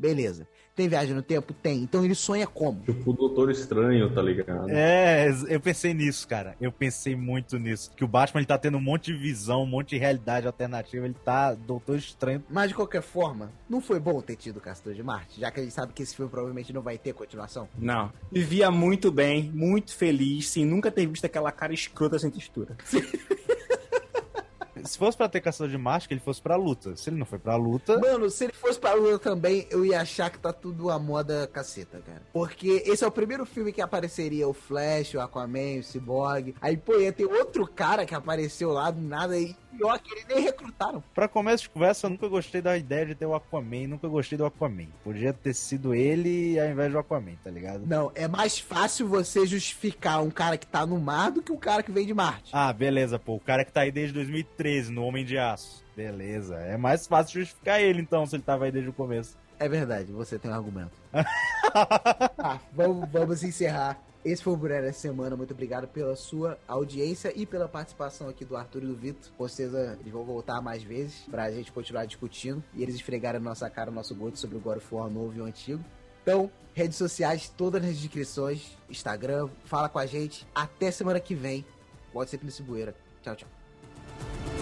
Beleza. 0.00 0.48
Tem 0.74 0.88
viagem 0.88 1.14
no 1.14 1.20
tempo? 1.20 1.52
Tem. 1.52 1.82
Então 1.82 2.02
ele 2.02 2.14
sonha 2.14 2.46
como? 2.46 2.80
Tipo 2.80 3.10
o 3.10 3.12
Doutor 3.12 3.50
Estranho, 3.50 4.08
tá 4.14 4.22
ligado? 4.22 4.70
É, 4.70 5.28
eu 5.48 5.60
pensei 5.60 5.92
nisso, 5.92 6.26
cara. 6.26 6.56
Eu 6.58 6.72
pensei 6.72 7.14
muito 7.14 7.58
nisso. 7.58 7.90
Que 7.94 8.02
o 8.02 8.08
Batman 8.08 8.40
ele 8.40 8.46
tá 8.46 8.56
tendo 8.56 8.78
um 8.78 8.80
monte 8.80 9.12
de 9.12 9.18
visão, 9.18 9.64
um 9.64 9.66
monte 9.66 9.90
de 9.90 9.98
realidade 9.98 10.46
alternativa. 10.46 11.04
Ele 11.04 11.14
tá 11.22 11.52
Doutor 11.52 11.98
Estranho. 11.98 12.42
Mas 12.48 12.70
de 12.70 12.74
qualquer 12.74 13.02
forma, 13.02 13.52
não 13.68 13.82
foi 13.82 14.00
bom 14.00 14.22
ter 14.22 14.36
tido 14.36 14.56
o 14.56 14.60
Castor 14.60 14.94
de 14.94 15.02
Marte? 15.02 15.38
Já 15.38 15.50
que 15.50 15.60
a 15.60 15.62
gente 15.62 15.74
sabe 15.74 15.92
que 15.92 16.02
esse 16.02 16.16
filme 16.16 16.30
provavelmente 16.30 16.72
não 16.72 16.80
vai 16.80 16.96
ter 16.96 17.12
continuação. 17.12 17.68
Não. 17.78 18.10
Vivia 18.32 18.70
muito 18.70 19.12
bem, 19.12 19.52
muito 19.52 19.94
feliz, 19.94 20.48
sem 20.48 20.64
nunca 20.64 20.90
ter 20.90 21.06
visto 21.06 21.26
aquela 21.26 21.52
cara 21.52 21.74
escrota 21.74 22.18
sem 22.18 22.30
textura. 22.30 22.74
Se 24.84 24.98
fosse 24.98 25.16
pra 25.16 25.28
ter 25.28 25.40
caçador 25.40 25.70
de 25.70 26.08
que 26.08 26.14
ele 26.14 26.20
fosse 26.20 26.40
pra 26.40 26.56
luta. 26.56 26.96
Se 26.96 27.10
ele 27.10 27.16
não 27.16 27.26
foi 27.26 27.38
pra 27.38 27.56
luta. 27.56 27.98
Mano, 27.98 28.30
se 28.30 28.44
ele 28.44 28.52
fosse 28.52 28.78
pra 28.78 28.94
luta 28.94 29.18
também, 29.18 29.66
eu 29.70 29.84
ia 29.84 30.00
achar 30.00 30.30
que 30.30 30.38
tá 30.38 30.52
tudo 30.52 30.90
a 30.90 30.98
moda 30.98 31.48
caceta, 31.52 32.00
cara. 32.04 32.22
Porque 32.32 32.82
esse 32.86 33.04
é 33.04 33.06
o 33.06 33.10
primeiro 33.10 33.44
filme 33.44 33.72
que 33.72 33.80
apareceria 33.80 34.48
o 34.48 34.52
Flash, 34.52 35.14
o 35.14 35.20
Aquaman, 35.20 35.78
o 35.80 35.82
Cyborg. 35.82 36.54
Aí, 36.60 36.76
pô, 36.76 36.98
ia 36.98 37.12
ter 37.12 37.26
outro 37.26 37.66
cara 37.66 38.06
que 38.06 38.14
apareceu 38.14 38.70
lá 38.70 38.90
do 38.90 39.00
nada 39.00 39.38
e 39.38 39.56
pior 39.76 39.98
que 39.98 40.12
eles 40.12 40.26
nem 40.26 40.40
recrutaram. 40.40 41.02
Pra 41.14 41.28
começo 41.28 41.64
de 41.64 41.70
conversa, 41.70 42.06
eu 42.06 42.10
nunca 42.10 42.28
gostei 42.28 42.60
da 42.60 42.76
ideia 42.76 43.06
de 43.06 43.14
ter 43.14 43.26
o 43.26 43.34
Aquaman, 43.34 43.86
nunca 43.88 44.08
gostei 44.08 44.36
do 44.36 44.44
Aquaman. 44.44 44.88
Podia 45.02 45.32
ter 45.32 45.54
sido 45.54 45.94
ele 45.94 46.58
ao 46.58 46.68
invés 46.68 46.92
do 46.92 46.98
Aquaman, 46.98 47.36
tá 47.42 47.50
ligado? 47.50 47.86
Não, 47.86 48.10
é 48.14 48.28
mais 48.28 48.58
fácil 48.58 49.08
você 49.08 49.46
justificar 49.46 50.22
um 50.22 50.30
cara 50.30 50.56
que 50.56 50.66
tá 50.66 50.84
no 50.86 50.98
mar 50.98 51.30
do 51.30 51.42
que 51.42 51.52
um 51.52 51.56
cara 51.56 51.82
que 51.82 51.92
vem 51.92 52.06
de 52.06 52.14
Marte. 52.14 52.50
Ah, 52.52 52.72
beleza, 52.72 53.18
pô. 53.18 53.34
O 53.34 53.40
cara 53.40 53.64
que 53.64 53.72
tá 53.72 53.82
aí 53.82 53.92
desde 53.92 54.14
2013 54.14 54.92
no 54.92 55.04
Homem 55.04 55.24
de 55.24 55.38
Aço. 55.38 55.84
Beleza. 55.96 56.56
É 56.56 56.76
mais 56.76 57.06
fácil 57.06 57.40
justificar 57.40 57.80
ele 57.80 58.00
então, 58.00 58.24
se 58.26 58.36
ele 58.36 58.42
tava 58.42 58.64
aí 58.64 58.72
desde 58.72 58.90
o 58.90 58.92
começo. 58.92 59.36
É 59.58 59.68
verdade, 59.68 60.10
você 60.10 60.38
tem 60.38 60.50
um 60.50 60.54
argumento. 60.54 60.92
ah, 62.38 62.58
vamos, 62.72 63.10
vamos 63.10 63.42
encerrar 63.42 63.98
esse 64.24 64.42
foi 64.42 64.52
o 64.52 64.56
Buré 64.56 64.82
dessa 64.82 65.00
semana. 65.00 65.36
Muito 65.36 65.52
obrigado 65.52 65.88
pela 65.88 66.14
sua 66.14 66.58
audiência 66.68 67.32
e 67.34 67.46
pela 67.46 67.68
participação 67.68 68.28
aqui 68.28 68.44
do 68.44 68.56
Arthur 68.56 68.82
e 68.82 68.86
do 68.86 68.96
Vitor. 68.96 69.30
Com 69.36 69.48
certeza 69.48 69.96
eles 70.00 70.12
vão 70.12 70.24
voltar 70.24 70.60
mais 70.60 70.82
vezes 70.82 71.22
pra 71.30 71.50
gente 71.50 71.72
continuar 71.72 72.04
discutindo 72.04 72.62
e 72.74 72.82
eles 72.82 72.94
esfregarem 72.94 73.40
na 73.40 73.50
nossa 73.50 73.68
cara 73.70 73.90
o 73.90 73.94
nosso 73.94 74.14
gosto 74.14 74.38
sobre 74.38 74.56
o 74.56 74.60
God 74.60 74.78
of 74.78 74.94
War 74.94 75.08
novo 75.08 75.36
e 75.36 75.40
o 75.40 75.44
antigo. 75.44 75.82
Então, 76.22 76.50
redes 76.74 76.98
sociais, 76.98 77.48
todas 77.48 77.82
nas 77.82 77.96
descrições, 77.96 78.76
Instagram, 78.88 79.48
fala 79.64 79.88
com 79.88 79.98
a 79.98 80.06
gente. 80.06 80.46
Até 80.54 80.90
semana 80.90 81.18
que 81.18 81.34
vem. 81.34 81.64
Pode 82.12 82.30
ser 82.30 82.40
nesse 82.42 82.62
bueira. 82.62 82.94
Tchau, 83.22 83.36
tchau. 83.36 84.59